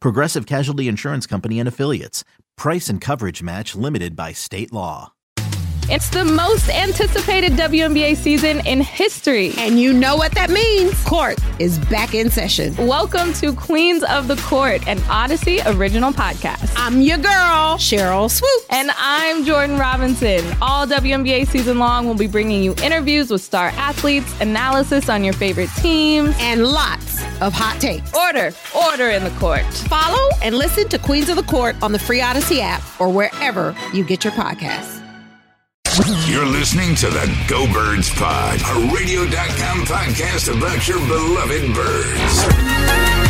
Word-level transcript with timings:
Progressive 0.00 0.46
Casualty 0.46 0.88
Insurance 0.88 1.26
Company 1.26 1.58
and 1.58 1.68
Affiliates. 1.68 2.24
Price 2.56 2.88
and 2.88 3.00
coverage 3.00 3.42
match 3.42 3.74
limited 3.74 4.16
by 4.16 4.32
state 4.32 4.72
law. 4.72 5.12
It's 5.88 6.10
the 6.10 6.24
most 6.24 6.68
anticipated 6.68 7.52
WNBA 7.52 8.16
season 8.16 8.66
in 8.66 8.80
history. 8.80 9.52
And 9.56 9.78
you 9.78 9.92
know 9.92 10.16
what 10.16 10.32
that 10.32 10.50
means. 10.50 11.00
Court 11.04 11.38
is 11.60 11.78
back 11.78 12.12
in 12.12 12.28
session. 12.28 12.74
Welcome 12.88 13.32
to 13.34 13.52
Queens 13.52 14.02
of 14.02 14.26
the 14.26 14.34
Court, 14.34 14.84
an 14.88 15.00
Odyssey 15.08 15.60
original 15.64 16.10
podcast. 16.10 16.72
I'm 16.74 17.00
your 17.00 17.18
girl, 17.18 17.78
Sheryl 17.78 18.28
Swoopes. 18.28 18.66
And 18.70 18.90
I'm 18.96 19.44
Jordan 19.44 19.78
Robinson. 19.78 20.44
All 20.60 20.88
WNBA 20.88 21.46
season 21.46 21.78
long, 21.78 22.06
we'll 22.06 22.16
be 22.16 22.26
bringing 22.26 22.64
you 22.64 22.74
interviews 22.82 23.30
with 23.30 23.42
star 23.42 23.68
athletes, 23.76 24.40
analysis 24.40 25.08
on 25.08 25.22
your 25.22 25.34
favorite 25.34 25.70
teams, 25.76 26.34
and 26.40 26.66
lots 26.66 27.05
of 27.40 27.52
hot 27.52 27.80
takes. 27.80 28.14
Order, 28.14 28.52
order 28.74 29.10
in 29.10 29.24
the 29.24 29.30
court. 29.38 29.64
Follow 29.88 30.28
and 30.42 30.54
listen 30.54 30.88
to 30.88 30.98
Queens 30.98 31.28
of 31.28 31.36
the 31.36 31.42
Court 31.42 31.76
on 31.82 31.92
the 31.92 31.98
Free 31.98 32.20
Odyssey 32.20 32.60
app 32.60 32.82
or 33.00 33.10
wherever 33.10 33.76
you 33.92 34.04
get 34.04 34.24
your 34.24 34.32
podcasts. 34.32 35.02
You're 36.28 36.44
listening 36.44 36.94
to 36.96 37.06
the 37.08 37.44
Go 37.48 37.72
Birds 37.72 38.10
Pod, 38.10 38.60
a 38.60 38.94
radio.com 38.94 39.86
podcast 39.86 40.54
about 40.54 40.86
your 40.86 40.98
beloved 40.98 41.74
birds. 41.74 43.26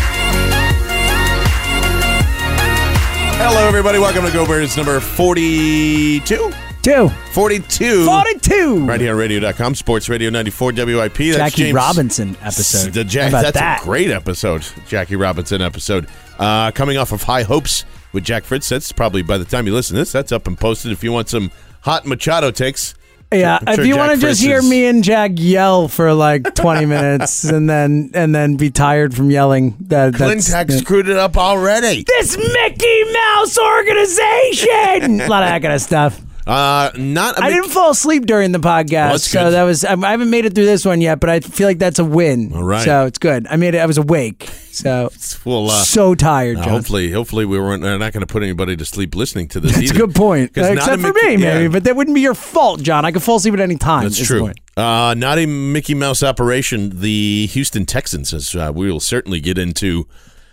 Hello, 3.39 3.69
everybody. 3.69 3.99
Welcome 3.99 4.25
to 4.25 4.33
Go 4.33 4.47
Birds 4.47 4.77
number 4.77 4.99
42. 4.99 6.53
Two. 6.87 7.09
42. 7.33 8.05
42. 8.07 8.87
Right 8.87 9.01
here 9.01 9.11
on 9.11 9.19
radio.com, 9.19 9.75
Sports 9.75 10.09
Radio 10.09 10.31
94 10.31 10.71
WIP. 10.73 11.17
That's 11.17 11.37
Jackie 11.37 11.63
James- 11.65 11.75
Robinson 11.75 12.37
episode. 12.41 12.93
The 12.93 13.03
Ja- 13.05 13.23
How 13.23 13.29
about 13.31 13.43
that's 13.43 13.59
that? 13.59 13.81
a 13.83 13.85
great 13.85 14.11
episode, 14.13 14.65
Jackie 14.87 15.17
Robinson 15.17 15.61
episode. 15.63 16.07
Uh, 16.39 16.71
coming 16.71 16.97
off 16.97 17.11
of 17.11 17.25
High 17.25 17.43
Hopes 17.43 17.85
with 18.13 18.23
Jack 18.23 18.45
Fritz. 18.45 18.69
That's 18.69 18.93
probably 18.93 19.23
by 19.23 19.37
the 19.37 19.45
time 19.45 19.67
you 19.67 19.75
listen 19.75 19.97
to 19.97 20.03
this, 20.03 20.13
that's 20.13 20.31
up 20.31 20.47
and 20.47 20.57
posted. 20.57 20.93
If 20.93 21.03
you 21.03 21.11
want 21.11 21.29
some 21.29 21.51
hot 21.81 22.07
Machado 22.07 22.53
takes, 22.53 22.95
Yeah, 23.33 23.59
sure 23.59 23.81
if 23.81 23.85
you 23.85 23.97
want 23.97 24.13
to 24.15 24.21
just 24.25 24.41
hear 24.41 24.63
me 24.63 24.87
and 24.87 25.03
Jack 25.03 25.33
yell 25.35 25.89
for 25.89 26.15
like 26.15 26.55
20 26.55 26.87
minutes 26.87 27.43
and 27.43 27.69
then 27.69 28.13
and 28.15 28.33
then 28.33 28.55
be 28.55 28.71
tired 28.71 29.13
from 29.13 29.33
yelling, 29.33 29.75
that 29.81 30.15
that's 30.15 30.49
Klentak 30.51 30.71
screwed 30.71 31.09
it 31.09 31.17
up 31.17 31.37
already. 31.37 32.05
this 32.07 32.37
Mickey 32.37 33.13
Mouse 33.13 33.59
organization. 33.59 35.21
a 35.23 35.27
lot 35.27 35.43
of 35.43 35.49
that 35.49 35.63
kind 35.63 35.75
of 35.75 35.81
stuff. 35.81 36.21
Uh, 36.47 36.91
not 36.97 37.37
a 37.37 37.43
I 37.43 37.49
big- 37.49 37.57
didn't 37.63 37.71
fall 37.73 37.91
asleep 37.91 38.25
during 38.25 38.53
the 38.53 38.61
podcast, 38.61 38.93
Well, 38.93 39.11
that's 39.13 39.31
so 39.31 39.45
good. 39.45 39.51
that 39.51 39.63
was 39.65 39.85
I 39.85 39.97
haven't 39.97 40.31
made 40.31 40.45
it 40.45 40.55
through 40.55 40.67
this 40.67 40.85
one 40.85 41.01
yet, 41.01 41.19
but 41.19 41.29
I 41.29 41.41
feel 41.41 41.67
like 41.67 41.79
that's 41.81 41.99
a 41.99 42.05
win. 42.05 42.53
All 42.55 42.63
right. 42.63 42.85
so 42.85 43.05
it's 43.07 43.19
good. 43.19 43.47
I 43.49 43.57
made 43.57 43.75
it. 43.75 43.79
I 43.79 43.87
was 43.87 43.99
awake, 43.99 44.49
so 44.71 45.11
Well, 45.45 45.71
uh, 45.71 45.83
so 45.83 46.15
tired. 46.15 46.59
Uh, 46.59 46.63
hopefully, 46.69 47.11
hopefully 47.11 47.47
we 47.47 47.59
weren't. 47.59 47.83
We're 47.83 47.99
not 47.99 48.13
going 48.13 48.21
to 48.25 48.33
put 48.33 48.45
anybody 48.45 48.77
to 48.77 48.85
sleep 48.85 49.17
listening 49.17 49.49
to 49.49 49.61
this. 49.61 49.75
That's 49.75 49.91
a 49.91 49.95
good 49.95 50.15
point, 50.15 50.53
Except 50.57 51.01
for 51.01 51.13
Mickey- 51.13 51.37
me, 51.37 51.43
yeah. 51.43 51.55
maybe, 51.55 51.69
but 51.73 51.83
that 51.85 51.97
wouldn't 51.97 52.15
be 52.15 52.21
your 52.21 52.35
fault, 52.35 52.81
John. 52.81 53.05
I 53.05 53.11
could 53.11 53.25
fall 53.25 53.37
asleep 53.37 53.55
at 53.55 53.61
any 53.61 53.77
time. 53.77 54.05
That's 54.05 54.25
true. 54.25 54.41
point. 54.43 54.61
Uh, 54.77 55.15
not 55.17 55.39
a 55.39 55.47
Mickey 55.47 55.95
Mouse 55.95 56.23
operation. 56.23 57.01
The 57.01 57.47
Houston 57.47 57.87
Texans, 57.87 58.33
as 58.33 58.55
uh, 58.55 58.71
we 58.73 58.89
will 58.89 59.01
certainly 59.01 59.41
get 59.41 59.59
into 59.59 60.07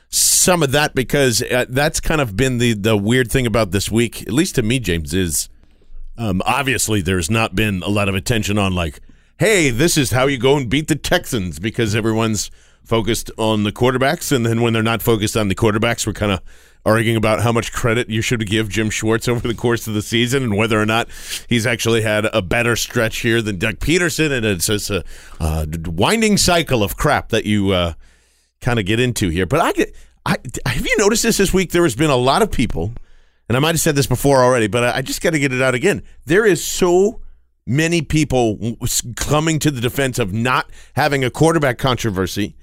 some 0.09 0.63
of 0.63 0.71
that 0.71 0.95
because 0.95 1.43
uh, 1.43 1.65
that's 1.69 1.99
kind 1.99 2.19
of 2.21 2.35
been 2.35 2.57
the 2.57 2.73
the 2.73 2.97
weird 2.97 3.31
thing 3.31 3.45
about 3.45 3.69
this 3.69 3.91
week, 3.91 4.23
at 4.23 4.33
least 4.33 4.55
to 4.55 4.63
me, 4.63 4.79
James, 4.79 5.13
is 5.13 5.49
um, 6.17 6.41
obviously 6.45 7.01
there's 7.01 7.29
not 7.29 7.55
been 7.55 7.81
a 7.83 7.89
lot 7.89 8.09
of 8.09 8.15
attention 8.15 8.57
on 8.57 8.73
like, 8.73 8.99
hey, 9.39 9.69
this 9.69 9.97
is 9.97 10.11
how 10.11 10.27
you 10.27 10.37
go 10.37 10.57
and 10.57 10.69
beat 10.69 10.87
the 10.87 10.95
Texans 10.95 11.59
because 11.59 11.95
everyone's 11.95 12.51
focused 12.83 13.31
on 13.37 13.63
the 13.63 13.71
quarterbacks, 13.71 14.31
and 14.31 14.45
then 14.45 14.61
when 14.61 14.73
they're 14.73 14.83
not 14.83 15.01
focused 15.01 15.37
on 15.37 15.47
the 15.47 15.55
quarterbacks, 15.55 16.05
we're 16.05 16.13
kind 16.13 16.31
of 16.31 16.41
arguing 16.85 17.15
about 17.15 17.41
how 17.41 17.51
much 17.51 17.71
credit 17.71 18.09
you 18.09 18.21
should 18.21 18.45
give 18.47 18.67
Jim 18.67 18.89
Schwartz 18.89 19.27
over 19.29 19.47
the 19.47 19.53
course 19.53 19.87
of 19.87 19.93
the 19.93 20.01
season 20.01 20.43
and 20.43 20.57
whether 20.57 20.81
or 20.81 20.85
not 20.85 21.07
he's 21.47 21.65
actually 21.65 22.01
had 22.01 22.25
a 22.33 22.41
better 22.41 22.75
stretch 22.75 23.19
here 23.19 23.41
than 23.41 23.57
Doug 23.57 23.75
Pederson, 23.75 24.31
and 24.31 24.45
it's 24.45 24.67
just 24.67 24.89
a 24.89 25.03
uh, 25.39 25.65
winding 25.85 26.37
cycle 26.37 26.83
of 26.83 26.97
crap 26.97 27.29
that 27.29 27.45
you 27.45 27.71
uh, 27.71 27.93
kind 28.61 28.79
of 28.79 28.85
get 28.85 28.99
into 28.99 29.29
here. 29.29 29.45
But 29.45 29.61
I 29.61 29.71
get, 29.71 29.95
I 30.25 30.37
have 30.65 30.85
you 30.85 30.95
noticed 30.97 31.23
this 31.23 31.37
this 31.37 31.53
week? 31.53 31.71
There 31.71 31.83
has 31.83 31.95
been 31.95 32.09
a 32.09 32.15
lot 32.15 32.41
of 32.41 32.51
people, 32.51 32.93
and 33.47 33.57
I 33.57 33.59
might 33.59 33.69
have 33.75 33.79
said 33.79 33.95
this 33.95 34.07
before 34.07 34.43
already, 34.43 34.67
but 34.67 34.83
I, 34.83 34.97
I 34.97 35.01
just 35.01 35.21
got 35.21 35.31
to 35.31 35.39
get 35.39 35.53
it 35.53 35.61
out 35.61 35.75
again. 35.75 36.03
There 36.25 36.45
is 36.45 36.63
so 36.63 37.21
many 37.65 38.01
people 38.01 38.77
coming 39.15 39.59
to 39.59 39.71
the 39.71 39.81
defense 39.81 40.19
of 40.19 40.33
not 40.33 40.69
having 40.95 41.23
a 41.23 41.29
quarterback 41.29 41.77
controversy. 41.77 42.55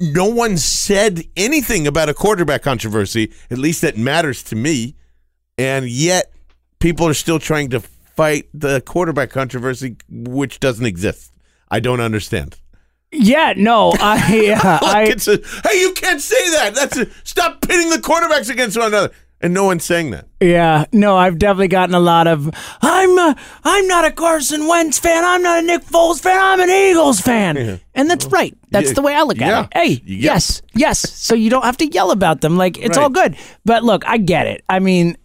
No 0.00 0.26
one 0.26 0.58
said 0.58 1.24
anything 1.36 1.86
about 1.86 2.08
a 2.08 2.14
quarterback 2.14 2.62
controversy, 2.62 3.32
at 3.50 3.58
least 3.58 3.82
that 3.82 3.96
matters 3.96 4.42
to 4.44 4.56
me, 4.56 4.96
and 5.58 5.88
yet 5.88 6.32
people 6.78 7.06
are 7.06 7.14
still 7.14 7.38
trying 7.38 7.70
to 7.70 7.80
fight 7.80 8.48
the 8.54 8.80
quarterback 8.82 9.30
controversy, 9.30 9.96
which 10.08 10.60
doesn't 10.60 10.86
exist. 10.86 11.32
I 11.68 11.80
don't 11.80 12.00
understand. 12.00 12.58
Yeah, 13.10 13.54
no, 13.56 13.92
I, 14.00 14.56
uh, 14.58 14.78
Like 14.82 15.08
I, 15.08 15.10
it's 15.10 15.28
a, 15.28 15.38
hey, 15.68 15.80
you 15.80 15.92
can't 15.94 16.20
say 16.20 16.50
that. 16.50 16.74
That's 16.74 16.96
a, 16.96 17.06
stop 17.24 17.60
pitting 17.60 17.90
the 17.90 17.96
quarterbacks 17.96 18.50
against 18.50 18.76
one 18.76 18.88
another, 18.88 19.12
and 19.42 19.52
no 19.52 19.64
one's 19.64 19.84
saying 19.84 20.10
that. 20.12 20.26
yeah, 20.40 20.84
no, 20.92 21.16
I've 21.16 21.38
definitely 21.38 21.68
gotten 21.68 21.94
a 21.94 22.00
lot 22.00 22.26
of. 22.26 22.50
I'm, 22.80 23.18
a, 23.18 23.36
I'm 23.64 23.86
not 23.88 24.04
a 24.04 24.10
Carson 24.12 24.66
Wentz 24.68 24.98
fan. 24.98 25.24
I'm 25.24 25.42
not 25.42 25.62
a 25.62 25.66
Nick 25.66 25.82
Foles 25.82 26.20
fan. 26.20 26.38
I'm 26.40 26.60
an 26.60 26.70
Eagles 26.70 27.20
fan, 27.20 27.80
and 27.94 28.08
that's 28.10 28.26
right. 28.26 28.56
That's 28.70 28.88
yeah, 28.88 28.94
the 28.94 29.02
way 29.02 29.14
I 29.14 29.22
look 29.22 29.38
yeah. 29.38 29.60
at 29.60 29.64
it. 29.64 29.70
Hey, 29.74 30.02
Yeah. 30.04 30.32
yes, 30.34 30.62
yes. 30.74 30.98
So 30.98 31.34
you 31.34 31.50
don't 31.50 31.64
have 31.64 31.76
to 31.78 31.86
yell 31.86 32.10
about 32.10 32.40
them. 32.40 32.56
Like 32.56 32.78
it's 32.78 32.96
all 32.96 33.10
good. 33.10 33.36
But 33.64 33.82
look, 33.84 34.06
I 34.06 34.16
get 34.18 34.46
it. 34.46 34.64
I 34.68 34.78
mean, 34.78 35.16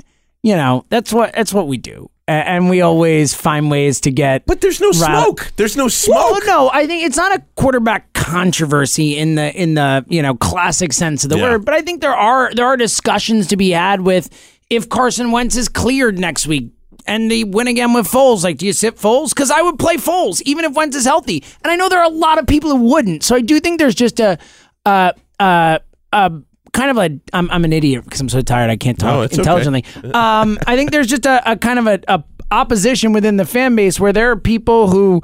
you 0.43 0.55
know, 0.55 0.85
that's 0.89 1.13
what 1.13 1.33
that's 1.33 1.53
what 1.53 1.67
we 1.67 1.77
do, 1.77 2.09
and 2.27 2.69
we 2.69 2.81
always 2.81 3.33
find 3.33 3.71
ways 3.71 4.01
to 4.01 4.11
get. 4.11 4.45
But 4.45 4.61
there's 4.61 4.81
no 4.81 4.91
smoke. 4.91 5.51
There's 5.55 5.77
no 5.77 5.87
smoke. 5.87 6.17
Well, 6.17 6.45
no, 6.45 6.69
I 6.73 6.85
think 6.85 7.03
it's 7.05 7.17
not 7.17 7.33
a 7.33 7.43
quarterback 7.55 8.11
controversy 8.13 9.17
in 9.17 9.35
the 9.35 9.53
in 9.59 9.75
the 9.75 10.05
you 10.07 10.21
know 10.21 10.35
classic 10.35 10.93
sense 10.93 11.23
of 11.23 11.29
the 11.29 11.37
Yeah. 11.37 11.43
word, 11.51 11.65
but 11.65 11.73
I 11.73 11.81
think 11.81 12.01
there 12.01 12.15
are 12.15 12.53
there 12.53 12.65
are 12.65 12.77
discussions 12.77 13.47
to 13.47 13.57
be 13.57 13.71
had 13.71 14.01
with 14.01 14.29
if 14.69 14.89
Carson 14.89 15.31
Wentz 15.31 15.55
is 15.55 15.69
cleared 15.69 16.19
next 16.19 16.45
week 16.47 16.71
and 17.05 17.31
they 17.31 17.45
win 17.45 17.67
again 17.67 17.93
with 17.93 18.05
Foles. 18.05 18.43
Like, 18.43 18.57
do 18.57 18.65
you 18.65 18.73
sit 18.73 18.97
Foles? 18.97 19.29
Because 19.29 19.49
I 19.49 19.61
would 19.61 19.79
play 19.79 19.95
Foles 19.95 20.41
even 20.45 20.65
if 20.65 20.73
Wentz 20.73 20.95
is 20.97 21.05
healthy, 21.05 21.43
and 21.63 21.71
I 21.71 21.75
know 21.77 21.87
there 21.87 21.99
are 21.99 22.05
a 22.05 22.09
lot 22.13 22.37
of 22.39 22.47
people 22.47 22.69
who 22.75 22.83
wouldn't. 22.83 23.23
So 23.23 23.35
I 23.35 23.41
do 23.41 23.59
think 23.61 23.79
there's 23.79 23.95
just 23.95 24.19
a 24.19 24.37
uh 24.85 25.13
uh 25.39 25.79
uh. 26.11 26.29
Kind 26.73 26.91
of 26.91 26.97
a, 26.97 27.19
I'm, 27.33 27.49
I'm 27.51 27.63
an 27.65 27.73
idiot 27.73 28.03
because 28.03 28.19
I'm 28.21 28.29
so 28.29 28.41
tired 28.41 28.69
I 28.69 28.77
can't 28.77 29.01
No, 29.01 29.07
talk 29.07 29.25
okay. 29.31 29.37
intelligently. 29.37 29.85
Um, 30.13 30.57
I 30.67 30.75
think 30.75 30.91
there's 30.91 31.07
just 31.07 31.25
a, 31.25 31.51
a 31.51 31.55
kind 31.55 31.79
of 31.79 31.87
a, 31.87 31.99
a 32.07 32.23
opposition 32.51 33.13
within 33.13 33.37
the 33.37 33.45
fan 33.45 33.75
base 33.75 33.99
where 33.99 34.13
there 34.13 34.31
are 34.31 34.35
people 34.37 34.89
who 34.89 35.21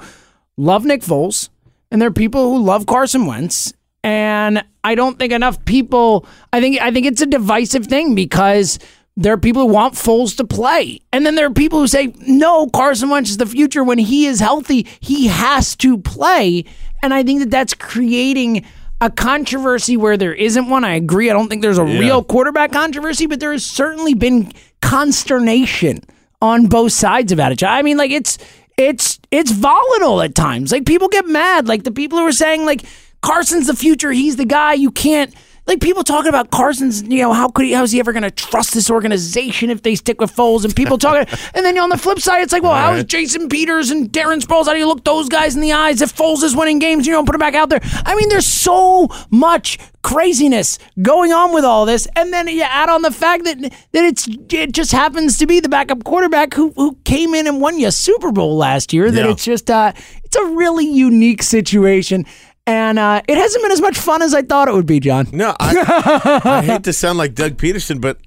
love 0.57 0.85
Nick 0.85 1.01
Foles 1.01 1.49
and 1.91 2.01
there 2.01 2.09
are 2.09 2.13
people 2.13 2.51
who 2.51 2.63
love 2.63 2.85
Carson 2.85 3.25
Wentz. 3.25 3.73
And 4.03 4.63
I 4.83 4.95
don't 4.95 5.17
think 5.17 5.31
enough 5.31 5.63
people 5.63 6.25
I 6.51 6.59
think 6.59 6.81
I 6.81 6.91
think 6.91 7.05
it's 7.05 7.21
a 7.21 7.25
divisive 7.25 7.85
thing 7.87 8.15
because 8.15 8.79
there 9.15 9.31
are 9.33 9.37
people 9.37 9.61
who 9.67 9.73
want 9.73 9.93
Foles 9.93 10.35
to 10.37 10.43
play. 10.43 10.99
And 11.13 11.25
then 11.25 11.35
there 11.35 11.45
are 11.45 11.53
people 11.53 11.79
who 11.79 11.87
say, 11.87 12.13
no, 12.27 12.67
Carson 12.67 13.09
Wentz 13.09 13.29
is 13.29 13.37
the 13.37 13.45
future. 13.45 13.83
When 13.83 13.99
he 13.99 14.25
is 14.25 14.39
healthy, 14.39 14.87
he 14.99 15.27
has 15.27 15.75
to 15.77 15.99
play. 15.99 16.65
And 17.03 17.13
I 17.13 17.21
think 17.23 17.39
that 17.39 17.51
that's 17.51 17.73
creating 17.75 18.65
a 19.05 19.09
controversy 19.09 19.97
where 19.97 20.15
there 20.17 20.33
isn't 20.33 20.69
one. 20.69 20.83
I 20.85 20.95
agree. 20.95 21.29
I 21.29 21.33
don't 21.33 21.49
think 21.49 21.61
there's 21.61 21.77
a 21.77 21.85
Yeah. 21.85 21.99
real 21.99 22.23
quarterback 22.23 22.71
controversy, 22.71 23.25
but 23.25 23.39
there 23.39 23.51
has 23.51 23.65
certainly 23.65 24.13
been 24.13 24.51
consternation 24.81 26.01
on 26.41 26.67
both 26.67 26.91
sides 26.93 27.31
about 27.31 27.51
it. 27.51 27.63
I 27.63 27.81
mean, 27.81 27.97
like 27.97 28.11
it's 28.11 28.37
it's 28.77 29.19
it's 29.31 29.51
volatile 29.51 30.21
at 30.21 30.35
times. 30.35 30.71
Like 30.71 30.85
people 30.85 31.07
get 31.09 31.27
mad. 31.27 31.67
Like 31.67 31.83
the 31.83 31.91
people 31.91 32.17
who 32.17 32.25
are 32.25 32.31
saying 32.31 32.65
like 32.65 32.83
Carson's 33.21 33.67
the 33.67 33.75
future. 33.75 34.11
He's 34.11 34.35
the 34.37 34.45
guy. 34.45 34.73
You 34.73 34.91
can't. 34.91 35.33
Like 35.65 35.79
people 35.79 36.03
talking 36.03 36.27
about 36.27 36.51
Carson's, 36.51 37.03
you 37.03 37.19
know, 37.21 37.31
how 37.31 37.47
could 37.49 37.65
he? 37.65 37.71
How 37.71 37.83
is 37.83 37.91
he 37.91 37.99
ever 37.99 38.11
going 38.11 38.23
to 38.23 38.31
trust 38.31 38.73
this 38.73 38.89
organization 38.89 39.69
if 39.69 39.81
they 39.81 39.95
stick 39.95 40.19
with 40.19 40.35
Foles? 40.35 40.65
And 40.65 40.75
people 40.75 40.97
talking, 40.97 41.25
and 41.55 41.65
then 41.65 41.77
on 41.79 41.89
the 41.89 41.97
flip 41.97 42.19
side, 42.19 42.41
it's 42.41 42.51
like, 42.51 42.63
well, 42.63 42.73
how 42.73 42.93
is. 42.93 43.05
Jason 43.05 43.47
Peters 43.47 43.89
and 43.89 44.11
Darren 44.11 44.41
Sproles? 44.41 44.65
How 44.65 44.73
do 44.73 44.79
you 44.79 44.87
look 44.87 45.03
those 45.05 45.29
guys 45.29 45.55
in 45.55 45.61
the 45.61 45.71
eyes 45.71 46.01
if 46.01 46.13
Foles 46.15 46.43
is 46.43 46.53
winning 46.55 46.79
games? 46.79 47.07
You 47.07 47.13
don't 47.13 47.25
put 47.25 47.33
him 47.35 47.39
back 47.39 47.55
out 47.55 47.69
there. 47.69 47.79
I 48.05 48.13
mean, 48.15 48.27
there's 48.29 48.45
so 48.47 49.07
much 49.31 49.77
craziness 50.01 50.79
going 51.01 51.31
on 51.31 51.53
with 51.53 51.63
all 51.63 51.85
this, 51.85 52.07
and 52.17 52.33
then 52.33 52.49
you 52.49 52.61
add 52.61 52.89
on 52.89 53.01
the 53.01 53.11
fact 53.11 53.45
that 53.45 53.59
that 53.61 54.03
it's 54.03 54.27
it 54.49 54.73
just 54.73 54.91
happens 54.91 55.37
to 55.37 55.47
be 55.47 55.61
the 55.61 55.69
backup 55.69 56.03
quarterback 56.03 56.53
who 56.53 56.71
who 56.75 56.97
came 57.05 57.33
in 57.33 57.47
and 57.47 57.61
won 57.61 57.79
you 57.79 57.87
a 57.87 57.91
Super 57.91 58.31
Bowl 58.33 58.57
last 58.57 58.91
year. 58.91 59.09
That 59.09 59.25
Yeah. 59.25 59.31
it's 59.31 59.45
just 59.45 59.69
uh, 59.71 59.93
it's 60.25 60.35
a 60.35 60.45
really 60.45 60.85
unique 60.85 61.41
situation. 61.41 62.25
And 62.65 62.97
uh, 62.97 63.21
it 63.27 63.37
hasn't 63.37 63.61
been 63.63 63.71
as 63.71 63.81
much 63.81 63.97
fun 63.97 64.21
as 64.21 64.33
I 64.33 64.41
thought 64.41 64.67
it 64.69 64.73
would 64.73 64.85
be, 64.85 64.99
John. 65.01 65.27
No, 65.33 65.53
I, 65.59 66.41
I 66.45 66.61
hate 66.63 66.83
to 66.83 66.93
sound 66.93 67.17
like 67.17 67.35
Doug 67.35 67.57
Pederson, 67.57 67.99
but 67.99 68.19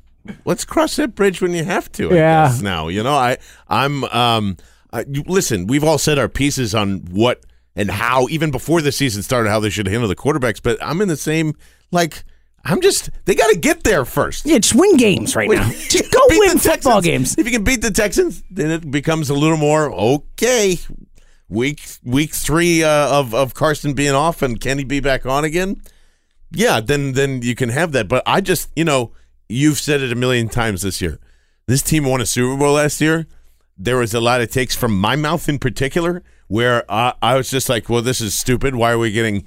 let's 0.44 0.65
cross 0.65 0.97
that 0.97 1.15
bridge 1.15 1.41
when 1.41 1.55
you 1.55 1.65
have 1.65 1.91
to. 1.93 2.11
I 2.11 2.15
Yeah. 2.15 2.49
guess, 2.49 2.61
now 2.61 2.88
you 2.88 3.03
know 3.03 3.15
I 3.15 3.38
I'm 3.69 4.05
um 4.05 4.56
I, 4.93 5.05
you- 5.09 5.25
listen. 5.27 5.67
We've 5.67 5.85
all 5.85 5.99
said 5.99 6.19
our 6.19 6.29
pieces 6.29 6.75
on 6.75 6.99
what 7.11 7.44
and 7.75 7.91
how 7.91 8.29
even 8.29 8.50
before 8.50 8.83
the 8.83 8.93
season 8.93 9.23
started 9.23 9.49
how 9.49 9.61
they 9.61 9.71
should 9.71 9.87
handle 9.88 10.09
the 10.09 10.17
quarterbacks, 10.17 10.61
but 10.62 10.77
I'm 10.82 11.00
in 11.00 11.09
the 11.09 11.17
same 11.17 11.55
like. 11.91 12.25
I'm 12.69 12.81
just. 12.81 13.11
They 13.27 13.37
got 13.37 13.49
to 13.53 13.56
get 13.56 13.85
there 13.85 14.05
first. 14.05 14.44
Yeah, 14.44 14.59
just 14.59 14.75
win 14.75 14.97
games 14.97 15.37
right 15.37 15.49
now. 15.49 15.71
Just 15.89 16.11
go 16.12 16.19
win 16.31 16.59
football 16.59 17.00
Texans. 17.00 17.05
games. 17.05 17.39
If 17.39 17.47
you 17.47 17.53
can 17.53 17.62
beat 17.62 17.81
the 17.81 17.93
Texans, 17.93 18.43
then 18.50 18.73
it 18.73 18.91
becomes 18.91 19.31
a 19.31 19.35
little 19.35 19.56
more 19.56 19.93
okay. 19.93 20.77
Week 21.48 21.81
week 22.02 22.34
three 22.34 22.82
uh, 22.82 23.08
of 23.08 23.34
of 23.34 23.54
Carson 23.54 23.94
being 23.94 24.14
off 24.14 24.43
and 24.43 24.60
can 24.60 24.78
he 24.78 24.84
be 24.84 25.00
back 25.00 25.25
on 25.26 25.44
again? 25.44 25.81
Yeah, 26.50 26.81
then 26.81 27.12
then 27.12 27.43
you 27.43 27.54
can 27.54 27.69
have 27.69 27.93
that. 27.93 28.08
But 28.08 28.22
I 28.26 28.40
just 28.40 28.70
you 28.75 28.84
know 28.84 29.12
you've 29.48 29.78
said 29.78 30.00
it 30.00 30.10
a 30.10 30.16
million 30.16 30.48
times 30.48 30.82
this 30.82 31.00
year. 31.00 31.20
This 31.66 31.82
team 31.82 32.04
won 32.04 32.20
a 32.20 32.26
Super 32.26 32.58
Bowl 32.58 32.75
last 32.75 33.00
year. 33.00 33.26
There 33.78 33.98
was 33.98 34.14
a 34.14 34.20
lot 34.20 34.40
of 34.40 34.50
takes 34.50 34.75
from 34.75 34.98
my 34.98 35.16
mouth 35.16 35.48
in 35.48 35.58
particular 35.58 36.22
where 36.48 36.90
I, 36.90 37.14
I 37.20 37.37
was 37.37 37.50
just 37.50 37.69
like, 37.69 37.88
well, 37.88 38.02
this 38.02 38.20
is 38.20 38.32
stupid. 38.32 38.75
Why 38.75 38.93
are 38.93 38.98
we 38.98 39.12
getting 39.12 39.44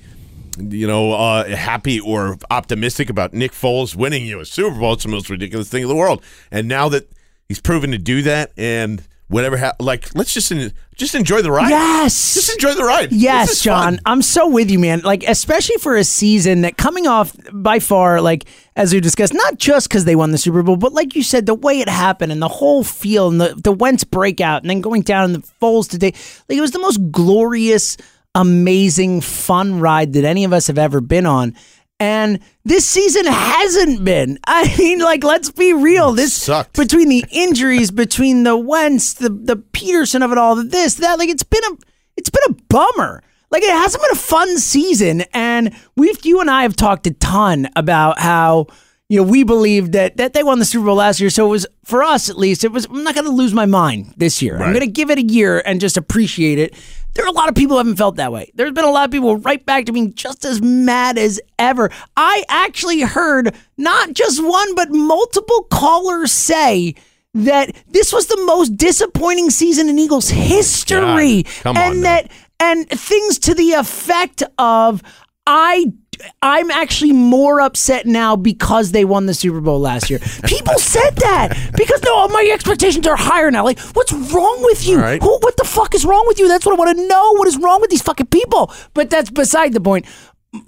you 0.60 0.88
know, 0.88 1.14
uh, 1.14 1.56
happy 1.56 2.00
or 2.00 2.38
optimistic 2.52 3.10
about 3.10 3.34
Nick 3.34 3.52
Foles 3.52 3.96
winning 3.96 4.26
you 4.26 4.40
a 4.40 4.46
Super 4.46 4.78
Bowl. 4.78 4.94
It's 4.94 5.04
the 5.04 5.10
most 5.10 5.30
ridiculous 5.30 5.70
thing 5.70 5.84
in 5.84 5.90
the 5.90 5.96
world. 5.96 6.24
And 6.52 6.68
now 6.68 6.90
that 6.90 7.10
he's 7.48 7.62
proven 7.62 7.92
to 7.92 7.98
do 7.98 8.22
that, 8.24 8.52
and 8.58 9.04
whatever, 9.30 9.58
ha- 9.58 9.76
like, 9.80 10.14
let's 10.16 10.34
just 10.34 10.52
en- 10.52 10.74
just 10.96 11.16
enjoy 11.16 11.42
the 11.42 11.52
ride. 11.52 11.70
Yes. 11.70 12.34
just 12.34 12.52
enjoy 12.52 12.74
the 12.74 12.84
ride. 12.84 13.12
Yes, 13.14 13.62
John. 13.62 13.94
fun. 13.96 14.00
I'm 14.06 14.22
so 14.22 14.50
with 14.50 14.70
you, 14.70 14.80
man. 14.80 15.00
Like, 15.02 15.24
especially 15.24 15.78
for 15.78 15.96
a 15.96 16.04
season 16.04 16.62
that 16.62 16.76
coming 16.78 17.08
off 17.08 17.34
by 17.54 17.80
far, 17.80 18.20
like, 18.22 18.46
as 18.76 18.94
we 18.94 19.00
discussed, 19.00 19.34
not 19.34 19.58
just 19.58 19.88
because 19.88 20.04
they 20.06 20.16
won 20.16 20.32
the 20.32 20.38
Super 20.38 20.62
Bowl, 20.64 20.76
but 20.76 20.92
like 20.94 21.16
you 21.16 21.24
said, 21.24 21.46
the 21.46 21.56
way 21.56 21.80
it 21.80 21.88
happened 21.90 22.32
and 22.32 22.42
the 22.42 22.48
whole 22.50 22.84
feel 22.84 23.30
and 23.30 23.40
the, 23.40 23.54
the 23.64 23.72
Wentz 23.72 24.04
breakout 24.04 24.62
and 24.64 24.70
then 24.70 24.82
going 24.82 25.02
down 25.04 25.26
in 25.26 25.34
the 25.34 25.48
Foles 25.62 25.90
today, 25.90 26.12
like, 26.50 26.58
it 26.58 26.62
was 26.62 26.72
the 26.72 26.80
most 26.80 27.00
glorious, 27.12 27.96
amazing, 28.36 29.22
fun 29.22 29.80
ride 29.80 30.14
that 30.14 30.26
any 30.26 30.44
of 30.44 30.54
us 30.54 30.68
have 30.68 30.78
ever 30.78 31.02
been 31.02 31.26
on. 31.26 31.56
And 32.00 32.40
this 32.64 32.88
season 32.88 33.26
hasn't 33.26 34.06
been. 34.06 34.40
I 34.48 34.74
mean, 34.78 35.00
like, 35.00 35.24
let's 35.24 35.52
be 35.52 35.74
real. 35.74 36.14
This 36.14 36.34
sucked. 36.34 36.78
between 36.78 37.10
the 37.10 37.26
injuries, 37.32 37.92
between 37.92 38.44
the 38.44 38.56
Wentz, 38.56 39.14
the 39.14 39.30
the 39.30 39.58
Pederson 39.58 40.24
of 40.24 40.32
it 40.32 40.38
all, 40.38 40.56
this, 40.56 40.96
that, 40.96 41.20
like, 41.20 41.30
it's 41.30 41.44
been 41.44 41.64
a 41.66 41.78
it's 42.16 42.30
been 42.30 42.44
a 42.50 42.54
bummer. 42.70 43.24
Like 43.52 43.64
it 43.64 43.72
hasn't 43.72 44.04
been 44.04 44.12
a 44.12 44.16
fun 44.16 44.58
season, 44.60 45.24
and 45.34 45.74
we've 45.96 46.24
you 46.24 46.40
and 46.40 46.52
I 46.52 46.64
have 46.64 46.76
talked 46.76 47.08
a 47.08 47.12
ton 47.12 47.68
about 47.76 48.20
how 48.20 48.68
you 49.08 49.18
know 49.18 49.24
we 49.24 49.44
believe 49.44 49.94
that 49.94 50.18
that 50.18 50.34
they 50.34 50.44
won 50.44 50.60
the 50.60 50.66
Super 50.66 50.86
Bowl 50.86 50.98
last 50.98 51.20
year. 51.20 51.32
So 51.32 51.48
it 51.48 51.50
was 51.50 51.66
for 51.84 52.04
us 52.04 52.30
at 52.30 52.38
least. 52.38 52.64
It 52.64 52.72
was 52.72 52.86
I'm 52.86 53.04
not 53.04 53.16
going 53.16 53.26
to 53.26 53.32
lose 53.32 53.54
my 53.54 53.66
mind 53.66 54.14
this 54.18 54.42
year. 54.42 54.58
I'm 54.62 54.72
going 54.74 54.86
to 54.86 54.92
give 54.92 55.10
it 55.10 55.18
a 55.18 55.24
year 55.24 55.64
and 55.66 55.82
just 55.82 55.98
appreciate 55.98 56.60
it. 56.60 56.76
There 57.14 57.26
are 57.26 57.30
a 57.30 57.34
lot 57.34 57.50
of 57.50 57.56
people 57.56 57.76
who 57.76 57.80
haven't 57.80 57.98
felt 57.98 58.16
that 58.18 58.32
way. 58.32 58.52
There's 58.54 58.72
been 58.72 58.86
a 58.86 58.92
lot 58.92 59.06
of 59.06 59.12
people 59.12 59.38
right 59.38 59.66
back 59.66 59.86
to 59.86 59.92
being 59.92 60.14
just 60.14 60.46
as 60.46 60.62
mad 60.62 61.18
as 61.18 61.42
ever. 61.58 61.92
I 62.16 62.44
actually 62.50 63.02
heard 63.02 63.56
not 63.78 64.14
just 64.14 64.44
one 64.44 64.76
but 64.76 64.92
multiple 64.92 65.64
callers 65.64 66.32
say 66.32 66.96
that 67.34 67.76
this 67.88 68.12
was 68.14 68.28
the 68.28 68.42
most 68.46 68.76
disappointing 68.78 69.50
season 69.50 69.90
in 69.90 70.00
Eagles 70.00 70.30
history, 70.30 71.44
God, 71.64 71.66
on 71.66 71.78
and 71.78 72.02
now. 72.02 72.04
that 72.04 72.32
and 72.60 72.90
things 72.90 73.40
to 73.40 73.54
the 73.54 73.74
effect 73.74 74.44
of 74.58 75.02
I 75.48 75.94
I'm 76.42 76.72
actually 76.72 77.14
more 77.14 77.62
upset 77.62 78.06
now 78.06 78.36
because 78.36 78.92
they 78.92 79.06
won 79.06 79.26
the 79.26 79.34
Super 79.34 79.62
Bowl 79.62 79.80
last 79.80 80.10
year. 80.10 80.20
People 80.46 80.74
said 80.78 81.16
that 81.18 81.72
because 81.76 82.02
no, 82.04 82.28
my 82.30 82.50
expectations 82.54 83.06
are 83.08 83.16
higher 83.16 83.52
now. 83.52 83.64
Like, 83.64 83.80
what's 83.94 84.12
wrong 84.12 84.60
with 84.64 84.88
you? 84.88 85.00
Right. 85.00 85.22
Who, 85.22 85.38
what 85.40 85.58
the 85.58 85.64
fuck 85.64 85.96
is 85.96 86.06
wrong 86.06 86.24
with 86.28 86.40
you? 86.40 86.48
That's 86.48 86.66
what 86.66 86.74
I 86.74 86.78
want 86.78 86.98
to 86.98 87.08
know. 87.08 87.34
What 87.34 87.48
is 87.48 87.58
wrong 87.58 87.82
with 87.82 87.90
these 87.90 88.02
fucking 88.02 88.28
people? 88.28 88.72
But 88.94 89.10
that's 89.10 89.30
beside 89.30 89.74
the 89.74 89.82
point. 89.82 90.06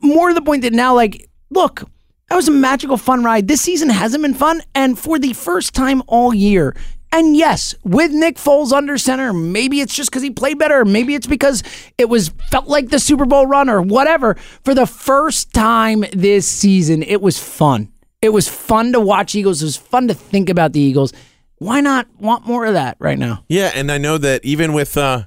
More 0.02 0.30
to 0.30 0.34
the 0.34 0.42
point 0.42 0.62
that 0.62 0.74
now, 0.74 0.94
like, 0.94 1.30
look, 1.50 1.84
that 2.30 2.36
was 2.36 2.48
a 2.48 2.52
magical 2.52 2.98
fun 2.98 3.24
ride. 3.24 3.48
This 3.48 3.62
season 3.62 3.90
hasn't 3.90 4.22
been 4.22 4.34
fun, 4.34 4.62
and 4.74 4.98
for 4.98 5.20
the 5.20 5.34
first 5.34 5.74
time 5.74 6.02
all 6.08 6.34
year. 6.34 6.76
And 7.14 7.36
yes, 7.36 7.76
with 7.84 8.12
Nick 8.12 8.38
Foles 8.38 8.72
under 8.72 8.98
center, 8.98 9.34
maybe 9.34 9.82
it's 9.82 9.94
just 9.94 10.10
because 10.10 10.24
he 10.24 10.32
played 10.32 10.58
better, 10.58 10.86
maybe 10.86 11.14
it's 11.14 11.28
because 11.28 11.62
it 11.98 12.06
was 12.06 12.30
felt 12.50 12.68
like 12.68 12.90
the 12.90 13.00
Super 13.00 13.26
Bowl 13.26 13.46
run 13.46 13.70
or 13.70 13.82
whatever. 13.82 14.36
For 14.64 14.74
the 14.74 14.86
first 14.86 15.54
time 15.54 16.06
this 16.14 16.48
season, 16.48 17.04
it 17.04 17.22
was 17.22 17.38
fun. 17.38 17.92
It 18.22 18.30
was 18.30 18.48
fun 18.48 18.94
to 18.94 19.00
watch 19.00 19.36
Eagles. 19.36 19.62
It 19.62 19.66
was 19.66 19.78
fun 19.78 20.08
to 20.08 20.14
think 20.14 20.50
about 20.50 20.72
the 20.74 20.80
Eagles. 20.80 21.12
Why 21.58 21.82
not 21.82 22.08
want 22.20 22.48
more 22.48 22.66
of 22.66 22.74
that 22.74 22.96
right 23.00 23.20
now? 23.20 23.44
Yeah, 23.50 23.72
and 23.76 23.92
I 23.92 23.98
know 23.98 24.18
that 24.18 24.46
even 24.46 24.74
with 24.74 24.98
uh 24.98 25.24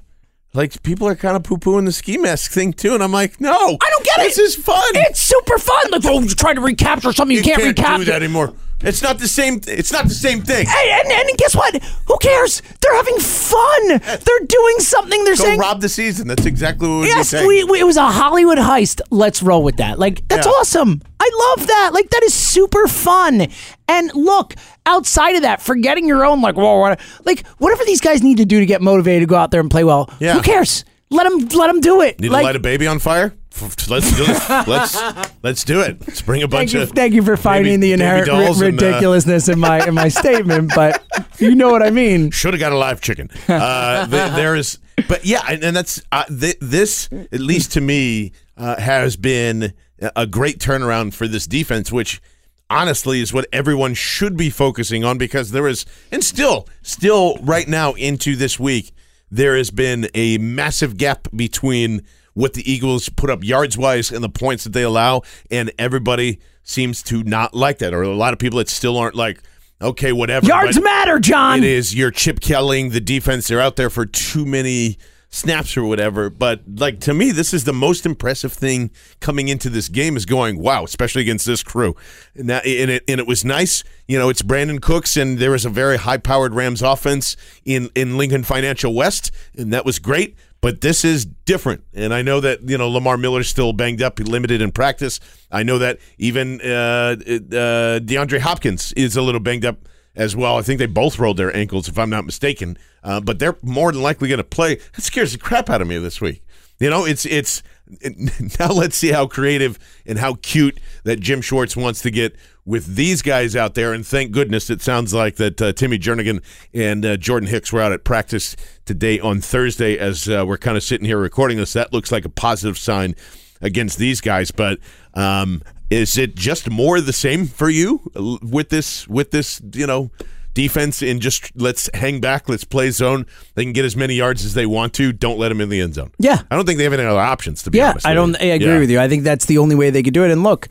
like 0.55 0.81
people 0.83 1.07
are 1.07 1.15
kind 1.15 1.35
of 1.35 1.43
poo 1.43 1.57
pooing 1.57 1.85
the 1.85 1.91
ski 1.91 2.17
mask 2.17 2.51
thing 2.51 2.73
too, 2.73 2.93
and 2.93 3.03
I'm 3.03 3.11
like, 3.11 3.39
no, 3.39 3.51
I 3.53 3.89
don't 3.89 4.05
get 4.05 4.19
it. 4.19 4.23
this 4.23 4.39
it. 4.39 4.43
is 4.43 4.55
fun. 4.55 4.83
It's 4.95 5.19
super 5.19 5.57
fun. 5.57 5.91
Like, 5.91 6.05
oh, 6.05 6.21
you're 6.21 6.29
trying 6.29 6.55
to 6.55 6.61
recapture 6.61 7.11
something 7.11 7.35
you, 7.35 7.43
can't, 7.43 7.61
do 7.61 7.67
recapture. 7.67 8.05
that 8.05 8.23
anymore. 8.23 8.53
It's 8.81 9.01
not 9.01 9.19
the 9.19 9.27
same. 9.27 9.61
It's 9.67 9.91
not 9.91 10.03
the 10.03 10.13
same 10.13 10.41
thing. 10.41 10.65
Hey, 10.67 10.91
and, 11.01 11.11
and 11.11 11.37
guess 11.37 11.55
what? 11.55 11.81
Who 12.07 12.17
cares? 12.19 12.61
They're 12.81 12.95
having 12.95 13.17
fun. 13.19 13.87
They're 13.87 14.45
doing 14.47 14.79
something. 14.79 15.23
They're 15.23 15.35
Go 15.35 15.43
saying, 15.43 15.59
rob 15.59 15.81
the 15.81 15.89
season. 15.89 16.27
That's 16.27 16.45
exactly 16.45 16.87
what 16.87 17.01
we 17.01 17.07
yes, 17.07 17.29
saying. 17.29 17.47
we, 17.47 17.63
we, 17.63 17.79
it 17.79 17.85
was 17.85 17.97
a 17.97 18.05
Hollywood 18.11 18.57
heist. 18.57 19.01
Let's 19.11 19.41
roll 19.41 19.63
with 19.63 19.77
that. 19.77 19.97
Like, 19.97 20.27
that's 20.27 20.45
Yeah. 20.45 20.51
awesome. 20.53 21.01
I 21.19 21.55
love 21.57 21.67
that. 21.67 21.91
Like, 21.93 22.09
that 22.11 22.21
is 22.23 22.33
super 22.33 22.87
fun. 22.87 23.47
And 23.87 24.11
look, 24.13 24.55
outside 24.85 25.35
of 25.35 25.41
that, 25.43 25.61
forgetting 25.61 26.05
your 26.07 26.25
own, 26.25 26.41
like, 26.41 26.55
whoa, 26.55 26.79
what, 26.79 26.99
like, 27.23 27.45
whatever 27.57 27.85
these 27.85 28.01
guys 28.01 28.21
need 28.21 28.37
to 28.37 28.45
do 28.45 28.59
to 28.59 28.65
get 28.65 28.81
motivated 28.81 29.21
to 29.21 29.25
go 29.27 29.35
out 29.37 29.51
there 29.51 29.61
and 29.61 29.71
play 29.71 29.83
well, 29.83 30.09
Yeah. 30.19 30.33
who 30.33 30.41
cares? 30.41 30.85
Let 31.09 31.23
them, 31.29 31.47
let 31.57 31.67
them 31.67 31.79
do 31.81 32.01
it. 32.01 32.19
Need 32.19 32.29
like, 32.31 32.41
to 32.41 32.45
light 32.47 32.55
a 32.55 32.59
baby 32.59 32.87
on 32.87 32.99
fire? 32.99 33.33
Let's 33.61 34.15
do 34.15 34.25
it. 34.27 34.67
let's 34.67 35.33
let's 35.43 35.63
do 35.63 35.81
it. 35.81 35.99
Let's 36.07 36.21
bring 36.21 36.43
a 36.43 36.47
bunch 36.47 36.71
Thank 36.71 36.73
you, 36.73 36.81
of 36.81 36.91
thank 36.91 37.13
you 37.13 37.23
for 37.23 37.37
finding 37.37 37.79
the 37.79 37.93
inherent 37.93 38.27
dolls 38.27 38.61
ri- 38.61 38.69
and, 38.69 38.81
uh, 38.81 38.85
ridiculousness 38.85 39.47
in 39.47 39.59
my 39.59 39.85
in 39.87 39.93
my 39.93 40.09
statement, 40.09 40.71
but 40.75 41.03
you 41.39 41.55
know 41.55 41.69
what 41.69 41.81
I 41.81 41.89
mean. 41.89 42.31
Should 42.31 42.53
have 42.53 42.59
got 42.59 42.71
a 42.71 42.77
live 42.77 43.01
chicken. 43.01 43.29
Uh, 43.47 44.07
th- 44.07 44.33
there 44.33 44.55
is, 44.55 44.79
but 45.07 45.25
yeah, 45.25 45.41
and, 45.49 45.63
and 45.63 45.75
that's 45.75 46.01
uh, 46.11 46.25
th- 46.25 46.57
this 46.59 47.09
at 47.11 47.39
least 47.39 47.71
to 47.73 47.81
me 47.81 48.33
uh, 48.57 48.79
has 48.79 49.15
been 49.15 49.73
a 50.15 50.27
great 50.27 50.59
turnaround 50.59 51.13
for 51.13 51.27
this 51.27 51.47
defense, 51.47 51.91
which 51.91 52.21
honestly 52.69 53.21
is 53.21 53.31
what 53.33 53.47
everyone 53.53 53.93
should 53.93 54.35
be 54.35 54.49
focusing 54.49 55.03
on 55.03 55.17
because 55.17 55.51
there 55.51 55.67
is, 55.67 55.85
and 56.11 56.23
still, 56.23 56.67
still 56.81 57.37
right 57.41 57.67
now 57.67 57.93
into 57.93 58.35
this 58.35 58.59
week, 58.59 58.91
there 59.31 59.55
has 59.55 59.71
been 59.71 60.09
a 60.13 60.37
massive 60.37 60.97
gap 60.97 61.27
between 61.35 62.01
what 62.35 62.53
the 62.53 62.71
Eagles 62.71 63.09
put 63.09 63.31
up 63.31 63.43
yards 63.43 63.77
wise 63.77 64.11
and 64.11 64.23
the 64.23 64.29
points 64.29 64.63
that 64.65 64.73
they 64.73 64.83
allow, 64.83 65.23
and 65.49 65.71
everybody 65.79 66.39
seems 66.61 67.01
to 67.03 67.23
not 67.23 67.55
like 67.55 67.79
that, 67.79 67.93
or 67.93 68.03
a 68.03 68.15
lot 68.15 68.33
of 68.33 68.39
people 68.39 68.59
that 68.59 68.69
still 68.69 68.97
aren't 68.97 69.15
like. 69.15 69.41
Okay, 69.81 70.13
whatever. 70.13 70.45
Yards 70.45 70.81
matter, 70.81 71.19
John. 71.19 71.57
it 71.59 71.65
is 71.65 71.93
you're 71.93 72.11
chip 72.11 72.39
killing 72.39 72.91
the 72.91 73.01
defense. 73.01 73.47
They're 73.47 73.59
out 73.59 73.75
there 73.75 73.89
for 73.89 74.05
too 74.05 74.45
many 74.45 74.97
snaps 75.35 75.75
or 75.75 75.83
whatever. 75.83 76.29
But 76.29 76.61
like 76.77 76.99
to 77.01 77.13
me, 77.13 77.31
this 77.31 77.53
is 77.53 77.65
the 77.65 77.73
most 77.73 78.05
impressive 78.05 78.53
thing 78.53 78.91
coming 79.19 79.49
into 79.49 79.69
this 79.69 79.89
game 79.89 80.15
is 80.15 80.25
going 80.25 80.59
wow, 80.59 80.83
especially 80.83 81.21
against 81.21 81.45
this 81.45 81.61
crew. 81.61 81.95
And, 82.35 82.49
that, 82.49 82.65
and 82.65 82.89
it 82.89 83.03
and 83.07 83.19
it 83.19 83.27
was 83.27 83.43
nice. 83.43 83.83
You 84.07 84.17
know, 84.17 84.29
it's 84.29 84.41
Brandin 84.41 84.81
Cooks, 84.81 85.17
and 85.17 85.37
there 85.37 85.51
was 85.51 85.65
a 85.65 85.69
very 85.69 85.97
high 85.97 86.17
powered 86.17 86.53
Rams 86.53 86.81
offense 86.81 87.35
in 87.65 87.89
in 87.95 88.17
Lincoln 88.17 88.43
Financial 88.43 88.93
West, 88.93 89.31
and 89.57 89.73
that 89.73 89.85
was 89.85 89.99
great. 89.99 90.35
But 90.65 90.81
this 90.81 91.05
is 91.05 91.25
different. 91.27 91.83
And 91.93 92.11
I 92.11 92.23
know 92.23 92.39
that 92.39 92.67
you 92.67 92.75
know 92.75 92.89
Lamar 92.89 93.17
Miller's 93.17 93.47
still 93.47 93.71
banged 93.71 94.01
up, 94.01 94.17
limited 94.17 94.63
in 94.63 94.71
practice. 94.71 95.19
I 95.51 95.61
know 95.61 95.77
that 95.77 95.99
even 96.17 96.59
uh, 96.59 96.65
uh, 96.65 97.99
DeAndre 97.99 98.39
Hopkins 98.39 98.91
is 98.93 99.15
a 99.15 99.21
little 99.21 99.39
banged 99.39 99.63
up 99.63 99.87
as 100.15 100.35
well. 100.35 100.57
I 100.57 100.63
think 100.63 100.79
they 100.79 100.87
both 100.87 101.19
rolled 101.19 101.37
their 101.37 101.55
ankles, 101.55 101.87
if 101.87 101.99
I'm 101.99 102.09
not 102.09 102.25
mistaken. 102.25 102.79
Uh, 103.03 103.21
but 103.21 103.37
they're 103.37 103.57
more 103.61 103.91
than 103.91 104.01
likely 104.01 104.27
going 104.27 104.39
to 104.39 104.43
play. 104.43 104.79
That 104.95 105.03
scares 105.03 105.33
the 105.33 105.37
crap 105.37 105.69
out 105.69 105.83
of 105.83 105.87
me 105.87 105.99
this 105.99 106.19
week. 106.19 106.43
You 106.79 106.89
know, 106.89 107.05
it's 107.05 107.27
it's 107.27 107.61
now 108.59 108.71
let's 108.71 108.95
see 108.95 109.11
how 109.11 109.27
creative 109.27 109.77
and 110.05 110.17
how 110.17 110.35
cute 110.41 110.79
that 111.03 111.19
Jim 111.19 111.41
Schwartz 111.41 111.75
wants 111.75 112.01
to 112.01 112.11
get 112.11 112.35
with 112.65 112.95
these 112.95 113.21
guys 113.21 113.55
out 113.55 113.75
there. 113.75 113.93
And 113.93 114.05
thank 114.05 114.31
goodness 114.31 114.69
it 114.69 114.81
sounds 114.81 115.13
like 115.13 115.35
that 115.35 115.61
uh, 115.61 115.73
Timmy 115.73 115.99
Jernigan 115.99 116.41
and 116.73 117.05
uh, 117.05 117.17
Jordan 117.17 117.47
Hicks 117.47 117.71
were 117.71 117.81
out 117.81 117.91
at 117.91 118.03
practice 118.03 118.55
today 118.85 119.19
on 119.19 119.39
Thursday 119.39 119.97
as 119.97 120.27
uh, 120.27 120.43
we're 120.47 120.57
kind 120.57 120.77
of 120.77 120.83
sitting 120.83 121.05
here 121.05 121.19
recording 121.19 121.57
this. 121.57 121.73
That 121.73 121.93
looks 121.93 122.11
like 122.11 122.25
a 122.25 122.29
positive 122.29 122.77
sign 122.77 123.15
against 123.61 123.97
these 123.97 124.19
guys. 124.19 124.51
But 124.51 124.79
um, 125.13 125.61
is 125.89 126.17
it 126.17 126.35
just 126.35 126.69
more 126.69 126.99
the 127.01 127.13
same 127.13 127.45
for 127.45 127.69
you 127.69 128.11
with 128.41 128.69
this 128.69 129.07
with 129.07 129.31
this 129.31 129.61
you 129.73 129.87
know? 129.87 130.11
Defense 130.55 131.03
and 131.03 131.21
just 131.21 131.51
let's 131.55 131.87
hang 131.93 132.19
back, 132.19 132.49
let's 132.49 132.63
play 132.63 132.89
zone. 132.89 133.27
They 133.53 133.63
can 133.63 133.73
get 133.73 133.85
as 133.85 133.95
many 133.95 134.15
yards 134.15 134.43
as 134.43 134.55
they 134.55 134.65
want 134.65 134.95
to. 134.95 135.13
Don't 135.13 135.37
let 135.37 135.49
them 135.49 135.61
in 135.61 135.69
the 135.69 135.79
end 135.81 135.93
zone. 135.93 136.11
Yeah. 136.17 136.41
I 136.49 136.55
don't 136.55 136.65
think 136.65 136.79
they 136.79 136.83
have 136.85 136.93
any 136.93 137.03
other 137.03 137.19
options 137.19 137.61
to 137.63 137.69
be 137.71 137.77
yeah, 137.77 137.91
honest. 137.91 138.07
I 138.07 138.15
don't. 138.15 138.35
I 138.41 138.45
agree 138.45 138.67
Yeah. 138.67 138.79
with 138.79 138.89
you. 138.89 138.99
I 138.99 139.07
think 139.07 139.23
that's 139.23 139.45
the 139.45 139.59
only 139.59 139.75
way 139.75 139.91
they 139.91 140.01
could 140.01 140.15
do 140.15 140.23
it. 140.25 140.31
And 140.31 140.41
look, 140.43 140.67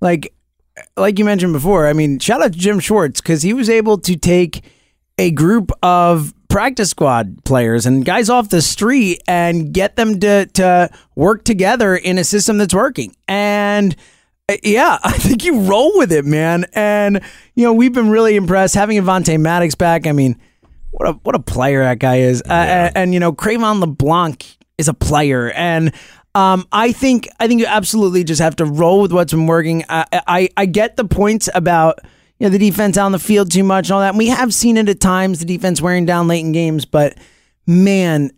like 0.00 0.32
like 0.96 1.18
you 1.18 1.24
mentioned 1.26 1.52
before, 1.52 1.86
I 1.86 1.92
mean, 1.92 2.18
shout 2.18 2.42
out 2.42 2.52
to 2.54 2.58
Jim 2.58 2.80
Schwartz 2.80 3.20
because 3.20 3.42
he 3.42 3.52
was 3.52 3.68
able 3.68 3.98
to 3.98 4.16
take 4.16 4.62
a 5.18 5.30
group 5.30 5.70
of 5.82 6.32
practice 6.48 6.90
squad 6.90 7.44
players 7.44 7.84
and 7.86 8.04
guys 8.04 8.28
off 8.30 8.48
the 8.48 8.62
street 8.62 9.20
and 9.26 9.72
get 9.72 9.96
them 9.96 10.18
to 10.20 10.46
to 10.46 10.88
work 11.14 11.44
together 11.44 11.94
in 11.96 12.18
a 12.18 12.24
system 12.24 12.58
that's 12.58 12.74
working. 12.74 13.14
And 13.28 13.94
yeah, 14.62 14.98
I 15.04 15.12
think 15.12 15.44
you 15.44 15.60
roll 15.60 15.96
with 15.96 16.12
it, 16.12 16.24
man. 16.24 16.66
And 16.72 17.20
you 17.54 17.64
know, 17.64 17.72
we've 17.72 17.92
been 17.92 18.10
really 18.10 18.36
impressed 18.36 18.74
having 18.74 19.00
Avonte 19.00 19.38
Maddox 19.38 19.74
back. 19.74 20.06
I 20.06 20.12
mean, 20.12 20.38
what 20.90 21.08
a 21.08 21.12
what 21.12 21.34
a 21.34 21.40
player 21.40 21.82
that 21.82 21.98
guy 21.98 22.18
is. 22.18 22.42
Uh, 22.42 22.52
and, 22.52 22.96
and, 22.96 23.14
you 23.14 23.20
know, 23.20 23.32
Cre'Von 23.32 23.80
LeBlanc 23.80 24.56
is 24.78 24.88
a 24.88 24.94
player, 24.94 25.50
and 25.52 25.92
um, 26.34 26.66
I 26.72 26.92
think 26.92 27.28
I 27.40 27.48
think 27.48 27.60
you 27.60 27.66
absolutely 27.66 28.24
just 28.24 28.40
have 28.40 28.56
to 28.56 28.64
roll 28.64 29.02
with 29.02 29.12
what's 29.12 29.32
been 29.32 29.46
working. 29.46 29.84
I 29.88 30.06
I, 30.12 30.48
I 30.56 30.66
get 30.66 30.96
the 30.96 31.04
points 31.04 31.48
about. 31.54 32.00
You 32.40 32.48
know, 32.48 32.50
the 32.50 32.58
defense 32.58 32.98
out 32.98 33.06
on 33.06 33.12
the 33.12 33.20
field 33.20 33.52
too 33.52 33.62
much 33.62 33.86
and 33.86 33.92
all 33.92 34.00
that. 34.00 34.08
And 34.08 34.18
we 34.18 34.26
have 34.26 34.52
seen 34.52 34.76
it 34.76 34.88
at 34.88 34.98
times, 34.98 35.38
the 35.38 35.44
defense 35.44 35.80
wearing 35.80 36.04
down 36.04 36.26
late 36.26 36.40
in 36.40 36.50
games, 36.50 36.84
but 36.84 37.16
man, 37.64 38.32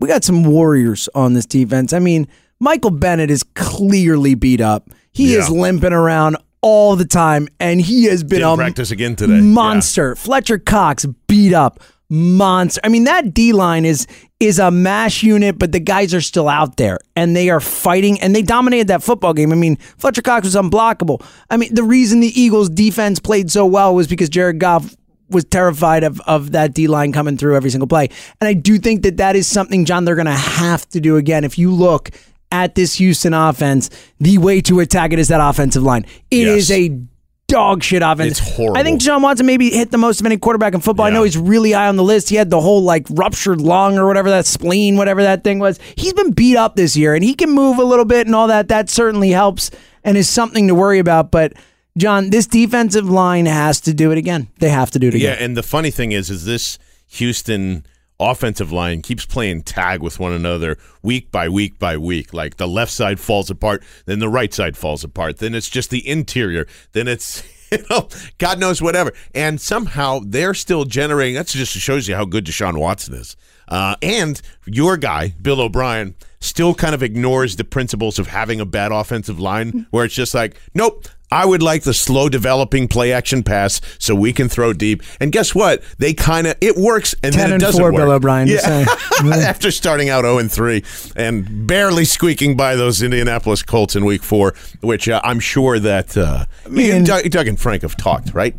we 0.00 0.08
got 0.08 0.24
some 0.24 0.44
warriors 0.44 1.10
on 1.14 1.34
this 1.34 1.44
defense. 1.44 1.92
I 1.92 1.98
mean, 1.98 2.26
Michael 2.58 2.90
Bennett 2.90 3.30
is 3.30 3.42
clearly 3.42 4.34
beat 4.34 4.62
up. 4.62 4.88
He 5.12 5.34
is 5.34 5.50
limping 5.50 5.92
around 5.92 6.36
all 6.60 6.96
the 6.96 7.04
time, 7.04 7.48
and 7.60 7.80
he 7.80 8.04
has 8.04 8.22
been 8.24 8.40
Didn't 8.40 8.52
a 8.54 8.56
practice 8.56 8.90
again 8.90 9.16
today. 9.16 9.40
monster. 9.40 10.14
Fletcher 10.16 10.58
Cox 10.58 11.06
beat 11.26 11.52
up 11.52 11.80
monster. 12.10 12.80
I 12.84 12.88
mean, 12.88 13.04
that 13.04 13.34
D 13.34 13.52
line 13.52 13.84
is 13.84 14.06
is 14.40 14.58
a 14.58 14.70
mash 14.70 15.22
unit, 15.22 15.58
but 15.58 15.72
the 15.72 15.80
guys 15.80 16.14
are 16.14 16.20
still 16.20 16.48
out 16.48 16.76
there 16.76 16.98
and 17.16 17.34
they 17.34 17.50
are 17.50 17.58
fighting 17.60 18.20
and 18.20 18.34
they 18.36 18.42
dominated 18.42 18.86
that 18.88 19.02
football 19.02 19.34
game. 19.34 19.50
I 19.52 19.56
mean, 19.56 19.76
Fletcher 19.98 20.22
Cox 20.22 20.44
was 20.44 20.54
unblockable. 20.54 21.24
I 21.50 21.56
mean, 21.56 21.74
the 21.74 21.82
reason 21.82 22.20
the 22.20 22.40
Eagles 22.40 22.68
defense 22.68 23.18
played 23.18 23.50
so 23.50 23.66
well 23.66 23.94
was 23.96 24.06
because 24.06 24.28
Jared 24.28 24.60
Goff 24.60 24.94
was 25.28 25.44
terrified 25.44 26.04
of, 26.04 26.20
of 26.20 26.52
that 26.52 26.72
D 26.72 26.86
line 26.86 27.12
coming 27.12 27.36
through 27.36 27.56
every 27.56 27.70
single 27.70 27.88
play. 27.88 28.08
And 28.40 28.46
I 28.48 28.54
do 28.54 28.78
think 28.78 29.02
that 29.02 29.16
that 29.18 29.34
is 29.36 29.46
something, 29.48 29.84
John, 29.84 30.04
they're 30.04 30.14
going 30.14 30.26
to 30.26 30.32
have 30.32 30.88
to 30.90 31.00
do 31.00 31.16
again. 31.16 31.42
If 31.44 31.58
you 31.58 31.70
look 31.72 32.10
at 32.50 32.74
this 32.74 32.94
Houston 32.94 33.34
offense, 33.34 33.90
the 34.20 34.38
way 34.38 34.60
to 34.62 34.80
attack 34.80 35.12
it 35.12 35.18
is 35.18 35.28
that 35.28 35.40
offensive 35.40 35.82
line. 35.82 36.06
It 36.30 36.48
is 36.48 36.70
Yes. 36.70 36.78
a 36.78 37.00
dog 37.48 37.82
shit 37.82 38.02
offense. 38.02 38.32
It's 38.38 38.56
horrible. 38.56 38.76
I 38.76 38.82
think 38.82 39.00
John 39.00 39.22
Watson 39.22 39.46
maybe 39.46 39.70
hit 39.70 39.90
the 39.90 39.96
most 39.98 40.20
of 40.20 40.26
any 40.26 40.36
quarterback 40.36 40.74
in 40.74 40.80
football. 40.80 41.06
I 41.06 41.10
know 41.10 41.22
he's 41.22 41.38
really 41.38 41.72
high 41.72 41.88
on 41.88 41.96
the 41.96 42.02
list. 42.02 42.28
He 42.28 42.36
had 42.36 42.50
the 42.50 42.60
whole 42.60 42.82
like 42.82 43.06
ruptured 43.10 43.60
lung 43.60 43.98
or 43.98 44.06
whatever 44.06 44.28
that 44.30 44.44
spleen, 44.46 44.96
whatever 44.96 45.22
that 45.22 45.44
thing 45.44 45.58
was. 45.58 45.78
He's 45.96 46.12
been 46.12 46.32
beat 46.32 46.56
up 46.56 46.76
this 46.76 46.96
year 46.96 47.14
and 47.14 47.24
he 47.24 47.34
can 47.34 47.50
move 47.50 47.78
a 47.78 47.84
little 47.84 48.04
bit 48.04 48.26
and 48.26 48.34
all 48.36 48.48
that. 48.48 48.68
That 48.68 48.90
certainly 48.90 49.30
helps 49.30 49.70
and 50.04 50.16
is 50.18 50.28
something 50.28 50.68
to 50.68 50.74
worry 50.74 50.98
about. 50.98 51.30
But 51.30 51.54
John, 51.96 52.30
this 52.30 52.46
defensive 52.46 53.08
line 53.08 53.46
has 53.46 53.80
to 53.82 53.94
do 53.94 54.10
it 54.12 54.18
again. 54.18 54.48
They 54.58 54.68
have 54.68 54.90
to 54.92 54.98
do 54.98 55.08
it 55.08 55.14
again. 55.14 55.36
Yeah, 55.38 55.44
and 55.44 55.56
the 55.56 55.62
funny 55.62 55.90
thing 55.90 56.12
is, 56.12 56.28
is 56.30 56.44
this 56.44 56.78
Houston 57.08 57.84
offensive 58.20 58.72
line 58.72 59.02
keeps 59.02 59.24
playing 59.24 59.62
tag 59.62 60.02
with 60.02 60.18
one 60.18 60.32
another 60.32 60.76
week 61.02 61.30
by 61.30 61.48
week 61.48 61.78
by 61.78 61.96
week. 61.96 62.32
Like 62.32 62.56
the 62.56 62.68
left 62.68 62.92
side 62.92 63.20
falls 63.20 63.50
apart, 63.50 63.82
then 64.06 64.18
the 64.18 64.28
right 64.28 64.52
side 64.52 64.76
falls 64.76 65.04
apart, 65.04 65.38
then 65.38 65.54
it's 65.54 65.68
just 65.68 65.90
the 65.90 66.06
interior, 66.08 66.66
then 66.92 67.08
it's 67.08 67.42
you 67.72 67.78
know 67.90 68.08
God 68.38 68.58
knows 68.58 68.82
whatever, 68.82 69.12
and 69.34 69.60
somehow 69.60 70.20
they're 70.24 70.54
still 70.54 70.84
generating. 70.84 71.34
That 71.34 71.46
just 71.46 71.72
shows 71.72 72.08
you 72.08 72.14
how 72.14 72.24
good 72.24 72.44
Deshaun 72.44 72.78
Watson 72.78 73.14
is. 73.14 73.36
Uh, 73.68 73.96
and 74.00 74.40
your 74.64 74.96
guy, 74.96 75.34
Bill 75.42 75.60
O'Brien, 75.60 76.14
still 76.40 76.74
kind 76.74 76.94
of 76.94 77.02
ignores 77.02 77.56
the 77.56 77.64
principles 77.64 78.18
of 78.18 78.28
having 78.28 78.60
a 78.60 78.64
bad 78.64 78.92
offensive 78.92 79.38
line, 79.38 79.86
where 79.90 80.06
it's 80.06 80.14
just 80.14 80.34
like, 80.34 80.58
nope, 80.74 81.06
I 81.30 81.44
would 81.46 81.62
like 81.62 81.82
the 81.82 81.92
slow 81.94 82.28
developing 82.28 82.88
play 82.88 83.12
action 83.12 83.42
pass 83.42 83.80
so 83.98 84.14
we 84.14 84.32
can 84.32 84.48
throw 84.48 84.72
deep. 84.72 85.02
And 85.20 85.30
guess 85.30 85.54
what? 85.54 85.82
They 85.98 86.14
kind 86.14 86.46
of 86.46 86.56
it 86.60 86.76
works, 86.76 87.14
and 87.22 87.32
10 87.34 87.40
then 87.40 87.50
it 87.50 87.54
and 87.54 87.60
doesn't 87.60 87.80
4, 87.80 87.92
work. 87.92 88.00
Bill 88.00 88.10
O'Brien, 88.12 88.48
Yeah. 88.48 88.86
After 89.24 89.70
starting 89.70 90.08
out 90.08 90.22
0 90.22 90.38
and 90.38 90.50
3 90.50 90.82
and 91.16 91.66
barely 91.66 92.04
squeaking 92.04 92.56
by 92.56 92.76
those 92.76 93.02
Indianapolis 93.02 93.62
Colts 93.62 93.94
in 93.96 94.04
Week 94.04 94.22
Four, 94.22 94.54
which 94.80 95.08
uh, 95.08 95.20
I'm 95.24 95.40
sure 95.40 95.78
that 95.78 96.16
uh, 96.16 96.46
me 96.68 96.90
and 96.90 97.04
Doug, 97.06 97.28
Doug 97.30 97.46
and 97.48 97.58
Frank 97.60 97.82
have 97.82 97.96
talked 97.96 98.32
right 98.34 98.54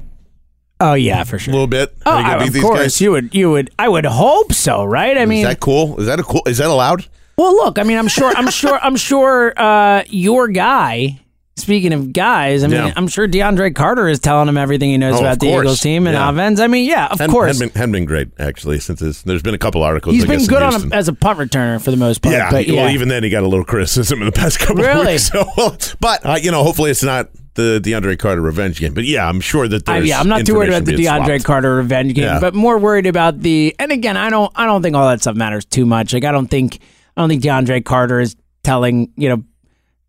Oh 0.82 0.94
yeah, 0.94 1.24
for 1.26 1.38
sure. 1.38 1.52
a 1.52 1.56
little 1.56 1.68
bit. 1.68 1.94
Oh, 2.06 2.12
I- 2.12 2.42
of 2.46 2.54
course 2.54 2.80
guys? 2.80 3.02
you 3.02 3.12
would. 3.12 3.36
You 3.36 3.52
would. 3.52 3.70
I 3.78 3.90
would 3.90 4.06
hope 4.06 4.54
so, 4.54 4.86
right? 4.86 5.18
I 5.18 5.26
mean, 5.26 5.40
is 5.40 5.48
that 5.48 5.60
cool? 5.60 6.00
Is 6.00 6.06
that 6.08 6.20
a 6.22 6.24
cool? 6.24 6.42
Is 6.46 6.60
that 6.60 6.68
allowed? 6.70 7.06
Well, 7.38 7.54
look, 7.54 7.80
I 7.80 7.84
mean, 7.84 7.98
I'm 7.98 8.08
sure, 8.08 8.32
I'm 8.36 8.50
sure, 8.50 8.78
I'm 8.82 8.96
sure 8.96 9.54
uh, 9.60 10.04
your 10.08 10.48
guy. 10.50 11.20
Speaking 11.70 11.94
of 11.94 12.12
guys, 12.14 12.64
I 12.64 12.68
mean, 12.68 12.78
Yeah. 12.84 12.94
I'm 12.96 13.08
sure 13.08 13.28
DeAndre 13.28 13.76
Carter 13.76 14.08
is 14.08 14.20
telling 14.20 14.48
him 14.50 14.58
everything 14.58 14.90
he 14.90 14.98
knows 14.98 15.16
Oh, 15.18 15.20
about 15.20 15.34
of 15.34 15.40
the 15.40 15.52
course. 15.52 15.64
Eagles 15.66 15.80
team 15.82 16.08
and 16.08 16.16
Yeah. 16.16 16.30
offense. 16.30 16.60
I 16.60 16.66
mean, 16.66 16.86
yeah, 16.90 17.06
of 17.06 17.20
Hadn't- 17.20 17.32
course. 17.32 17.56
hadn't 17.58 17.74
been, 17.74 17.80
hadn't 17.80 17.92
been 17.92 18.06
great 18.06 18.30
actually 18.40 18.80
since 18.80 19.00
his, 19.02 19.22
there's 19.22 19.44
been 19.44 19.54
a 19.54 19.60
couple 19.60 19.84
articles. 19.84 20.16
He's 20.16 20.24
I 20.24 20.28
been 20.28 20.40
guess, 20.40 20.48
in 20.48 20.54
good 20.54 20.64
on 20.64 20.72
Houston. 20.72 20.94
a, 20.94 20.96
as 20.96 21.08
a 21.08 21.14
punt 21.14 21.38
returner 21.38 21.80
for 21.80 21.92
the 21.92 21.98
most 21.98 22.24
part. 22.24 22.34
Yeah, 22.34 22.50
but 22.50 22.68
yeah. 22.68 22.86
well, 22.86 22.90
even 22.92 23.08
then 23.08 23.24
he 23.24 23.30
got 23.30 23.44
a 23.44 23.48
little 23.48 23.64
criticism 23.66 24.20
in 24.22 24.26
the 24.26 24.32
past 24.42 24.58
couple 24.60 24.78
Really? 24.84 25.02
of 25.02 25.08
weeks. 25.08 25.28
So, 25.32 25.78
but 26.00 26.26
uh, 26.26 26.40
you 26.42 26.50
know, 26.50 26.64
hopefully 26.64 26.90
it's 26.90 27.04
not 27.04 27.30
the 27.54 27.80
DeAndre 27.84 28.18
Carter 28.18 28.42
revenge 28.42 28.80
game. 28.80 28.96
But 28.96 29.04
yeah, 29.06 29.28
I'm 29.30 29.40
sure 29.42 29.68
that 29.68 29.88
I, 29.88 29.98
there's. 29.98 30.10
yeah, 30.10 30.20
I'm 30.20 30.28
not 30.28 30.46
too 30.48 30.56
worried 30.56 30.70
about 30.70 30.86
the 30.86 30.94
information 30.94 31.22
DeAndre 31.22 31.28
being 31.28 31.40
swapped. 31.40 31.46
Carter 31.46 31.76
revenge 31.76 32.14
game, 32.16 32.24
Yeah. 32.24 32.40
but 32.40 32.56
more 32.56 32.80
worried 32.80 33.06
about 33.06 33.42
the. 33.42 33.76
And 33.78 33.92
again, 33.92 34.18
I 34.18 34.32
don't, 34.32 34.52
I 34.56 34.66
don't 34.66 34.82
think 34.82 34.96
all 34.96 35.08
that 35.10 35.22
stuff 35.22 35.36
matters 35.36 35.66
too 35.66 35.86
much. 35.86 36.14
Like, 36.14 36.24
I 36.24 36.32
don't 36.32 36.48
think, 36.48 36.80
I 37.16 37.22
don't 37.22 37.30
think 37.30 37.44
DeAndre 37.44 37.86
Carter 37.86 38.20
is 38.20 38.36
telling 38.64 39.10
you 39.16 39.30
know 39.30 39.44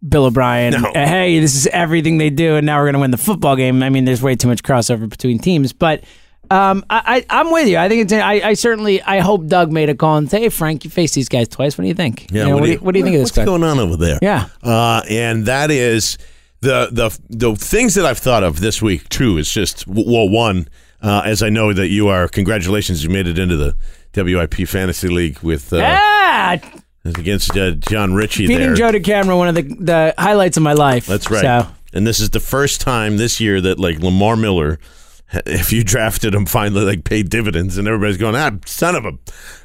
Bill 0.06 0.24
O'Brien, 0.26 0.72
No. 0.80 0.90
hey, 0.94 1.40
this 1.40 1.54
is 1.54 1.66
everything 1.66 2.18
they 2.18 2.30
do, 2.30 2.56
and 2.56 2.64
now 2.66 2.78
we're 2.78 2.84
going 2.86 2.94
to 2.94 3.00
win 3.00 3.10
the 3.10 3.18
football 3.18 3.56
game. 3.56 3.82
I 3.82 3.90
mean, 3.90 4.04
there's 4.04 4.22
way 4.22 4.34
too 4.34 4.48
much 4.48 4.62
crossover 4.62 5.08
between 5.08 5.38
teams, 5.38 5.72
but. 5.72 6.04
Um, 6.52 6.84
I, 6.90 7.24
I 7.30 7.40
I'm 7.40 7.52
with 7.52 7.68
you. 7.68 7.76
I 7.78 7.88
think 7.88 8.02
it's. 8.02 8.12
I, 8.12 8.32
I 8.44 8.54
certainly. 8.54 9.00
I 9.02 9.20
hope 9.20 9.46
Doug 9.46 9.70
made 9.70 9.88
a 9.88 9.94
call 9.94 10.16
and 10.16 10.28
say, 10.28 10.40
"Hey, 10.40 10.48
Frank, 10.48 10.82
you 10.82 10.90
faced 10.90 11.14
these 11.14 11.28
guys 11.28 11.46
twice. 11.46 11.78
What 11.78 11.82
do 11.82 11.88
you 11.88 11.94
think? 11.94 12.26
Yeah, 12.32 12.42
You 12.42 12.48
know, 12.48 12.54
what, 12.56 12.64
do 12.64 12.72
you, 12.72 12.78
what 12.78 12.92
do 12.92 12.98
you 12.98 13.04
think 13.04 13.14
of 13.14 13.20
this 13.20 13.28
what's 13.28 13.36
guy? 13.36 13.44
going 13.44 13.62
on 13.62 13.78
over 13.78 13.96
there? 13.96 14.18
Yeah. 14.20 14.48
uh, 14.64 15.00
and 15.08 15.46
that 15.46 15.70
is 15.70 16.18
the 16.60 16.88
the 16.90 17.16
the 17.28 17.54
things 17.54 17.94
that 17.94 18.04
I've 18.04 18.18
thought 18.18 18.42
of 18.42 18.58
this 18.58 18.82
week 18.82 19.08
too. 19.10 19.38
Is 19.38 19.48
just 19.48 19.86
well, 19.86 20.28
one, 20.28 20.66
uh, 21.00 21.22
as 21.24 21.40
I 21.40 21.50
know 21.50 21.72
that 21.72 21.86
you 21.86 22.08
are. 22.08 22.26
Congratulations, 22.26 23.04
you 23.04 23.10
made 23.10 23.28
it 23.28 23.38
into 23.38 23.54
the 23.56 23.76
WIP 24.16 24.66
Fantasy 24.66 25.06
League 25.06 25.38
with 25.44 25.72
uh, 25.72 25.76
yeah, 25.76 26.58
against 27.04 27.56
uh, 27.56 27.72
Jon 27.72 28.14
Ritchie 28.14 28.46
beating 28.46 28.74
there. 28.74 28.92
Joe 28.92 28.98
DeCamara, 28.98 29.36
one 29.36 29.48
of 29.48 29.54
the 29.54 29.62
the 29.62 30.14
highlights 30.18 30.56
of 30.56 30.62
my 30.62 30.74
life. 30.74 31.06
That's 31.06 31.30
right. 31.30 31.40
So 31.40 31.68
And 31.92 32.06
this 32.06 32.20
is 32.20 32.30
the 32.30 32.40
first 32.40 32.80
time 32.80 33.16
this 33.16 33.40
year 33.40 33.60
that 33.60 33.78
like 33.78 33.98
Lamar 34.00 34.36
Miller, 34.36 34.78
if 35.46 35.72
you 35.72 35.82
drafted 35.84 36.34
him, 36.34 36.46
finally 36.46 36.84
like 36.84 37.04
paid 37.04 37.30
dividends, 37.30 37.78
and 37.78 37.86
everybody's 37.88 38.18
going, 38.18 38.34
ah, 38.36 38.50
son 38.66 38.94
of 38.94 39.04
a, 39.04 39.12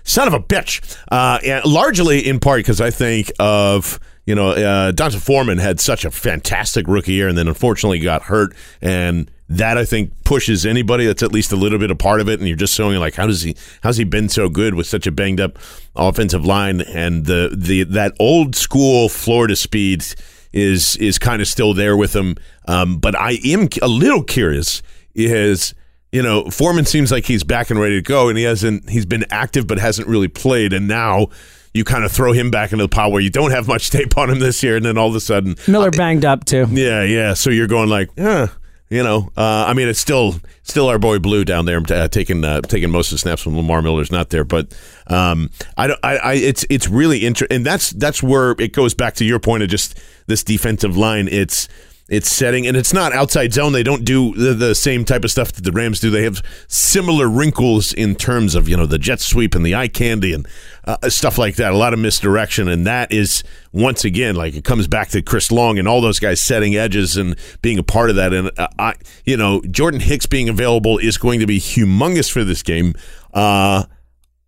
son 0.04 0.28
of 0.28 0.34
a 0.34 0.40
bitch. 0.40 0.98
Uh, 1.12 1.40
and 1.44 1.66
largely 1.66 2.28
in 2.28 2.40
part 2.40 2.60
because 2.60 2.82
I 2.82 2.92
think 2.92 3.32
of 3.40 4.00
you 4.26 4.36
know 4.36 4.52
uh, 4.52 4.92
D'Onta 4.92 5.20
Foreman 5.20 5.58
had 5.58 5.80
such 5.80 6.06
a 6.06 6.12
fantastic 6.12 6.88
rookie 6.88 7.14
year, 7.14 7.28
and 7.28 7.38
then 7.38 7.48
unfortunately 7.48 8.00
got 8.00 8.24
hurt, 8.24 8.56
and 8.82 9.30
that 9.48 9.78
I 9.78 9.86
think 9.86 10.12
pushes 10.24 10.66
anybody 10.66 11.06
that's 11.06 11.22
at 11.22 11.32
least 11.32 11.52
a 11.52 11.56
little 11.56 11.78
bit 11.78 11.92
a 11.92 11.96
part 11.96 12.20
of 12.20 12.28
it, 12.30 12.40
and 12.40 12.48
you're 12.48 12.58
just 12.58 12.74
showing 12.74 12.98
like 13.00 13.16
how 13.16 13.28
does 13.28 13.44
he 13.44 13.56
how's 13.84 13.98
he 13.98 14.04
been 14.04 14.28
so 14.30 14.50
good 14.50 14.74
with 14.74 14.88
such 14.88 15.06
a 15.06 15.12
banged 15.12 15.40
up 15.40 15.60
offensive 15.96 16.46
line 16.46 16.82
and 16.82 17.26
the 17.26 17.54
the 17.56 17.84
that 17.84 18.14
old 18.20 18.56
school 18.56 19.08
Florida 19.10 19.56
speed 19.56 20.04
is 20.52 20.96
is 20.98 21.20
kind 21.20 21.42
of 21.42 21.48
still 21.48 21.74
there 21.74 21.96
with 21.96 22.16
him. 22.16 22.36
Um, 22.68 22.98
but 22.98 23.16
I 23.16 23.38
am 23.46 23.70
a 23.82 23.88
little 23.88 24.24
curious. 24.24 24.82
Is 25.14 25.76
you 26.12 26.24
know 26.24 26.50
Foreman 26.50 26.86
seems 26.86 27.12
like 27.12 27.26
he's 27.26 27.44
back 27.44 27.70
and 27.70 27.80
ready 27.80 27.96
to 27.96 28.02
go, 28.02 28.30
and 28.30 28.38
he 28.38 28.46
hasn't. 28.46 28.90
He's 28.90 29.06
been 29.06 29.26
active 29.30 29.68
but 29.68 29.78
hasn't 29.78 30.08
really 30.08 30.28
played, 30.30 30.74
and 30.74 30.88
now. 30.88 31.28
you 31.76 31.84
kind 31.84 32.06
of 32.06 32.12
throw 32.14 32.32
him 32.32 32.50
back 32.50 32.72
into 32.72 32.86
the 32.86 32.88
pile 32.88 33.12
where 33.12 33.20
you 33.20 33.30
don't 33.30 33.52
have 33.52 33.68
much 33.68 33.90
tape 33.90 34.18
on 34.18 34.30
him 34.30 34.40
this 34.40 34.64
year, 34.64 34.78
and 34.78 34.86
then 34.86 34.98
all 34.98 35.10
of 35.10 35.16
a 35.16 35.20
sudden 35.20 35.58
Miller 35.68 35.92
banged 35.92 36.24
up 36.24 36.46
too. 36.46 36.66
yeah, 36.72 37.04
yeah. 37.04 37.34
So 37.34 37.50
you're 37.50 37.68
going 37.68 37.90
like, 37.90 38.10
yeah, 38.16 38.48
you 38.90 39.04
know. 39.04 39.32
Uh, 39.36 39.66
I 39.68 39.74
mean, 39.74 39.88
it's 39.88 40.00
still 40.00 40.36
still 40.64 40.90
our 40.90 41.00
boy 41.00 41.20
Blue 41.20 41.46
down 41.46 41.66
there 41.66 41.82
uh, 41.90 42.08
taking 42.08 42.44
uh, 42.44 42.62
taking 42.62 42.90
most 42.90 43.08
of 43.08 43.16
the 43.16 43.20
snaps 43.20 43.46
when 43.46 43.56
Lamar 43.56 43.82
Miller's 43.82 44.12
not 44.12 44.30
there. 44.30 44.44
But 44.44 44.74
um, 45.08 45.50
I 45.78 45.88
don't. 45.88 46.00
I, 46.04 46.18
I 46.18 46.34
it's 46.34 46.66
it's 46.70 46.88
really 46.88 47.26
interesting, 47.26 47.56
and 47.56 47.66
that's 47.66 47.92
that's 47.92 48.22
where 48.22 48.52
it 48.60 48.74
goes 48.74 48.94
back 48.94 49.16
to 49.16 49.26
your 49.26 49.40
point 49.40 49.64
of 49.64 49.70
just 49.70 50.00
this 50.28 50.44
defensive 50.44 50.98
line. 50.98 51.28
It's 51.28 51.68
it's 52.08 52.32
setting, 52.32 52.68
and 52.68 52.78
it's 52.78 52.94
not 52.94 53.14
outside 53.14 53.52
zone. 53.52 53.74
They 53.74 53.82
don't 53.82 54.06
do 54.06 54.36
the, 54.36 54.54
the 54.54 54.76
same 54.76 55.06
type 55.06 55.24
of 55.24 55.32
stuff 55.32 55.52
that 55.54 55.64
the 55.64 55.72
Rams 55.72 56.00
do. 56.00 56.12
They 56.12 56.24
have 56.24 56.44
similar 56.68 57.28
wrinkles 57.28 57.94
in 57.94 58.14
terms 58.14 58.54
of 58.54 58.70
you 58.70 58.78
know 58.78 58.86
the 58.86 59.00
jet 59.00 59.20
sweep 59.20 59.56
and 59.56 59.66
the 59.66 59.74
eye 59.74 59.88
candy 59.88 60.32
and 60.32 60.48
uh, 60.84 61.10
stuff 61.10 61.40
like 61.40 61.56
that. 61.56 61.74
A 61.74 61.78
lot 61.78 61.94
of 61.94 62.00
misdirection, 62.00 62.68
and 62.68 62.86
that 62.86 63.12
is 63.12 63.44
once 63.72 64.06
again 64.06 64.36
like 64.36 64.54
it 64.54 64.64
comes 64.64 64.88
back 64.88 65.10
to 65.10 65.24
Chris 65.24 65.52
Long 65.52 65.80
and 65.80 65.88
all 65.88 66.00
those 66.00 66.20
guys 66.20 66.40
setting 66.40 66.76
edges 66.76 67.18
and 67.18 67.36
being 67.64 67.80
a 67.80 67.84
part 67.84 68.12
of 68.12 68.18
that. 68.18 68.34
And 68.34 68.52
uh, 68.56 68.68
I, 68.78 68.94
you 69.26 69.36
know, 69.36 69.62
Jordan 69.62 70.00
Hicks 70.00 70.28
being 70.28 70.48
available 70.48 71.00
is 71.00 71.18
going 71.18 71.40
to 71.40 71.48
be 71.48 71.60
humongous 71.60 72.32
for 72.32 72.44
this 72.44 72.62
game. 72.62 72.94
Uh, 73.34 73.84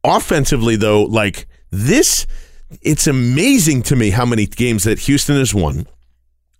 offensively, 0.04 0.76
though, 0.76 1.02
like 1.02 1.48
this, 1.72 2.28
it's 2.84 3.08
amazing 3.08 3.82
to 3.84 3.96
me 3.96 4.12
how 4.12 4.28
many 4.28 4.46
games 4.46 4.84
that 4.84 5.00
Houston 5.00 5.38
has 5.38 5.56
won 5.56 5.88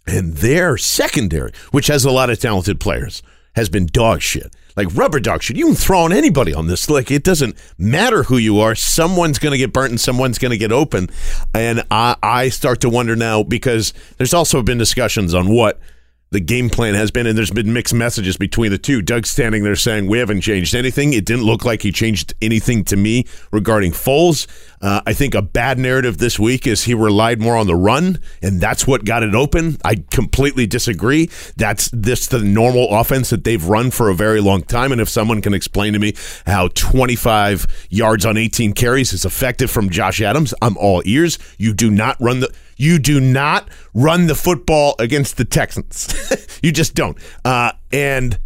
and 0.08 0.36
their 0.36 0.78
secondary, 0.78 1.52
which 1.72 1.88
has 1.88 2.06
a 2.06 2.12
lot 2.12 2.30
of 2.30 2.40
talented 2.40 2.80
players, 2.80 3.22
has 3.56 3.70
been 3.70 3.88
dog 3.88 4.22
shit. 4.22 4.54
Like 4.76 4.96
rubber 4.96 5.20
dog 5.20 5.42
shit. 5.42 5.58
You 5.58 5.66
can 5.66 5.76
throw 5.76 6.02
on 6.02 6.14
anybody 6.14 6.54
on 6.54 6.68
this. 6.68 6.90
Like 6.90 7.10
it 7.10 7.24
doesn't 7.24 7.56
matter 7.80 8.24
who 8.24 8.38
you 8.38 8.60
are. 8.60 8.76
Someone's 8.76 9.40
going 9.40 9.52
to 9.52 9.58
get 9.58 9.74
burnt 9.74 9.90
and 9.90 10.00
someone's 10.00 10.38
going 10.38 10.52
to 10.52 10.58
get 10.58 10.72
open. 10.72 11.10
And 11.54 11.84
I, 11.90 12.16
I 12.22 12.50
start 12.50 12.82
to 12.82 12.90
wonder 12.90 13.16
now 13.16 13.42
because 13.42 13.94
there's 14.18 14.36
also 14.36 14.62
been 14.62 14.78
discussions 14.78 15.34
on 15.34 15.50
what 15.50 15.80
the 16.30 16.40
game 16.40 16.70
plan 16.70 16.94
has 16.94 17.10
been, 17.10 17.26
and 17.26 17.38
there's 17.38 17.52
been 17.52 17.72
mixed 17.72 17.94
messages 17.94 18.36
between 18.36 18.72
the 18.72 18.78
two. 18.78 19.02
Doug 19.02 19.26
standing 19.26 19.64
there 19.64 19.76
saying, 19.76 20.08
We 20.08 20.20
haven't 20.20 20.42
changed 20.42 20.76
anything. 20.76 21.14
It 21.14 21.26
didn't 21.26 21.46
look 21.46 21.64
like 21.64 21.82
he 21.82 21.92
changed 21.92 22.34
anything 22.42 22.84
to 22.86 22.98
me 22.98 23.26
regarding 23.52 23.94
Foles. 23.94 24.48
Uh, 24.82 25.02
I 25.06 25.14
think 25.14 25.34
a 25.34 25.42
bad 25.42 25.80
narrative 25.80 26.18
this 26.18 26.38
week 26.38 26.68
is 26.68 26.84
he 26.84 26.94
relied 26.94 27.40
more 27.40 27.56
on 27.56 27.68
the 27.68 27.76
run, 27.76 28.20
and 28.42 28.60
that's 28.60 28.86
what 28.86 29.06
got 29.06 29.24
it 29.24 29.34
open. 29.34 29.78
I 29.86 30.04
completely 30.12 30.68
disagree. 30.68 31.30
That's 31.56 31.90
this 31.94 32.28
the 32.28 32.40
normal 32.40 32.90
offense 32.92 33.30
that 33.30 33.44
they've 33.44 33.64
run 33.64 33.92
for 33.92 34.10
a 34.10 34.16
very 34.16 34.42
long 34.42 34.64
time. 34.64 34.92
And 34.92 35.00
if 35.00 35.10
someone 35.10 35.42
can 35.42 35.54
explain 35.54 35.94
to 35.94 36.00
me 36.00 36.14
how 36.46 36.68
25 36.70 37.88
yards 37.90 38.26
on 38.26 38.38
18 38.38 38.74
carries 38.74 39.14
is 39.14 39.24
effective 39.24 39.72
from 39.72 39.90
Josh 39.90 40.22
Adams, 40.22 40.54
I'm 40.62 40.76
all 40.78 41.02
ears. 41.06 41.40
You 41.58 41.74
do 41.74 41.90
not 41.90 42.18
run 42.20 42.42
the 42.42 42.54
you 42.78 43.00
do 43.00 43.20
not 43.20 43.68
run 43.94 44.28
the 44.28 44.36
football 44.36 44.96
against 45.00 45.38
the 45.38 45.46
Texans. 45.46 46.60
you 46.64 46.72
just 46.72 46.96
don't. 46.96 47.18
Uh, 47.44 47.74
and 47.92 48.40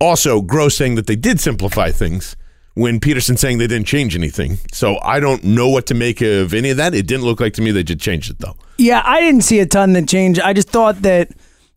also, 0.00 0.40
Gross 0.40 0.76
saying 0.76 0.94
that 0.96 1.06
they 1.06 1.16
did 1.16 1.40
simplify 1.40 1.90
things 1.90 2.36
when 2.74 3.00
Pederson 3.00 3.38
saying 3.38 3.58
they 3.58 3.66
didn't 3.66 3.86
change 3.86 4.16
anything. 4.16 4.58
So 4.72 4.98
I 5.02 5.20
don't 5.20 5.44
know 5.44 5.68
what 5.68 5.86
to 5.86 5.94
make 5.94 6.20
of 6.22 6.54
any 6.54 6.70
of 6.70 6.76
that. 6.78 6.94
It 6.94 7.06
didn't 7.06 7.24
look 7.24 7.40
like 7.40 7.52
to 7.54 7.62
me 7.62 7.70
they 7.70 7.82
just 7.82 8.00
changed 8.00 8.30
it, 8.30 8.38
though. 8.38 8.56
Yeah, 8.78 9.02
I 9.04 9.20
didn't 9.20 9.42
see 9.42 9.60
a 9.60 9.66
ton 9.66 9.92
that 9.92 10.08
changed. 10.08 10.40
I 10.40 10.52
just 10.52 10.70
thought 10.70 11.02
that 11.02 11.30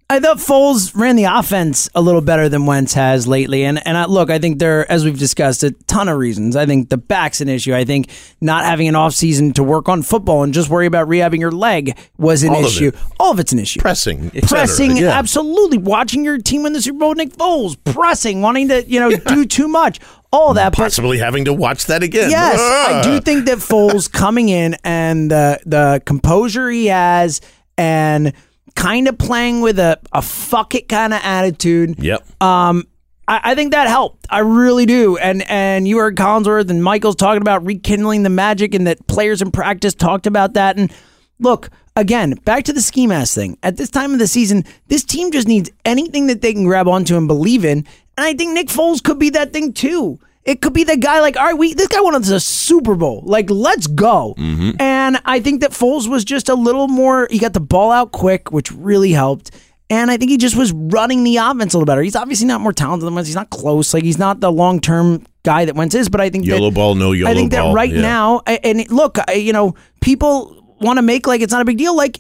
I 0.08 0.20
thought 0.20 0.38
Foles 0.38 0.96
ran 0.96 1.16
the 1.16 1.24
offense 1.24 1.90
a 1.96 2.02
little 2.02 2.22
better 2.22 2.48
than 2.48 2.68
Wentz 2.68 2.94
has 2.94 3.28
lately. 3.28 3.64
And 3.66 3.86
and 3.88 3.98
I, 3.98 4.06
look, 4.06 4.30
I 4.30 4.38
think 4.38 4.60
there, 4.60 4.90
as 4.92 5.04
we've 5.04 5.18
discussed, 5.18 5.64
a 5.64 5.72
ton 5.88 6.08
of 6.10 6.20
reasons. 6.20 6.56
I 6.56 6.68
think 6.68 6.90
the 6.90 6.98
back's 6.98 7.42
an 7.42 7.50
issue. 7.50 7.74
I 7.74 7.86
think 7.86 8.10
not 8.40 8.66
having 8.66 8.88
an 8.88 8.94
offseason 8.94 9.56
to 9.56 9.64
work 9.64 9.90
on 9.90 10.04
football 10.04 10.44
and 10.44 10.54
just 10.54 10.70
worry 10.70 10.86
about 10.86 11.08
rehabbing 11.08 11.40
your 11.40 11.52
leg 11.52 11.98
was 12.20 12.44
an 12.44 12.52
All 12.52 12.60
of 12.60 12.66
issue. 12.68 12.90
it. 12.90 12.96
All 13.20 13.32
of 13.32 13.40
it's 13.40 13.52
an 13.52 13.58
issue. 13.58 13.80
Pressing, 13.80 14.30
pressing, 14.44 14.96
Yeah. 14.98 15.18
absolutely. 15.18 15.80
Watching 15.80 16.24
your 16.24 16.38
team 16.38 16.62
win 16.62 16.74
the 16.74 16.84
Super 16.84 17.00
Bowl, 17.00 17.16
Nick 17.16 17.34
Foles, 17.34 17.76
pressing, 17.84 18.44
wanting 18.44 18.68
to 18.68 18.88
you 18.88 19.00
know 19.00 19.10
do 19.10 19.44
too 19.46 19.68
much. 19.68 20.00
All 20.32 20.54
that, 20.54 20.74
but 20.74 20.78
Possibly 20.84 21.18
having 21.18 21.46
to 21.46 21.54
watch 21.54 21.86
that 21.88 22.04
again. 22.04 22.30
Yes, 22.30 22.60
I 22.60 23.02
do 23.02 23.22
think 23.22 23.46
that 23.46 23.58
Foles 23.58 24.12
coming 24.12 24.50
in 24.50 24.76
and 24.84 25.32
the 25.32 25.60
the 25.66 26.02
composure 26.06 26.70
he 26.70 26.88
has 26.88 27.42
and 27.78 28.34
kind 28.76 29.08
of 29.08 29.18
playing 29.18 29.62
with 29.62 29.80
a, 29.80 30.00
a 30.12 30.22
fuck 30.22 30.76
it 30.76 30.88
kind 30.88 31.14
of 31.14 31.22
attitude. 31.24 31.98
Yep. 31.98 32.42
Um, 32.42 32.84
I, 33.28 33.42
I 33.44 33.56
think 33.56 33.72
that 33.72 33.88
helped. 33.88 34.28
I 34.30 34.40
really 34.40 34.86
do. 34.86 35.18
And 35.18 35.50
and 35.50 35.88
you 35.88 35.98
heard 35.98 36.16
Collinsworth 36.16 36.70
and 36.70 36.84
Michaels 36.84 37.16
talking 37.16 37.42
about 37.42 37.66
rekindling 37.66 38.24
the 38.24 38.30
magic 38.30 38.74
and 38.74 38.86
that 38.88 39.06
players 39.08 39.42
in 39.42 39.52
practice 39.52 39.94
talked 39.94 40.28
about 40.28 40.54
that. 40.54 40.78
And 40.78 40.92
look, 41.40 41.70
again, 41.96 42.36
back 42.46 42.66
to 42.66 42.74
the 42.74 42.82
ski 42.82 43.08
mask 43.08 43.34
thing. 43.36 43.58
At 43.64 43.78
this 43.78 43.90
time 43.90 44.14
of 44.14 44.20
the 44.20 44.28
season, 44.28 44.64
this 44.88 45.04
team 45.04 45.32
just 45.32 45.48
needs 45.48 45.70
anything 45.84 46.28
that 46.28 46.42
they 46.42 46.54
can 46.54 46.66
grab 46.66 46.88
onto 46.88 47.18
and 47.18 47.28
believe 47.28 47.66
in. 47.66 47.80
And 48.18 48.26
I 48.26 48.34
think 48.34 48.54
Nick 48.54 48.68
Foles 48.68 49.04
could 49.04 49.20
be 49.20 49.32
that 49.32 49.54
thing 49.54 49.74
too. 49.74 50.20
It 50.46 50.62
could 50.62 50.74
be 50.74 50.84
the 50.84 50.96
guy 50.96 51.22
like, 51.22 51.38
all 51.38 51.44
right, 51.44 51.58
we 51.58 51.74
this 51.74 51.88
guy 51.88 52.00
won 52.02 52.14
us 52.14 52.30
a 52.30 52.40
Super 52.40 52.94
Bowl. 52.94 53.24
Like, 53.26 53.50
let's 53.50 53.88
go. 53.88 54.36
And 54.80 55.20
I 55.26 55.40
think 55.40 55.62
that 55.62 55.72
Foles 55.72 56.08
was 56.08 56.24
just 56.24 56.50
a 56.50 56.56
little 56.56 56.88
more. 56.88 57.28
He 57.32 57.40
got 57.40 57.54
the 57.54 57.60
ball 57.60 57.92
out 57.92 58.12
quick, 58.12 58.52
which 58.52 58.72
really 58.72 59.12
helped. 59.12 59.52
And 59.90 60.10
I 60.10 60.18
think 60.18 60.32
he 60.32 60.38
just 60.38 60.56
was 60.56 60.72
running 60.72 61.24
the 61.24 61.38
offense 61.38 61.74
a 61.74 61.78
little 61.78 61.86
better. 61.86 62.02
He's 62.02 62.16
obviously 62.16 62.48
not 62.48 62.62
more 62.62 62.74
talented 62.74 63.06
than 63.08 63.16
Wentz. 63.16 63.28
He's 63.28 63.36
not 63.36 63.50
close. 63.50 63.94
Like 63.94 64.04
he's 64.04 64.18
not 64.18 64.40
the 64.40 64.52
long 64.52 64.80
term 64.80 65.26
guy 65.44 65.66
that 65.66 65.76
Wentz 65.76 65.96
is. 65.96 66.10
But 66.10 66.22
I 66.22 66.30
think 66.30 66.46
Yellow 66.46 66.70
that, 66.70 66.76
ball, 66.76 66.96
no 66.96 67.12
yellow 67.12 67.32
I 67.32 67.34
think 67.34 67.52
that 67.52 67.74
right 67.74 67.92
yeah. 67.92 68.02
now, 68.02 68.42
and 68.46 68.90
look, 68.92 69.18
you 69.34 69.54
know, 69.54 69.76
people 70.02 70.78
want 70.80 70.98
to 70.98 71.02
make 71.02 71.26
like 71.26 71.42
it's 71.42 71.52
not 71.52 71.62
a 71.62 71.66
big 71.66 71.78
deal. 71.78 71.96
Like 71.96 72.20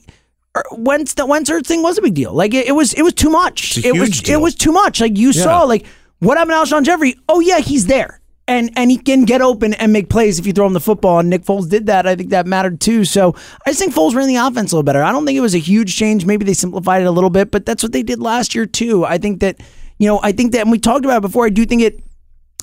er, 0.55 0.63
Wentz, 0.71 1.13
the 1.13 1.25
Wentz 1.27 1.49
Ertz 1.49 1.67
thing 1.67 1.83
was 1.83 1.97
a 1.97 2.01
big 2.01 2.15
deal. 2.15 2.33
Like 2.33 2.53
it, 2.53 2.67
it 2.67 2.71
was, 2.71 2.93
it 2.93 3.03
was 3.03 3.13
too 3.13 3.29
much. 3.29 3.77
It 3.83 3.93
was, 3.93 4.21
deal. 4.21 4.39
it 4.39 4.41
was 4.41 4.55
too 4.55 4.71
much. 4.71 5.01
Like 5.01 5.17
you 5.17 5.33
saw, 5.33 5.63
like 5.63 5.85
what 6.25 6.37
happened 6.37 6.55
to 6.55 6.75
Alshon 6.75 6.83
Jeffery? 6.83 7.15
Oh 7.29 7.39
yeah, 7.39 7.59
he's 7.59 7.85
there. 7.87 8.21
And, 8.47 8.71
and 8.75 8.91
he 8.91 8.97
can 8.97 9.25
get 9.25 9.41
open 9.41 9.73
and 9.73 9.91
make 9.91 10.07
plays 10.07 10.37
if 10.37 10.45
you 10.45 10.53
throw 10.53 10.67
him 10.67 10.73
the 10.73 10.79
football. 10.79 11.17
And 11.17 11.31
Nick 11.31 11.43
Foles 11.43 11.67
did 11.67 11.87
that. 11.87 12.05
I 12.05 12.15
think 12.15 12.29
that 12.29 12.45
mattered 12.45 12.79
too. 12.79 13.03
So 13.03 13.33
I 13.65 13.71
just 13.71 13.79
think 13.79 13.95
Foles 13.95 14.13
ran 14.13 14.27
the 14.27 14.35
offense 14.35 14.71
a 14.71 14.75
little 14.75 14.83
better. 14.83 15.03
I 15.03 15.11
don't 15.11 15.25
think 15.25 15.35
it 15.35 15.41
was 15.41 15.55
a 15.55 15.59
huge 15.59 15.95
change. 15.95 16.27
Maybe 16.27 16.45
they 16.45 16.53
simplified 16.53 17.01
it 17.01 17.05
a 17.05 17.11
little 17.11 17.31
bit, 17.31 17.49
but 17.49 17.65
that's 17.65 17.81
what 17.81 17.91
they 17.91 18.03
did 18.03 18.19
last 18.19 18.53
year 18.53 18.67
too. 18.67 19.03
I 19.03 19.17
think 19.17 19.39
that, 19.39 19.59
you 19.97 20.07
know, 20.07 20.19
I 20.21 20.31
think 20.31 20.51
that, 20.51 20.61
and 20.61 20.71
we 20.71 20.77
talked 20.77 21.05
about 21.05 21.17
it 21.17 21.21
before, 21.21 21.47
I 21.47 21.49
do 21.49 21.65
think 21.65 21.81
it 21.81 22.03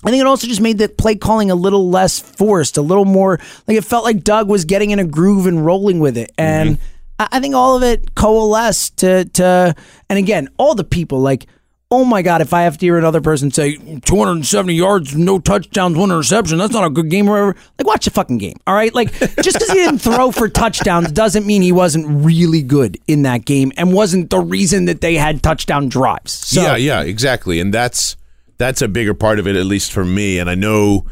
I 0.05 0.11
think 0.11 0.21
it 0.21 0.27
also 0.27 0.49
just 0.49 0.61
made 0.61 0.79
the 0.79 0.89
play 0.89 1.15
calling 1.15 1.51
a 1.51 1.55
little 1.55 1.89
less 1.89 2.19
forced, 2.19 2.77
a 2.77 2.83
little 2.83 3.05
more 3.05 3.39
like 3.69 3.77
it 3.77 3.85
felt 3.85 4.05
like 4.05 4.25
Doug 4.25 4.49
was 4.49 4.65
getting 4.65 4.91
in 4.91 4.99
a 4.99 5.05
groove 5.05 5.47
and 5.47 5.65
rolling 5.65 6.01
with 6.01 6.17
it. 6.17 6.33
And 6.37 6.77
mm-hmm. 6.77 6.85
I 7.21 7.29
I 7.33 7.41
think 7.41 7.55
all 7.55 7.77
of 7.77 7.83
it 7.83 8.15
coalesced 8.15 8.99
to 8.99 9.25
to 9.25 9.75
and 10.09 10.19
again, 10.19 10.49
all 10.59 10.75
the 10.75 10.85
people 10.85 11.21
like, 11.21 11.47
oh 11.93 12.07
my 12.07 12.23
God, 12.23 12.41
if 12.41 12.55
I 12.55 12.63
have 12.63 12.79
to 12.79 12.87
hear 12.87 12.97
another 12.97 13.21
person 13.21 13.51
say 13.51 13.77
270 13.77 14.73
yards, 14.73 15.15
no 15.15 15.39
touchdowns, 15.39 15.95
one 15.95 16.11
interception, 16.11 16.57
that's 16.57 16.73
not 16.73 16.85
a 16.85 16.91
good 16.91 17.11
game 17.11 17.29
or 17.29 17.33
whatever. 17.33 17.57
Like 17.79 17.87
watch 17.87 18.07
the 18.07 18.11
fucking 18.11 18.39
game. 18.39 18.57
All 18.67 18.75
right. 18.75 18.93
Like 18.95 19.13
just 19.19 19.59
because 19.59 19.69
he 19.69 19.75
didn't 19.75 19.99
throw 19.99 20.33
for 20.33 20.49
touchdowns 20.49 21.13
doesn't 21.13 21.47
mean 21.47 21.61
he 21.61 21.71
wasn't 21.71 22.25
really 22.25 22.63
good 22.63 22.99
in 23.07 23.23
that 23.23 23.45
game 23.45 23.73
and 23.77 23.93
wasn't 23.93 24.31
the 24.31 24.41
reason 24.41 24.87
that 24.87 25.03
they 25.03 25.17
had 25.17 25.43
touchdown 25.43 25.91
drives. 25.91 26.33
So 26.33 26.63
yeah, 26.63 26.77
yeah, 26.77 27.03
exactly, 27.03 27.61
and 27.61 27.75
that's 27.75 28.17
that's 28.57 28.81
a 28.81 28.89
bigger 28.89 29.13
part 29.13 29.39
of 29.39 29.47
it, 29.47 29.55
at 29.55 29.67
least 29.67 29.93
for 29.93 30.05
me. 30.05 30.39
And 30.39 30.49
I 30.49 30.55
know, 30.55 31.05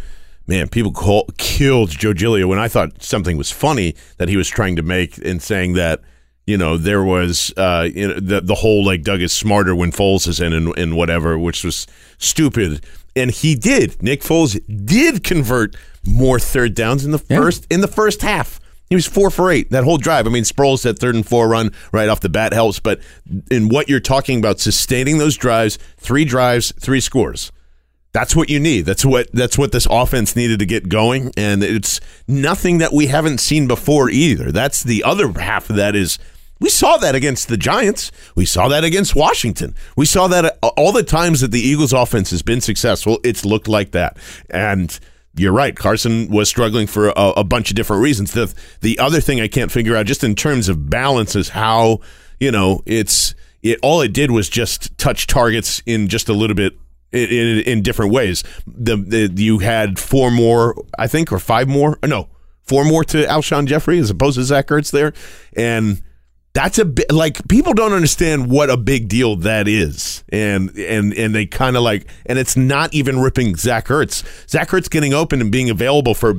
man, 0.47 0.69
people 0.69 0.93
call, 0.93 1.29
killed 1.37 1.91
Joe 1.91 2.15
Giglio 2.15 2.47
when 2.47 2.59
I 2.59 2.69
thought 2.69 3.03
something 3.03 3.37
was 3.37 3.51
funny 3.51 3.95
that 4.17 4.31
he 4.31 4.37
was 4.39 4.49
trying 4.49 4.77
to 4.77 4.83
make 4.83 5.19
in 5.19 5.41
saying 5.41 5.75
that 5.75 6.01
you 6.47 6.57
know 6.57 6.77
there 6.77 7.03
was 7.03 7.53
uh, 7.57 7.89
you 7.93 8.09
know 8.09 8.21
the 8.21 8.41
the 8.41 8.57
whole 8.57 8.85
like 8.85 9.03
Doug 9.03 9.21
is 9.21 9.33
smarter 9.33 9.75
when 9.75 9.93
Foles 9.93 10.27
is 10.27 10.41
in 10.41 10.53
and, 10.53 10.77
and 10.77 10.97
whatever, 10.97 11.39
which 11.39 11.65
was 11.65 11.87
stupid. 12.19 12.85
And 13.17 13.31
he 13.31 13.57
did. 13.57 14.01
Nick 14.03 14.23
Foles 14.23 14.61
did 14.87 15.25
convert 15.25 15.75
more 16.07 16.39
third 16.39 16.75
downs 16.75 17.05
in 17.05 17.11
the 17.11 17.19
first 17.19 17.67
in 17.71 17.81
the 17.81 17.89
first 17.89 18.23
half. 18.23 18.61
He 18.89 18.97
was 18.97 19.07
four 19.07 19.31
for 19.31 19.51
eight 19.51 19.71
that 19.71 19.85
whole 19.85 19.99
drive. 19.99 20.27
I 20.27 20.31
mean, 20.31 20.43
Sproles 20.43 20.83
that 20.83 20.99
third 20.99 21.15
and 21.15 21.27
four 21.27 21.49
run 21.49 21.71
right 21.93 22.09
off 22.09 22.21
the 22.21 22.29
bat 22.29 22.53
helps, 22.53 22.81
but 22.81 23.01
in 23.51 23.69
what 23.69 23.89
you're 23.89 24.01
talking 24.01 24.39
about, 24.39 24.59
sustaining 24.59 25.19
those 25.19 25.37
drives, 25.37 25.79
three 25.97 26.25
drives, 26.25 26.73
three 26.81 27.01
scores. 27.01 27.53
That's 28.13 28.35
what 28.35 28.51
you 28.51 28.59
need. 28.59 28.83
That's 28.83 29.05
what 29.05 29.29
that's 29.33 29.57
what 29.57 29.73
this 29.73 29.87
offense 29.89 30.35
needed 30.35 30.59
to 30.59 30.67
get 30.67 30.89
going, 30.89 31.33
and 31.37 31.63
it's 31.63 32.01
nothing 32.27 32.79
that 32.79 32.93
we 32.93 33.07
haven't 33.07 33.39
seen 33.39 33.69
before 33.69 34.11
either. 34.11 34.51
That's 34.51 34.83
the 34.83 35.05
other 35.05 35.31
half 35.39 35.71
of 35.71 35.77
that 35.77 35.95
is 35.95 36.19
we 36.59 36.69
saw 36.69 36.97
that 36.99 37.15
against 37.15 37.49
the 37.49 37.57
Giants. 37.57 38.11
We 38.35 38.45
saw 38.45 38.69
that 38.69 38.85
against 38.85 39.15
Washington. 39.15 39.75
We 39.97 40.07
saw 40.07 40.27
that 40.29 40.59
uh, 40.63 40.69
all 40.77 40.93
the 40.93 41.03
times 41.03 41.41
that 41.41 41.53
the 41.53 41.61
Eagles 41.61 41.93
offense 41.93 42.31
has 42.31 42.43
been 42.43 42.61
successful, 42.61 43.19
it's 43.25 43.45
looked 43.45 43.69
like 43.69 43.93
that. 43.93 44.19
And 44.51 44.99
you're 45.37 45.53
right. 45.53 45.75
Carson 45.77 46.29
was 46.29 46.49
struggling 46.49 46.89
for 46.89 47.09
a, 47.11 47.33
a 47.39 47.45
bunch 47.45 47.71
of 47.71 47.77
different 47.77 48.03
reasons. 48.03 48.33
The 48.33 48.53
the 48.81 48.99
other 48.99 49.21
thing 49.21 49.41
I 49.41 49.49
can't 49.49 49.71
figure 49.71 49.97
out, 49.97 50.07
just 50.07 50.25
in 50.25 50.35
terms 50.35 50.69
of 50.69 50.91
balance, 50.91 51.37
is 51.37 51.51
how 51.51 52.01
you 52.41 52.51
know 52.51 52.83
it's 52.87 53.35
it. 53.63 53.79
All 53.83 54.01
it 54.01 54.13
did 54.13 54.33
was 54.33 54.49
just 54.49 54.97
touch 54.99 55.29
targets 55.29 55.81
in 55.87 56.09
just 56.09 56.29
a 56.29 56.33
little 56.33 56.57
bit 56.57 56.77
in, 57.13 57.29
in, 57.29 57.59
in 57.61 57.83
different 57.83 58.13
ways. 58.13 58.45
The, 58.67 58.97
the 58.97 59.43
you 59.43 59.59
had 59.59 59.99
four 59.99 60.31
more, 60.31 60.75
I 60.99 61.07
think, 61.07 61.33
or 61.33 61.39
five 61.39 61.69
more. 61.69 61.99
Uh, 62.03 62.07
no, 62.07 62.29
four 62.63 62.85
more 62.85 63.05
to 63.05 63.25
Alshon 63.25 63.67
Jeffery 63.67 63.99
as 63.99 64.11
opposed 64.11 64.37
to 64.37 64.45
Zach 64.45 64.69
Ertz 64.69 64.91
there, 64.91 65.13
and 65.55 66.03
that's 66.53 66.79
a 66.79 66.85
bit 66.85 67.13
like 67.13 67.47
people 67.49 67.75
don't 67.75 67.93
understand 67.93 68.51
what 68.51 68.71
a 68.71 68.77
big 68.77 69.09
deal 69.09 69.37
that 69.37 69.69
is, 69.69 70.25
and 70.31 70.71
and 70.77 71.13
and 71.15 71.35
they 71.35 71.47
kind 71.47 71.77
of 71.77 71.83
like, 71.83 72.07
and 72.27 72.39
it's 72.39 72.57
not 72.57 72.93
even 72.95 73.21
ripping 73.21 73.57
Zach 73.57 73.87
Ertz. 73.87 74.25
Zach 74.49 74.69
Ertz 74.69 74.91
getting 74.91 75.15
open 75.15 75.41
and 75.41 75.53
being 75.53 75.71
available 75.71 76.15
for 76.15 76.35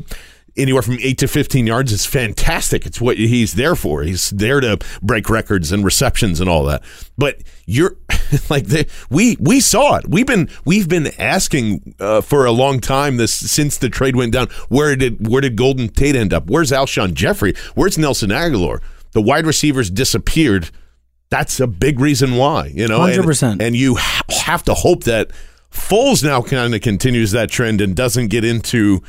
anywhere 0.58 0.82
from 0.82 0.98
eight 1.02 1.18
to 1.20 1.28
15 1.28 1.68
yards 1.68 1.92
is 1.92 2.06
fantastic. 2.06 2.86
It's 2.86 3.00
what 3.00 3.18
he's 3.18 3.54
there 3.54 3.76
for. 3.76 4.04
He's 4.04 4.30
there 4.32 4.60
to 4.60 4.78
break 5.02 5.30
records 5.30 5.72
and 5.72 5.84
receptions 5.84 6.40
and 6.40 6.50
all 6.50 6.66
that. 6.66 6.84
But 7.18 7.42
you're 7.66 7.98
like 8.50 8.68
the, 8.68 8.88
we 9.10 9.38
we 9.40 9.60
saw 9.60 9.98
it. 9.98 10.08
We've 10.10 10.28
been 10.28 10.50
we've 10.66 10.90
been 10.90 11.08
asking 11.20 11.96
uh, 12.00 12.22
for 12.22 12.46
a 12.46 12.52
long 12.52 12.80
time 12.80 13.18
this 13.18 13.34
since 13.34 13.78
the 13.78 13.90
trade 13.90 14.16
went 14.16 14.34
down. 14.34 14.48
Where 14.70 14.96
did 14.96 15.28
where 15.28 15.42
did 15.42 15.56
Golden 15.56 15.90
Tate 15.90 16.16
end 16.16 16.34
up? 16.34 16.50
Where's 16.50 16.72
Alshon 16.72 17.14
Jeffery? 17.14 17.54
Where's 17.76 17.98
Nelson 17.98 18.30
Agholor? 18.30 18.82
The 19.14 19.22
wide 19.22 19.46
receivers 19.46 19.90
disappeared. 19.90 20.70
That's 21.30 21.60
a 21.62 21.68
big 21.68 22.00
reason 22.00 22.36
why, 22.36 22.68
you 22.68 22.88
know. 22.88 23.00
100%. 23.00 23.62
And, 23.62 23.74
you 23.74 23.96
ha- 23.96 24.24
have 24.30 24.64
to 24.66 24.74
hope 24.74 25.06
that 25.06 25.32
Foles 25.72 26.24
now 26.24 26.42
kind 26.42 26.76
of 26.76 26.82
continues 26.82 27.32
that 27.32 27.50
trend 27.50 27.80
and 27.80 27.96
doesn't 27.96 28.28
get 28.28 28.44
into 28.44 29.02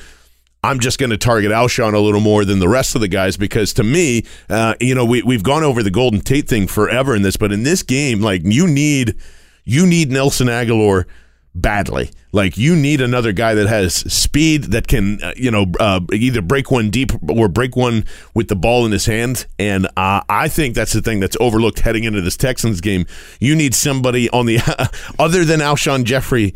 I'm 0.65 0.79
just 0.79 0.99
going 0.99 1.11
to 1.11 1.19
target 1.19 1.51
Alshon 1.51 1.93
a 1.93 1.99
little 1.99 2.21
more 2.21 2.45
than 2.45 2.61
the 2.61 2.69
rest 2.69 2.95
of 2.95 3.01
the 3.01 3.09
guys 3.09 3.37
because 3.37 3.73
to 3.75 3.83
me, 3.83 4.25
uh, 4.49 4.75
you 4.81 4.95
know, 4.95 5.05
we 5.05 5.23
we've 5.23 5.43
gone 5.43 5.65
over 5.65 5.83
the 5.83 5.91
Golden 5.91 6.21
Tate 6.21 6.49
thing 6.49 6.69
forever 6.69 7.17
in 7.17 7.23
this, 7.23 7.37
but 7.37 7.51
in 7.51 7.65
this 7.65 7.83
game, 7.83 8.21
like 8.21 8.43
you 8.45 8.69
need 8.69 9.17
you 9.65 9.87
need 9.87 10.11
Nelson 10.11 10.47
Agholor 10.47 11.07
badly. 11.55 12.11
Like 12.33 12.57
you 12.57 12.77
need 12.77 13.01
another 13.01 13.33
guy 13.33 13.55
that 13.55 13.67
has 13.67 13.95
speed 13.95 14.65
that 14.65 14.87
can, 14.89 15.23
uh, 15.23 15.35
you 15.37 15.51
know, 15.51 15.67
uh, 15.79 16.01
either 16.13 16.41
break 16.41 16.71
one 16.71 16.91
deep 16.91 17.11
or 17.29 17.49
break 17.49 17.77
one 17.77 18.05
with 18.35 18.49
the 18.49 18.57
ball 18.57 18.87
in 18.87 18.93
his 18.93 19.07
hand. 19.07 19.47
And 19.59 19.87
uh, 19.97 20.23
I 20.29 20.49
think 20.49 20.75
that's 20.75 20.93
the 20.93 21.03
thing 21.03 21.21
that's 21.21 21.37
overlooked 21.41 21.81
heading 21.81 22.05
into 22.05 22.21
this 22.21 22.37
Texans 22.37 22.81
game. 22.81 23.05
You 23.39 23.55
need 23.55 23.75
somebody 23.75 24.31
on 24.31 24.47
the 24.47 24.61
other 25.19 25.45
than 25.45 25.61
Alshon 25.61 26.05
Jeffery 26.05 26.55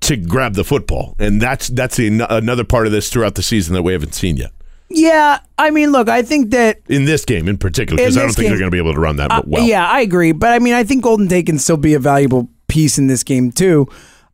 to 0.00 0.16
grab 0.16 0.54
the 0.54 0.64
football, 0.64 1.14
and 1.18 1.40
that's 1.40 1.68
that's 1.68 1.96
the, 1.96 2.26
another 2.30 2.64
part 2.64 2.86
of 2.86 2.92
this 2.92 3.10
throughout 3.10 3.34
the 3.34 3.42
season 3.42 3.74
that 3.74 3.82
we 3.82 3.92
haven't 3.92 4.14
seen 4.14 4.36
yet. 4.36 4.50
Yeah, 4.90 5.40
I 5.58 5.70
mean, 5.70 5.92
look, 5.92 6.08
I 6.08 6.22
think 6.22 6.50
that 6.50 6.80
In 6.88 7.04
this 7.04 7.24
game, 7.24 7.48
in 7.48 7.56
particular, 7.58 7.96
because 7.96 8.16
I 8.16 8.20
don't 8.20 8.28
think 8.28 8.44
game- 8.44 8.50
they're 8.50 8.58
going 8.58 8.70
to 8.70 8.74
be 8.74 8.78
able 8.78 8.94
to 8.94 9.00
run 9.00 9.16
that 9.16 9.32
Uh, 9.32 9.42
well. 9.46 9.64
Yeah, 9.64 9.88
I 9.88 10.00
agree. 10.00 10.32
But 10.32 10.52
I 10.52 10.58
mean, 10.58 10.74
I 10.74 10.84
think 10.84 11.02
Golden 11.02 11.28
Tate 11.28 11.46
can 11.46 11.58
still 11.58 11.76
be 11.78 11.94
a 11.94 11.98
valuable 11.98 12.48
piece 12.68 12.98
in 12.98 13.06
this 13.06 13.24
game 13.24 13.50
too. 13.50 13.88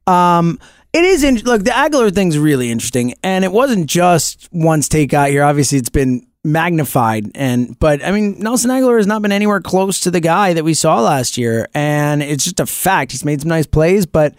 Um, 0.07 0.59
it 0.92 1.05
is 1.05 1.23
in, 1.23 1.37
look 1.38 1.62
the 1.64 1.70
Agholor 1.70 2.12
thing's 2.12 2.37
really 2.37 2.70
interesting, 2.70 3.14
and 3.23 3.44
it 3.44 3.53
wasn't 3.53 3.87
just 3.87 4.49
once 4.53 4.88
Tate 4.88 5.09
got 5.11 5.31
here. 5.31 5.44
Obviously, 5.44 5.79
it's 5.79 5.88
been 5.88 6.27
magnified, 6.42 7.31
and 7.37 7.79
but 7.79 8.05
I 8.05 8.11
mean, 8.11 8.40
Nelson 8.40 8.70
Agholor 8.70 8.96
has 8.96 9.07
not 9.07 9.23
been 9.23 9.33
anywhere 9.33 9.61
close 9.61 10.01
to 10.01 10.11
the 10.11 10.20
guy 10.20 10.53
that 10.55 10.64
we 10.64 10.75
saw 10.75 11.01
last 11.01 11.38
year, 11.38 11.68
and 11.75 12.23
it's 12.23 12.44
just 12.44 12.61
a 12.61 12.66
fact. 12.66 13.12
He's 13.12 13.25
made 13.25 13.40
some 13.40 13.49
nice 13.49 13.66
plays, 13.66 14.05
but 14.05 14.35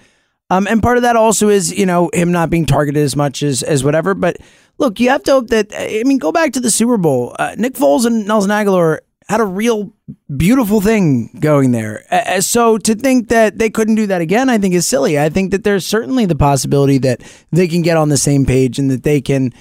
um, 0.52 0.68
and 0.68 0.84
part 0.84 0.98
of 0.98 1.04
that 1.04 1.16
also 1.16 1.48
is 1.48 1.72
you 1.72 1.86
know 1.86 2.10
him 2.14 2.32
not 2.34 2.50
being 2.50 2.66
targeted 2.66 3.02
as 3.02 3.16
much 3.16 3.42
as 3.42 3.64
as 3.64 3.86
whatever. 3.86 4.14
But 4.14 4.38
look, 4.78 5.00
you 5.00 5.10
have 5.10 5.24
to 5.24 5.32
hope 5.32 5.48
that 5.48 5.72
I 5.74 6.04
mean, 6.06 6.18
go 6.18 6.34
back 6.34 6.52
to 6.54 6.60
the 6.60 6.70
Super 6.70 6.98
Bowl. 6.98 7.34
Uh, 7.40 7.56
Nick 7.58 7.74
Foles 7.74 8.06
and 8.06 8.28
Nelson 8.28 8.52
Agholor 8.52 9.00
had 9.30 9.40
a 9.40 9.46
real 9.46 9.94
beautiful 10.36 10.82
thing 10.82 11.30
going 11.40 11.72
there. 11.72 12.04
Uh, 12.12 12.42
so 12.42 12.78
to 12.80 12.96
think 12.96 13.30
that 13.30 13.60
they 13.60 13.70
couldn't 13.70 13.96
do 13.96 14.08
that 14.08 14.20
again, 14.20 14.50
I 14.50 14.58
think 14.58 14.76
is 14.76 14.86
silly. 14.86 15.18
I 15.18 15.30
think 15.30 15.52
that 15.52 15.64
there's 15.64 15.86
certainly 15.86 16.26
the 16.26 16.36
possibility 16.36 16.98
that 16.98 17.22
they 17.52 17.70
can 17.70 17.82
get 17.82 17.96
on 17.96 18.10
the 18.10 18.18
same 18.18 18.46
page 18.46 18.78
and 18.78 18.92
that 18.92 19.04
they 19.04 19.22
can 19.22 19.54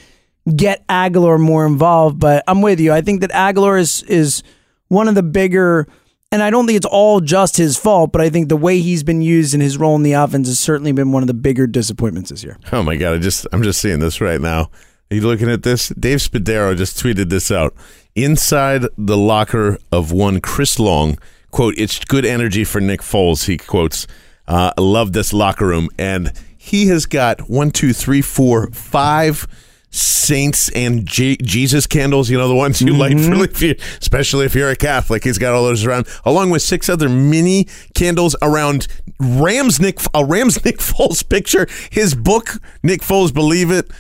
get 0.56 0.84
Agholor 0.88 1.38
more 1.38 1.66
involved. 1.66 2.18
But 2.18 2.42
I'm 2.48 2.62
with 2.62 2.80
you. 2.80 2.92
I 2.92 3.00
think 3.00 3.20
that 3.20 3.30
Agholor 3.30 3.78
is 3.78 4.02
is 4.04 4.42
one 4.88 5.06
of 5.06 5.14
the 5.14 5.22
bigger. 5.22 5.86
And 6.32 6.44
I 6.44 6.50
don't 6.50 6.66
think 6.66 6.76
it's 6.76 6.86
all 6.86 7.20
just 7.20 7.56
his 7.56 7.76
fault, 7.76 8.12
but 8.12 8.20
I 8.20 8.30
think 8.30 8.48
the 8.48 8.56
way 8.56 8.78
he's 8.78 9.02
been 9.02 9.20
used 9.20 9.52
in 9.52 9.60
his 9.60 9.76
role 9.76 9.96
in 9.96 10.04
the 10.04 10.12
offense 10.12 10.46
has 10.46 10.60
certainly 10.60 10.92
been 10.92 11.10
one 11.10 11.24
of 11.24 11.26
the 11.26 11.34
bigger 11.34 11.66
disappointments 11.66 12.30
this 12.30 12.44
year. 12.44 12.56
Oh 12.72 12.84
my 12.84 12.96
god! 12.96 13.14
I 13.14 13.18
just 13.18 13.48
I'm 13.52 13.64
just 13.64 13.80
seeing 13.80 13.98
this 13.98 14.20
right 14.20 14.40
now. 14.40 14.70
Are 15.10 15.16
you 15.16 15.22
looking 15.22 15.50
at 15.50 15.64
this? 15.64 15.88
Dave 15.88 16.18
Spadaro 16.18 16.76
just 16.76 16.96
tweeted 17.02 17.30
this 17.30 17.50
out. 17.50 17.74
Inside 18.14 18.84
the 18.96 19.16
locker 19.16 19.78
of 19.90 20.12
one 20.12 20.40
Chris 20.40 20.78
Long, 20.78 21.18
quote, 21.50 21.74
it's 21.76 21.98
good 22.04 22.24
energy 22.24 22.62
for 22.62 22.80
Nick 22.80 23.00
Foles, 23.00 23.46
he 23.46 23.58
quotes. 23.58 24.06
Uh, 24.46 24.72
I 24.78 24.80
love 24.80 25.12
this 25.12 25.32
locker 25.32 25.66
room. 25.66 25.88
And 25.98 26.32
he 26.56 26.86
has 26.86 27.06
got 27.06 27.50
one, 27.50 27.72
two, 27.72 27.92
three, 27.92 28.22
four, 28.22 28.70
five 28.70 29.48
saints 29.90 30.68
and 30.70 31.06
J- 31.06 31.36
Jesus 31.36 31.86
candles, 31.86 32.30
you 32.30 32.38
know, 32.38 32.48
the 32.48 32.54
ones 32.54 32.80
you 32.80 32.94
light 32.94 33.16
mm-hmm. 33.16 33.44
for, 33.44 33.98
especially 34.00 34.46
if 34.46 34.54
you're 34.54 34.70
a 34.70 34.76
Catholic. 34.76 35.24
He's 35.24 35.38
got 35.38 35.52
all 35.54 35.64
those 35.64 35.84
around, 35.84 36.06
along 36.24 36.50
with 36.50 36.62
six 36.62 36.88
other 36.88 37.08
mini 37.08 37.66
candles 37.94 38.36
around 38.40 38.86
Rams 39.18 39.80
Nick, 39.80 39.98
a 40.14 40.24
Rams 40.24 40.64
Nick 40.64 40.78
Foles 40.78 41.28
picture, 41.28 41.66
his 41.90 42.14
book, 42.14 42.60
Nick 42.82 43.00
Foles 43.02 43.34
Believe 43.34 43.70
It. 43.70 43.90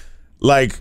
Like, 0.40 0.78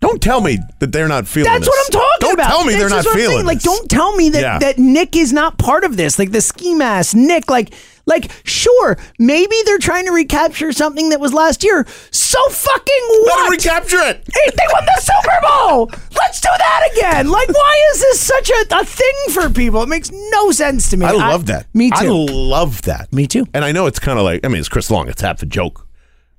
don't 0.00 0.22
tell 0.22 0.40
me 0.40 0.58
that 0.78 0.92
they're 0.92 1.08
not 1.08 1.26
feeling 1.26 1.52
That's 1.52 1.66
this. 1.66 1.68
what 1.68 1.86
I'm 1.86 1.92
talking 1.92 2.00
about. 2.00 2.20
don't 2.20 2.34
about. 2.34 2.48
tell 2.48 2.64
me 2.64 2.72
This 2.72 2.80
they're 2.80 3.02
not 3.02 3.04
feeling. 3.06 3.46
Like, 3.46 3.60
don't 3.60 3.90
tell 3.90 4.14
me 4.16 4.30
that 4.30 4.40
Yeah. 4.40 4.58
that 4.60 4.78
Nick 4.78 5.16
is 5.16 5.32
not 5.32 5.58
part 5.58 5.84
of 5.84 5.96
this. 5.96 6.18
Like 6.18 6.30
the 6.30 6.40
ski 6.40 6.74
mask, 6.74 7.14
Nick. 7.14 7.50
Like, 7.50 7.74
like 8.08 8.32
sure, 8.44 8.98
maybe 9.18 9.54
they're 9.64 9.78
trying 9.78 10.06
to 10.06 10.12
recapture 10.12 10.72
something 10.72 11.10
that 11.10 11.20
was 11.20 11.32
last 11.32 11.62
year. 11.62 11.86
So 12.10 12.38
fucking 12.48 13.04
what? 13.08 13.50
recapture 13.50 14.00
it. 14.00 14.24
Hey, 14.26 14.50
they 14.50 14.64
won 14.72 14.84
the 14.84 15.00
Super 15.00 15.38
Bowl. 15.42 15.90
Let's 16.16 16.40
do 16.40 16.48
that 16.58 16.90
again. 16.92 17.28
Like, 17.30 17.48
why 17.48 17.90
is 17.92 18.00
this 18.00 18.20
such 18.20 18.50
a, 18.50 18.80
a 18.80 18.84
thing 18.84 19.14
for 19.30 19.50
people? 19.50 19.82
It 19.82 19.88
makes 19.88 20.10
no 20.10 20.50
sense 20.50 20.90
to 20.90 20.96
me. 20.96 21.06
I 21.06 21.12
love 21.12 21.46
that. 21.46 21.66
Me 21.74 21.90
too. 21.90 21.96
I 21.96 22.08
love 22.08 22.82
that. 22.82 23.12
Me 23.12 23.26
too. 23.26 23.46
And 23.54 23.64
I 23.64 23.72
know 23.72 23.86
it's 23.86 23.98
kind 23.98 24.18
of 24.18 24.24
like, 24.24 24.44
I 24.44 24.48
mean, 24.48 24.58
it's 24.58 24.68
Chris 24.68 24.90
Long. 24.90 25.08
It's 25.08 25.20
half 25.20 25.42
a 25.42 25.46
joke, 25.46 25.86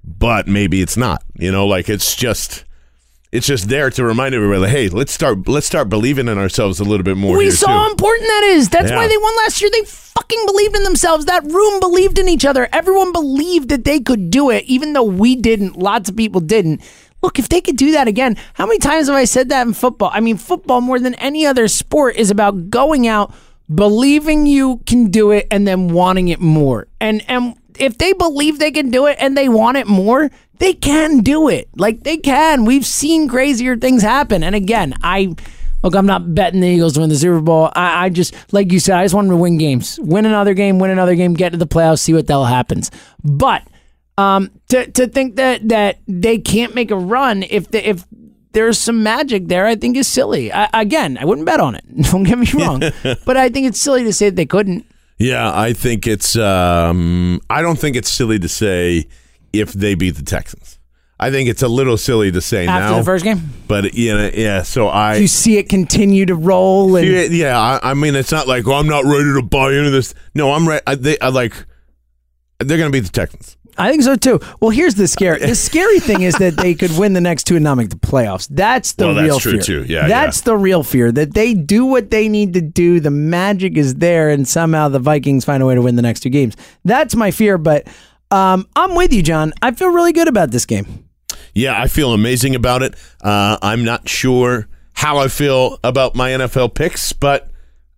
but 0.04 0.48
maybe 0.48 0.82
it's 0.82 0.98
not. 0.98 1.24
You 1.36 1.52
know, 1.52 1.66
like 1.68 1.90
it's 1.90 2.16
just, 2.16 2.66
it's 3.32 3.46
just 3.46 3.70
there 3.70 3.90
to 3.92 4.04
remind 4.04 4.34
everybody, 4.34 4.60
like, 4.62 4.72
hey, 4.72 4.90
let's 4.90 5.12
start, 5.12 5.48
let's 5.48 5.68
start 5.68 5.88
believing 5.90 6.28
in 6.28 6.38
ourselves 6.38 6.80
a 6.80 6.84
little 6.84 7.04
bit 7.04 7.16
more. 7.18 7.38
we 7.38 7.52
saw 7.52 7.68
too. 7.68 7.74
how 7.74 7.90
important 7.92 8.28
that 8.28 8.44
is. 8.56 8.70
That's 8.70 8.90
Yeah. 8.90 8.96
why 8.98 9.08
they 9.08 9.18
won 9.18 9.36
last 9.38 9.62
year. 9.62 9.70
They 9.72 9.84
fucking 9.86 10.46
believed 10.48 10.76
in 10.76 10.84
themselves. 10.84 11.26
That 11.26 11.44
room 11.52 11.80
believed 11.80 12.18
in 12.18 12.28
each 12.28 12.44
other. 12.46 12.68
Everyone 12.74 13.12
believed 13.12 13.70
that 13.70 13.84
they 13.86 14.00
could 14.00 14.32
do 14.32 14.50
it, 14.50 14.64
even 14.66 14.94
though 14.94 15.04
we 15.04 15.36
didn't. 15.36 15.78
Lots 15.78 16.10
of 16.10 16.16
people 16.16 16.42
didn't. 16.42 16.82
Look, 17.22 17.38
if 17.38 17.50
they 17.50 17.62
could 17.62 17.76
do 17.76 17.92
that 17.92 18.08
again, 18.08 18.38
how 18.54 18.66
many 18.66 18.80
times 18.80 19.08
have 19.08 19.16
I 19.16 19.26
said 19.26 19.50
that 19.50 19.68
in 19.68 19.74
football? 19.74 20.10
I 20.14 20.22
mean, 20.22 20.38
football 20.38 20.82
more 20.82 21.00
than 21.00 21.14
any 21.16 21.46
other 21.46 21.68
sport 21.68 22.16
is 22.16 22.32
about 22.32 22.70
going 22.70 23.08
out, 23.08 23.34
believing 23.74 24.46
you 24.48 24.82
can 24.88 25.12
do 25.12 25.32
it, 25.32 25.46
and 25.52 25.68
then 25.68 25.90
wanting 25.90 26.30
it 26.30 26.40
more. 26.40 26.88
And 27.00 27.24
and 27.28 27.56
if 27.80 27.98
they 27.98 28.14
believe 28.14 28.60
they 28.60 28.72
can 28.72 28.90
do 28.90 29.06
it 29.06 29.18
and 29.20 29.36
they 29.36 29.50
want 29.50 29.78
it 29.78 29.88
more, 29.88 30.30
they 30.60 30.74
can 30.74 31.20
do 31.20 31.50
it. 31.50 31.70
Like 31.76 32.04
they 32.04 32.18
can. 32.18 32.66
We've 32.66 32.86
seen 32.86 33.28
crazier 33.28 33.78
things 33.78 34.02
happen. 34.02 34.44
And 34.44 34.56
again, 34.56 34.94
I 35.02 35.36
look, 35.84 35.96
I'm 35.96 36.06
not 36.06 36.36
betting 36.36 36.62
the 36.62 36.68
Eagles 36.68 36.94
to 36.94 37.00
win 37.02 37.10
the 37.10 37.16
Super 37.16 37.42
Bowl. 37.42 37.72
I, 37.76 38.06
I 38.06 38.10
just, 38.10 38.36
like 38.54 38.72
you 38.72 38.80
said, 38.80 38.98
I 38.98 39.06
just 39.06 39.16
want 39.16 39.28
them 39.28 39.38
to 39.38 39.42
win 39.42 39.58
games, 39.58 40.00
win 40.02 40.26
another 40.26 40.54
game, 40.54 40.80
win 40.80 40.92
another 40.92 41.16
game, 41.16 41.34
get 41.34 41.52
to 41.52 41.58
the 41.58 41.68
playoffs, 41.68 42.00
see 42.00 42.14
what 42.14 42.28
the 42.28 42.34
hell 42.34 42.46
happens. 42.46 42.92
But 43.24 43.64
um, 44.18 44.52
to 44.68 44.92
to 44.92 45.08
think 45.08 45.38
that 45.38 45.68
that 45.70 46.00
they 46.08 46.38
can't 46.38 46.76
make 46.76 46.92
a 46.92 46.98
run 46.98 47.44
if 47.44 47.72
the, 47.72 47.88
if 47.88 48.06
there's 48.52 48.78
some 48.78 49.02
magic 49.02 49.48
there, 49.48 49.66
I 49.66 49.76
think 49.76 49.96
is 49.96 50.08
silly. 50.08 50.52
I, 50.52 50.70
again, 50.74 51.18
I 51.18 51.26
wouldn't 51.26 51.46
bet 51.46 51.62
on 51.62 51.76
it. 51.76 51.86
Don't 52.12 52.24
get 52.24 52.38
me 52.38 52.48
wrong, 52.54 52.82
but 53.26 53.38
I 53.38 53.50
think 53.50 53.68
it's 53.68 53.80
silly 53.80 54.04
to 54.04 54.14
say 54.14 54.30
that 54.30 54.36
they 54.36 54.46
couldn't. 54.46 54.86
Yeah, 55.20 55.52
I 55.54 55.74
think 55.74 56.08
it's. 56.08 56.36
Um, 56.38 57.42
I 57.50 57.62
don't 57.62 57.78
think 57.78 57.96
it's 57.98 58.10
silly 58.10 58.40
to 58.40 58.48
say 58.48 59.08
if 59.52 59.74
they 59.74 59.96
beat 59.96 60.16
the 60.16 60.24
Texans. 60.24 60.80
I 61.22 61.32
think 61.32 61.50
it's 61.50 61.62
a 61.62 61.68
little 61.68 61.98
silly 61.98 62.32
to 62.32 62.40
say 62.40 62.66
After 62.66 62.92
now. 62.92 62.98
the 63.00 63.04
first 63.04 63.26
game, 63.26 63.42
but 63.68 63.94
you 63.94 64.18
know, 64.18 64.32
yeah. 64.34 64.64
So 64.64 64.88
I. 64.88 65.18
you 65.18 65.28
see 65.28 65.58
it 65.58 65.68
continue 65.68 66.26
to 66.26 66.36
roll, 66.36 66.96
and 66.96 67.06
yeah, 67.06 67.24
yeah 67.24 67.60
I, 67.60 67.92
I 67.92 67.94
mean, 67.94 68.16
it's 68.16 68.32
not 68.32 68.48
like, 68.48 68.66
oh, 68.66 68.74
I'm 68.74 68.88
not 68.88 69.04
ready 69.04 69.34
to 69.34 69.42
buy 69.42 69.74
into 69.74 69.90
this. 69.90 70.14
No, 70.34 70.54
I'm 70.54 70.68
ready. 70.68 70.82
I, 70.88 70.96
they, 70.96 71.20
I 71.20 71.28
like. 71.28 71.54
They're 72.60 72.78
going 72.78 72.90
to 72.90 72.98
beat 72.98 73.06
the 73.06 73.12
Texans. 73.12 73.58
I 73.80 73.90
think 73.90 74.04
so 74.04 74.16
too. 74.16 74.40
Well, 74.60 74.70
here's 74.72 74.96
the 74.96 75.08
scary. 75.08 75.40
The 75.40 75.56
scary 75.56 76.00
thing 76.00 76.22
is 76.22 76.36
that 76.36 76.58
they 76.58 76.76
could 76.76 76.96
win 76.98 77.14
the 77.14 77.22
next 77.22 77.46
two 77.46 77.56
and 77.56 77.64
not 77.64 77.76
make 77.76 77.90
the 77.90 77.96
playoffs. 77.96 78.48
That's 78.52 78.94
the 78.94 79.06
Well, 79.08 79.16
that's 79.16 79.26
real 79.26 79.40
true, 79.40 79.52
fear. 79.54 79.62
too. 79.62 79.84
Yeah, 79.86 80.08
that's 80.08 80.42
the 80.42 80.56
real 80.58 80.84
fear 80.84 81.12
that 81.12 81.34
they 81.34 81.54
do 81.54 81.86
what 81.86 82.12
they 82.12 82.28
need 82.30 82.54
to 82.54 82.62
do. 82.62 83.00
The 83.00 83.10
magic 83.12 83.78
is 83.78 83.96
there, 83.96 84.30
and 84.30 84.48
somehow 84.48 84.90
the 84.90 85.00
Vikings 85.00 85.46
find 85.46 85.64
a 85.64 85.66
way 85.66 85.76
to 85.76 85.82
win 85.82 85.96
the 85.96 86.02
next 86.02 86.20
two 86.20 86.30
games. 86.30 86.56
That's 86.86 87.16
my 87.16 87.32
fear. 87.32 87.58
But 87.58 87.88
um, 88.32 88.68
I'm 88.76 88.96
with 88.96 89.14
you, 89.14 89.24
John. 89.24 89.54
I 89.62 89.72
feel 89.72 89.90
really 89.90 90.14
good 90.14 90.28
about 90.28 90.52
this 90.52 90.66
game. 90.66 91.06
Yeah, 91.56 91.82
I 91.82 91.88
feel 91.88 92.14
amazing 92.14 92.56
about 92.56 92.84
it. 92.84 92.96
Uh, 93.22 93.58
I'm 93.62 93.84
not 93.84 94.08
sure 94.08 94.68
how 94.94 95.18
I 95.18 95.30
feel 95.30 95.80
about 95.84 96.14
my 96.16 96.32
NFL 96.32 96.76
picks, 96.76 97.12
but 97.14 97.49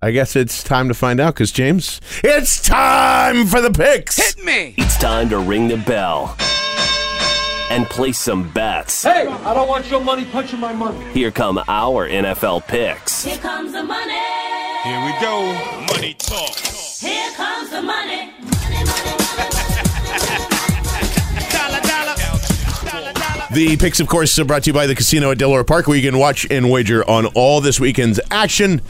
I 0.04 0.10
guess 0.10 0.36
it's 0.36 0.64
time 0.64 0.88
to 0.88 0.96
find 0.96 1.20
out 1.20 1.36
because, 1.36 1.52
James, 1.52 2.02
it's 2.24 2.60
time 2.60 3.46
for 3.46 3.62
the 3.62 3.70
picks. 3.70 4.18
Hit 4.18 4.44
me. 4.44 4.74
It's 4.78 4.98
time 4.98 5.30
to 5.30 5.38
ring 5.38 5.68
the 5.68 5.78
bell. 5.78 6.36
and 7.70 7.86
place 7.86 8.18
some 8.18 8.50
bets. 8.52 9.04
Hey, 9.04 9.28
I 9.28 9.54
don't 9.54 9.68
want 9.68 9.90
your 9.92 10.02
money 10.02 10.26
punching 10.26 10.60
my 10.60 10.74
money. 10.74 11.00
Here 11.14 11.30
come 11.32 11.62
our 11.68 12.10
NFL 12.10 12.68
picks. 12.68 13.24
Here 13.24 13.38
comes 13.38 13.74
the 13.74 13.84
money. 13.84 14.20
Here 14.84 15.06
we 15.06 15.14
go. 15.22 15.54
Money 15.94 16.16
talk. 16.16 16.58
Here 16.58 17.32
comes 17.34 17.70
the 17.70 17.82
money. 17.84 18.32
money, 18.42 18.84
money, 18.84 18.84
money. 18.84 19.52
The 23.54 23.78
picks, 23.78 24.00
of 24.00 24.08
course, 24.08 24.38
are 24.40 24.46
brought 24.46 24.64
to 24.64 24.70
you 24.70 24.74
by 24.74 24.88
the 24.88 24.96
casino 24.96 25.32
at 25.32 25.38
Delaware 25.38 25.64
Park, 25.64 25.88
where 25.88 25.98
you 25.98 26.10
can 26.10 26.18
watch 26.18 26.48
and 26.50 26.72
wager 26.72 27.08
on 27.10 27.26
all 27.28 27.62
this 27.62 27.80
weekend's 27.80 28.20
action, 28.32 28.82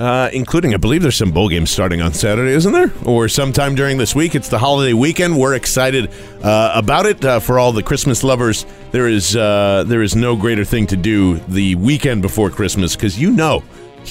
uh, 0.00 0.30
including, 0.32 0.72
I 0.72 0.78
believe, 0.78 1.02
there's 1.02 1.16
some 1.16 1.30
bowl 1.30 1.50
games 1.50 1.70
starting 1.70 2.00
on 2.00 2.14
Saturday, 2.14 2.52
isn't 2.52 2.72
there? 2.72 2.90
Or 3.04 3.28
sometime 3.28 3.74
during 3.74 3.98
this 3.98 4.14
week. 4.14 4.34
It's 4.34 4.48
the 4.48 4.58
holiday 4.58 4.94
weekend. 4.94 5.38
We're 5.38 5.54
excited 5.54 6.10
uh, 6.42 6.72
about 6.74 7.04
it 7.04 7.22
uh, 7.22 7.38
for 7.38 7.58
all 7.58 7.72
the 7.72 7.82
Christmas 7.82 8.24
lovers. 8.24 8.64
There 8.92 9.08
is 9.08 9.36
uh, 9.36 9.84
there 9.86 10.00
is 10.00 10.16
no 10.16 10.36
greater 10.36 10.64
thing 10.64 10.86
to 10.86 10.96
do 10.96 11.36
the 11.40 11.74
weekend 11.74 12.22
before 12.22 12.48
Christmas 12.48 12.96
because 12.96 13.18
you 13.20 13.30
know, 13.30 13.62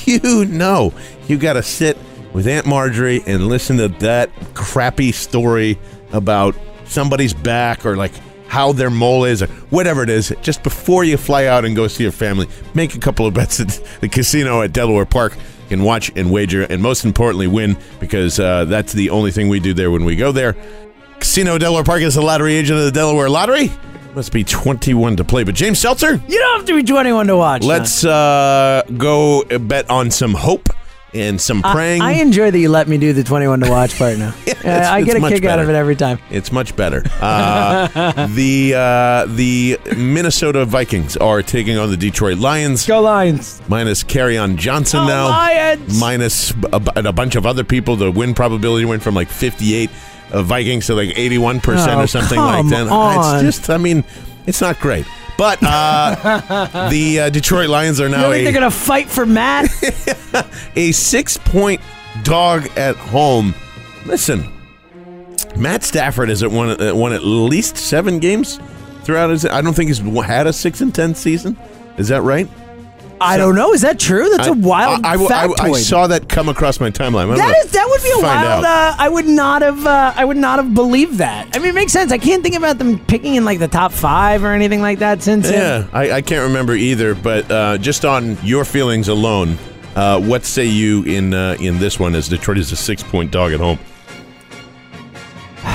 you 0.06 0.46
know, 0.46 0.94
you 1.28 1.40
got 1.40 1.54
to 1.54 1.64
sit 1.64 1.98
with 2.34 2.48
Aunt 2.48 2.68
Marjorie 2.68 3.24
and 3.26 3.48
listen 3.48 3.78
to 3.78 3.88
that 3.88 4.30
crappy 4.54 5.12
story 5.12 5.80
about 6.14 6.56
somebody's 6.86 7.34
back 7.34 7.84
or 7.84 7.96
like 7.96 8.14
how 8.48 8.74
their 8.74 8.92
mole 8.92 9.26
is 9.26 9.42
or 9.42 9.48
whatever 9.72 10.04
it 10.04 10.10
is 10.10 10.32
just 10.44 10.62
before 10.62 11.04
you 11.04 11.18
fly 11.18 11.46
out 11.46 11.66
and 11.66 11.76
go 11.76 11.88
see 11.88 12.04
your 12.04 12.12
family 12.12 12.48
make 12.74 12.96
a 12.96 13.00
couple 13.00 13.28
of 13.28 13.34
bets 13.34 13.60
at 13.60 13.68
the 14.02 14.10
casino 14.10 14.64
at 14.64 14.74
delaware 14.74 15.06
park 15.06 15.38
can 15.70 15.84
watch 15.84 16.12
and 16.16 16.32
wager 16.32 16.64
and 16.64 16.82
most 16.82 17.06
importantly 17.06 17.48
win 17.48 17.78
because 18.00 18.40
uh, 18.40 18.66
that's 18.66 18.92
the 18.92 19.10
only 19.12 19.32
thing 19.32 19.48
we 19.48 19.60
do 19.60 19.74
there 19.74 19.92
when 19.92 20.04
we 20.04 20.16
go 20.16 20.32
there. 20.32 20.56
Casino 21.20 21.58
delaware 21.58 21.84
park 21.84 22.02
is 22.02 22.16
the 22.16 22.22
lottery 22.22 22.56
agent 22.56 22.80
of 22.80 22.86
the 22.86 22.92
delaware 22.92 23.30
lottery. 23.30 23.72
Must 24.16 24.32
be 24.32 24.44
21 24.44 25.18
to 25.18 25.24
play 25.24 25.44
but 25.44 25.54
james 25.56 25.80
seltzer? 25.80 26.16
You 26.28 26.40
don't 26.40 26.58
have 26.58 26.66
to 26.68 26.76
be 26.76 26.84
21 26.84 27.28
to 27.28 27.38
watch. 27.38 27.64
let's 27.64 28.04
uh, 28.04 28.82
go 28.98 29.44
bet 29.60 29.90
on 29.90 30.12
some 30.12 30.34
hope 30.34 30.70
and 31.14 31.40
some 31.42 31.62
praying 31.62 32.02
I, 32.02 32.10
I 32.10 32.12
enjoy 32.22 32.52
that 32.52 32.60
you 32.60 32.70
let 32.70 32.88
me 32.88 32.98
do 32.98 33.14
the 33.14 33.24
21 33.24 33.62
to 33.62 33.70
watch 33.70 33.98
part 33.98 34.18
now. 34.18 34.34
It's- 34.46 34.66
Uh, 34.66 34.94
I 34.94 35.02
get 35.04 35.16
a 35.16 35.22
kick 35.30 35.46
out 35.46 35.60
of 35.60 35.70
it 35.70 35.74
every 35.76 35.96
time. 35.96 36.20
It's 36.30 36.52
much 36.52 36.76
better. 36.76 37.02
Uh, 37.22 38.28
the 38.36 38.74
uh, 38.76 39.26
the 39.34 39.80
Minnesota 39.96 40.66
Vikings 40.66 41.16
are 41.18 41.42
taking 41.42 41.78
on 41.78 41.90
the 41.90 41.96
Detroit 41.98 42.38
Lions. 42.40 42.86
Go 42.86 43.00
Lions. 43.02 43.62
Minus 43.70 44.04
Kerryon 44.04 44.58
Johnson 44.58 45.00
Go 45.02 45.08
now. 45.08 45.30
Lions. 45.30 45.98
Minus 46.00 46.52
a, 46.74 46.82
a 46.98 47.14
bunch 47.14 47.36
of 47.36 47.46
other 47.46 47.64
people. 47.64 47.96
The 47.96 48.12
win 48.12 48.34
probability 48.34 48.84
went 48.86 49.02
from 49.02 49.16
like 49.16 49.30
58 49.30 49.90
of 50.32 50.46
Vikings 50.48 50.88
to 50.88 50.96
like 50.96 51.18
81 51.18 51.62
percent 51.62 51.92
Oh, 51.92 52.04
or 52.04 52.08
something 52.08 52.38
like 52.38 52.68
that. 52.70 52.88
on. 52.90 53.46
It's 53.46 53.58
just, 53.58 53.70
I 53.70 53.78
mean, 53.78 54.04
it's 54.46 54.60
not 54.60 54.78
great. 54.82 55.06
But 55.40 55.60
uh, 55.64 56.90
the 56.90 57.20
uh, 57.22 57.30
Detroit 57.30 57.70
Lions 57.70 58.02
are 58.02 58.10
now 58.10 58.30
a, 58.30 58.44
they're 58.44 58.52
going 58.52 58.70
to 58.70 58.78
fight 58.78 59.08
for 59.08 59.26
Matt? 59.26 59.72
a 60.76 60.92
six 60.92 61.38
point 61.38 61.80
dog 62.24 62.68
at 62.78 62.98
home. 62.98 63.56
Listen, 64.06 64.52
Matt 65.56 65.84
Stafford 65.84 66.28
has 66.28 66.46
won, 66.46 66.82
uh, 66.82 66.94
won 66.94 67.14
at 67.14 67.24
least 67.24 67.78
seven 67.78 68.20
games 68.20 68.60
throughout 69.04 69.30
his. 69.30 69.46
I 69.46 69.62
don't 69.62 69.74
think 69.74 69.88
he's 69.88 70.00
had 70.00 70.46
a 70.46 70.52
six 70.52 70.82
and 70.82 70.94
ten 70.94 71.16
season. 71.16 71.58
Is 71.98 72.10
that 72.10 72.22
right? 72.24 72.50
I 73.22 73.38
don't 73.38 73.56
know. 73.56 73.74
Is 73.74 73.82
that 73.82 74.00
true? 74.00 74.30
That's 74.30 74.48
a 74.48 74.54
wild 74.54 75.06
I, 75.06 75.12
I, 75.12 75.14
I, 75.14 75.18
factoid. 75.18 75.60
I 75.60 75.72
saw 75.74 76.08
that 76.08 76.30
come 76.30 76.50
across 76.50 76.80
my 76.80 76.90
timeline. 76.90 77.30
I'm 77.30 77.38
That 77.38 77.68
that 77.72 77.88
would 77.90 78.02
be 78.02 78.12
a 78.12 78.22
wild. 78.22 78.66
out. 78.66 78.94
Uh, 78.94 78.96
I 78.98 79.10
would 79.10 79.28
not 79.28 79.62
have. 79.62 79.86
Uh, 79.86 80.14
I 80.16 80.26
would 80.26 80.38
not 80.38 80.60
have 80.60 80.74
believed 80.74 81.16
that. 81.16 81.56
I 81.56 81.60
mean, 81.60 81.70
it 81.70 81.76
makes 81.76 81.92
sense. 81.92 82.12
I 82.12 82.18
can't 82.18 82.44
think 82.44 82.56
about 82.56 82.78
them 82.78 83.00
picking 83.06 83.36
in 83.36 83.46
like 83.46 83.60
the 83.60 83.68
top 83.68 83.92
five 83.92 84.44
or 84.44 84.54
anything 84.54 84.82
like 84.82 85.00
that 85.00 85.22
since. 85.22 85.50
Yeah, 85.50 85.88
I, 85.92 86.12
I 86.12 86.22
can't 86.22 86.48
remember 86.48 86.74
either. 86.74 87.16
But 87.16 87.50
uh, 87.52 87.78
just 87.78 88.06
on 88.06 88.38
your 88.44 88.66
feelings 88.66 89.08
alone, 89.08 89.58
uh, 89.96 90.22
what 90.22 90.46
say 90.46 90.66
you 90.66 91.04
in 91.04 91.34
uh, 91.34 91.58
in 91.60 91.80
this 91.80 92.00
one? 92.00 92.16
As 92.16 92.30
Detroit 92.30 92.58
is 92.58 92.72
a 92.72 92.76
six 92.78 93.04
point 93.04 93.32
dog 93.32 93.52
at 93.52 93.60
home. 93.60 93.80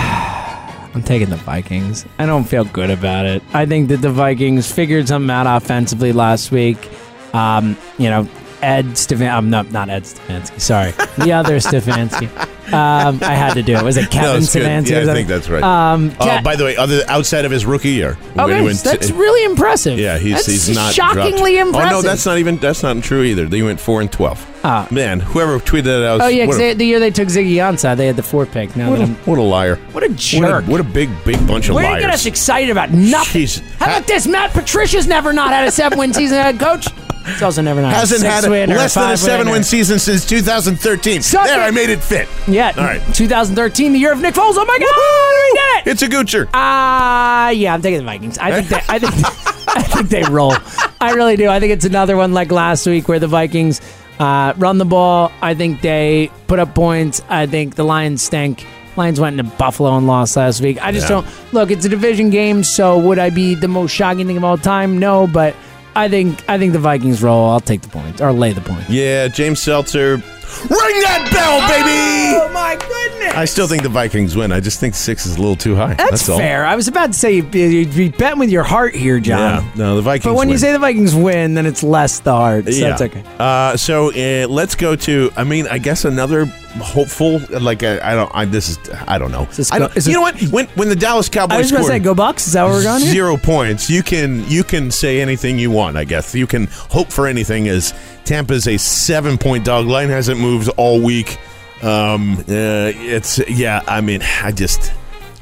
I'm 0.94 1.02
taking 1.02 1.28
the 1.28 1.37
Vikings. 1.37 2.07
I 2.18 2.26
don't 2.26 2.44
feel 2.44 2.64
good 2.64 2.90
about 2.90 3.26
it. 3.26 3.42
I 3.52 3.66
think 3.66 3.88
that 3.88 3.98
the 3.98 4.11
Vikings 4.11 4.70
figured 4.70 5.09
something 5.09 5.30
out 5.30 5.46
offensively 5.46 6.12
last 6.12 6.52
week. 6.52 6.88
Um, 7.35 7.77
you 7.99 8.09
know, 8.09 8.27
Ed 8.62 8.87
Stefanski. 8.94 9.31
I'm 9.31 9.51
not 9.51 9.70
not 9.73 9.90
Ed 9.90 10.05
Stefanski. 10.05 10.61
Sorry, 10.61 10.92
the 11.25 11.33
other 11.33 11.57
Stefanski. 11.59 12.29
Um, 12.73 13.18
I 13.23 13.35
had 13.35 13.53
to 13.55 13.62
do 13.62 13.77
it. 13.77 13.85
Was 13.85 13.99
it 13.99 14.11
Kevin 14.11 14.40
good. 14.40 14.49
Stefanski? 14.49 14.90
Yeah, 15.05 15.11
I 15.12 15.14
think 15.14 15.29
that's 15.29 15.51
right. 15.51 15.62
Um, 15.62 16.12
Oh, 16.18 16.25
Ca- 16.25 16.40
by 16.42 16.57
the 16.57 16.64
way, 16.64 16.75
other 16.79 17.03
outside 17.09 17.44
of 17.44 17.51
his 17.51 17.66
rookie 17.66 17.90
year, 17.90 18.16
Okay, 18.38 18.62
went- 18.62 18.79
that's 18.83 19.11
really 19.11 19.44
impressive. 19.44 19.99
Yeah, 19.99 20.16
he's 20.16 20.47
he's 20.47 20.75
not 20.75 20.94
shockingly 20.94 21.57
dropped. 21.57 21.68
impressive. 21.68 21.92
Oh 21.92 22.01
no, 22.01 22.03
that's 22.03 22.25
not 22.25 22.38
even 22.38 22.57
that's 22.57 22.83
not 22.83 23.03
true 23.03 23.23
either. 23.23 23.47
They 23.47 23.61
went 23.62 23.81
four 23.81 24.01
and 24.01 24.11
twelve. 24.11 24.44
Ah. 24.64 24.88
Man, 24.90 25.20
whoever 25.20 25.59
tweeted 25.59 25.85
that 25.85 26.07
out. 26.07 26.20
Oh 26.23 26.29
yeah, 26.29 26.47
what, 26.47 26.59
a, 26.59 26.73
the 26.73 26.87
year 26.87 26.99
they 26.99 27.11
took 27.11 27.29
Ziggy 27.29 27.57
Ansah, 27.57 27.94
they 27.99 28.07
had 28.07 28.16
the 28.16 28.23
four 28.23 28.47
pick. 28.47 28.75
Now 28.77 28.90
what, 28.92 29.01
a, 29.03 29.07
what 29.29 29.38
a 29.38 29.42
liar! 29.42 29.77
what 29.92 30.03
a 30.03 30.09
What 30.09 30.11
a, 30.11 30.14
jerk! 30.14 30.64
what 30.66 30.81
a 30.81 30.85
big 30.85 31.11
big 31.27 31.47
bunch 31.47 31.68
of 31.68 31.75
Where 31.75 31.85
liars. 31.85 31.97
you 32.03 32.07
get 32.09 32.14
us 32.14 32.25
excited 32.25 32.70
about 32.70 32.92
nothing? 32.92 33.42
Jeez. 33.42 33.61
How 33.77 33.87
about 33.87 34.07
this? 34.07 34.27
Matt 34.27 34.53
Patricia's 34.53 35.07
never 35.07 35.35
not 35.35 35.51
had 35.51 35.68
a 35.68 35.70
seven 35.70 35.99
win 35.99 36.14
season 36.14 36.38
head 36.38 36.59
coach. 36.59 36.87
He's 37.26 37.42
also 37.42 37.62
never 37.62 37.80
not 37.80 37.92
Hasn't 37.92 38.22
had 38.22 38.30
a 38.30 38.34
had 38.34 38.44
a, 38.44 38.50
win 38.50 38.68
less 38.70 38.94
than 38.94 39.10
a 39.12 39.16
seven 39.16 39.46
win 39.46 39.52
win. 39.54 39.64
season 39.64 39.98
since 39.98 40.26
2013. 40.26 41.22
Suck 41.22 41.46
there, 41.46 41.60
it. 41.60 41.64
I 41.64 41.70
made 41.70 41.88
it 41.90 42.00
fit. 42.02 42.28
Yeah. 42.46 42.72
All 42.76 42.84
right. 42.84 43.00
2013, 43.14 43.92
the 43.92 43.98
year 43.98 44.12
of 44.12 44.20
Nick 44.20 44.34
Foles. 44.34 44.54
Oh 44.56 44.64
my 44.66 44.78
God, 44.78 44.94
we 44.94 45.60
did 45.60 45.87
it. 45.88 45.92
It's 45.92 46.02
a 46.02 46.08
goocher. 46.08 46.48
Ah, 46.52 47.48
yeah, 47.50 47.72
I'm 47.74 47.80
taking 47.82 47.98
the 48.00 48.04
Vikings. 48.04 48.37
I 48.38 48.60
think 48.62 48.68
they, 48.68 48.80
I 48.94 48.98
think 48.98 49.14
I 49.76 49.82
think 49.82 50.08
they 50.10 50.22
roll. 50.24 50.54
I 51.00 51.12
really 51.12 51.37
do. 51.37 51.48
I 51.48 51.60
think 51.60 51.72
it's 51.72 51.84
another 51.84 52.16
one 52.16 52.32
like 52.32 52.52
last 52.52 52.87
week 52.87 53.08
where 53.08 53.18
the 53.18 53.26
Vikings 53.26 53.80
uh, 54.18 54.52
run 54.56 54.78
the 54.78 54.84
ball. 54.84 55.32
I 55.42 55.54
think 55.54 55.80
they 55.80 56.30
put 56.46 56.58
up 56.58 56.74
points. 56.74 57.22
I 57.28 57.46
think 57.46 57.74
the 57.74 57.84
Lions 57.84 58.22
stink. 58.22 58.66
Lions 58.96 59.18
went 59.18 59.40
into 59.40 59.50
Buffalo 59.56 59.96
and 59.96 60.06
lost 60.06 60.37
last 60.37 60.60
week. 60.60 60.78
I 60.80 60.92
just 60.92 61.04
Yeah. 61.10 61.22
don't 61.22 61.26
look. 61.52 61.70
It's 61.72 61.84
a 61.84 61.88
division 61.88 62.30
game, 62.30 62.62
so 62.62 62.96
would 62.98 63.18
I 63.18 63.30
be 63.30 63.54
the 63.56 63.66
most 63.66 63.90
shocking 63.90 64.26
thing 64.28 64.37
of 64.37 64.44
all 64.44 64.56
time? 64.56 64.98
No, 65.00 65.26
but 65.26 65.56
I 65.96 66.09
think 66.09 66.42
I 66.48 66.59
think 66.59 66.72
the 66.72 66.78
Vikings 66.78 67.22
roll. 67.22 67.50
I'll 67.50 67.61
take 67.61 67.83
the 67.83 67.88
points 67.88 68.20
or 68.20 68.33
lay 68.33 68.52
the 68.52 68.61
points. 68.61 68.90
Yeah, 68.90 69.28
James 69.28 69.61
Seltzer. 69.61 70.22
Ring 70.62 71.00
that 71.02 71.28
bell, 71.33 71.61
baby! 71.68 72.38
Oh 72.38 72.52
my 72.52 72.76
goodness! 72.76 73.35
I 73.35 73.44
still 73.44 73.66
think 73.66 73.83
the 73.83 73.88
Vikings 73.88 74.37
win. 74.37 74.52
I 74.52 74.61
just 74.61 74.78
think 74.78 74.94
six 74.94 75.26
is 75.26 75.37
a 75.37 75.40
little 75.40 75.57
too 75.57 75.74
high. 75.74 75.94
That's, 75.94 76.11
That's, 76.11 76.28
all. 76.28 76.38
fair. 76.38 76.64
I 76.64 76.76
was 76.76 76.87
about 76.87 77.09
to 77.09 77.12
say 77.12 77.35
you'd 77.35 77.50
be, 77.50 77.61
you'd 77.62 77.94
be 77.94 78.11
betting 78.11 78.38
with 78.38 78.50
your 78.50 78.62
heart 78.62 78.94
here, 78.94 79.18
John. 79.18 79.64
Yeah, 79.64 79.72
no, 79.74 79.96
the 79.96 80.02
Vikings. 80.02 80.24
But 80.24 80.35
when 80.37 80.48
you 80.50 80.59
say 80.59 80.72
the 80.72 80.78
Vikings 80.78 81.14
win, 81.14 81.54
then 81.54 81.66
it's 81.66 81.83
less 81.83 82.20
the 82.20 82.33
heart. 82.33 82.66
So 82.66 82.80
that's 82.80 83.02
okay. 83.02 83.24
Uh, 83.38 83.76
so 83.76 84.11
uh, 84.12 84.46
let's 84.48 84.74
go 84.74 84.94
to. 84.96 85.30
I 85.37 85.44
mean, 85.44 85.66
I 85.66 85.78
guess 85.78 86.04
another 86.04 86.46
hopeful. 86.76 87.40
Like 87.50 87.82
uh, 87.82 88.00
I 88.02 88.14
don't. 88.14 88.30
I, 88.34 88.44
this 88.44 88.68
is. 88.70 88.78
I 89.06 89.18
don't 89.18 89.30
know. 89.32 89.44
this 89.56 89.72
I 89.72 89.78
don't- 89.78 89.96
is 89.96 90.06
you 90.06 90.12
it- 90.12 90.14
know 90.16 90.20
what? 90.22 90.40
When 90.52 90.66
when 90.76 90.88
the 90.88 90.96
Dallas 90.96 91.28
Cowboys 91.28 91.54
I 91.54 91.58
was 91.58 91.70
going 91.70 91.80
to 91.82 91.87
scored 91.87 92.00
say, 92.00 92.04
go 92.04 92.14
Bucks. 92.14 92.46
Is 92.46 92.52
that 92.54 92.64
where 92.64 92.72
we're 92.74 92.82
going 92.82 93.02
here? 93.02 93.12
zero 93.12 93.37
points, 93.37 93.88
you 93.90 94.02
can 94.02 94.48
you 94.48 94.64
can 94.64 94.90
say 94.90 95.20
anything 95.20 95.58
you 95.58 95.70
want. 95.70 95.96
I 95.96 96.04
guess 96.04 96.34
you 96.34 96.46
can 96.46 96.66
hope 96.66 97.10
for 97.12 97.26
anything. 97.26 97.68
As 97.68 97.92
Tampa's 98.24 98.66
a 98.68 98.76
seven 98.78 99.38
point 99.38 99.64
dog 99.64 99.87
line 99.87 100.08
hasn't 100.08 100.40
moved 100.40 100.68
all 100.76 101.00
week. 101.02 101.38
Um, 101.82 102.38
uh, 102.38 102.44
it's 102.48 103.38
yeah. 103.48 103.82
I 103.87 104.00
mean, 104.00 104.22
I 104.22 104.52
just. 104.52 104.92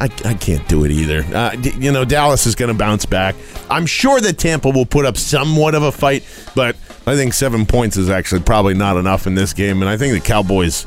I, 0.01 0.07
I 0.25 0.35
can't 0.35 0.67
do 0.69 0.85
it 0.85 0.91
either. 0.91 1.23
Uh, 1.33 1.51
d- 1.51 1.75
you 1.79 1.93
know, 1.93 2.05
Dallas 2.05 2.45
is 2.47 2.57
going 2.57 2.73
to 2.73 2.77
bounce 2.77 3.07
back. 3.07 3.37
I'm 3.71 3.87
sure 3.87 4.21
that 4.21 4.37
Tampa 4.37 4.69
will 4.71 4.87
put 4.87 5.05
up 5.05 5.17
somewhat 5.17 5.77
of 5.77 5.85
a 5.85 5.93
fight, 5.93 6.25
but 6.57 6.75
I 7.07 7.15
think 7.15 7.35
seven 7.35 7.67
points 7.67 7.97
is 7.97 8.11
actually 8.11 8.41
probably 8.41 8.75
not 8.75 8.97
enough 8.97 9.29
in 9.29 9.37
this 9.37 9.53
game. 9.53 9.81
And 9.81 9.89
I 9.89 9.97
think 9.97 10.15
the 10.15 10.21
Cowboys 10.21 10.87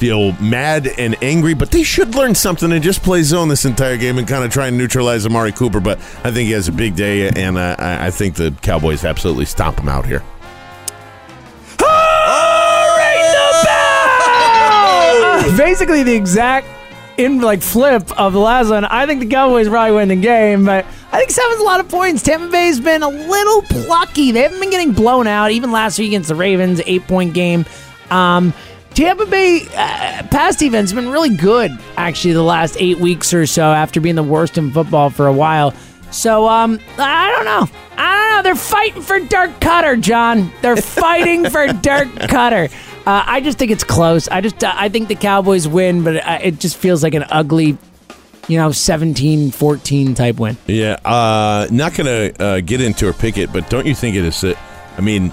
feel 0.00 0.32
mad 0.40 0.88
and 0.96 1.14
angry, 1.22 1.52
but 1.52 1.70
they 1.70 1.82
should 1.82 2.14
learn 2.14 2.34
something 2.34 2.72
and 2.72 2.82
just 2.82 3.02
play 3.02 3.22
zone 3.22 3.48
this 3.48 3.66
entire 3.66 3.98
game 3.98 4.16
and 4.16 4.26
kind 4.26 4.42
of 4.42 4.50
try 4.50 4.66
and 4.66 4.78
neutralize 4.78 5.26
Amari 5.26 5.52
Cooper. 5.52 5.78
But 5.78 5.98
I 6.24 6.30
think 6.30 6.46
he 6.46 6.52
has 6.52 6.68
a 6.68 6.72
big 6.72 6.96
day, 6.96 7.28
and 7.28 7.58
uh, 7.58 7.76
I 7.78 8.06
I 8.06 8.10
think 8.10 8.34
the 8.34 8.50
Cowboys 8.62 9.04
absolutely 9.04 9.44
stomp 9.44 9.78
him 9.78 9.88
out 9.88 10.06
here. 10.06 10.24
Basically, 15.56 16.02
the 16.02 16.14
exact 16.14 16.66
in 17.18 17.42
like 17.42 17.60
flip 17.60 18.18
of 18.18 18.32
the 18.32 18.38
last 18.38 18.70
one. 18.70 18.86
I 18.86 19.04
think 19.04 19.20
the 19.20 19.28
Cowboys 19.28 19.68
probably 19.68 19.94
win 19.94 20.08
the 20.08 20.16
game, 20.16 20.64
but 20.64 20.86
I 21.12 21.18
think 21.18 21.30
seven's 21.30 21.60
a 21.60 21.64
lot 21.64 21.80
of 21.80 21.88
points. 21.90 22.22
Tampa 22.22 22.48
Bay's 22.48 22.80
been 22.80 23.02
a 23.02 23.08
little 23.08 23.62
plucky. 23.62 24.32
They 24.32 24.40
haven't 24.40 24.60
been 24.60 24.70
getting 24.70 24.92
blown 24.92 25.26
out. 25.26 25.50
Even 25.50 25.70
last 25.70 25.98
week 25.98 26.08
against 26.08 26.30
the 26.30 26.34
Ravens, 26.34 26.80
eight 26.86 27.06
point 27.06 27.34
game. 27.34 27.66
Um, 28.10 28.54
Tampa 28.94 29.26
Bay 29.26 29.62
uh, 29.74 30.22
pass 30.30 30.56
defense 30.56 30.90
has 30.90 30.94
been 31.00 31.10
really 31.10 31.34
good 31.34 31.76
actually 31.96 32.34
the 32.34 32.42
last 32.42 32.76
eight 32.78 32.98
weeks 32.98 33.32
or 33.32 33.46
so 33.46 33.72
after 33.72 34.00
being 34.00 34.16
the 34.16 34.22
worst 34.22 34.58
in 34.58 34.70
football 34.70 35.10
for 35.10 35.26
a 35.26 35.32
while. 35.32 35.74
So 36.10 36.48
um, 36.48 36.80
I 36.98 37.30
don't 37.30 37.44
know. 37.44 37.76
I 37.96 38.18
don't 38.18 38.36
know. 38.36 38.42
They're 38.42 38.56
fighting 38.56 39.02
for 39.02 39.20
Dirk 39.20 39.60
Koetter, 39.60 40.00
John. 40.00 40.52
They're 40.60 40.76
fighting 40.76 41.48
for 41.48 41.66
Dirk 41.68 42.08
Koetter. 42.08 42.72
Uh, 43.06 43.24
I 43.26 43.40
just 43.40 43.58
think 43.58 43.70
it's 43.70 43.84
close. 43.84 44.28
I 44.28 44.40
just 44.40 44.62
uh, 44.62 44.72
I 44.74 44.88
think 44.88 45.08
the 45.08 45.14
Cowboys 45.14 45.68
win, 45.68 46.02
but 46.04 46.16
uh, 46.16 46.38
it 46.42 46.58
just 46.58 46.76
feels 46.76 47.02
like 47.02 47.14
an 47.14 47.24
ugly 47.30 47.78
you 48.48 48.56
know, 48.58 48.70
17-14 48.70 50.16
type 50.16 50.40
win. 50.40 50.56
Yeah, 50.66 50.98
uh, 51.04 51.68
not 51.70 51.94
going 51.94 52.06
to 52.34 52.42
uh, 52.42 52.60
get 52.60 52.80
into 52.80 53.08
or 53.08 53.12
pick 53.12 53.38
it, 53.38 53.52
but 53.52 53.70
don't 53.70 53.86
you 53.86 53.94
think 53.94 54.16
it 54.16 54.24
is? 54.24 54.42
Uh, 54.42 54.54
I 54.98 55.02
mean, 55.02 55.30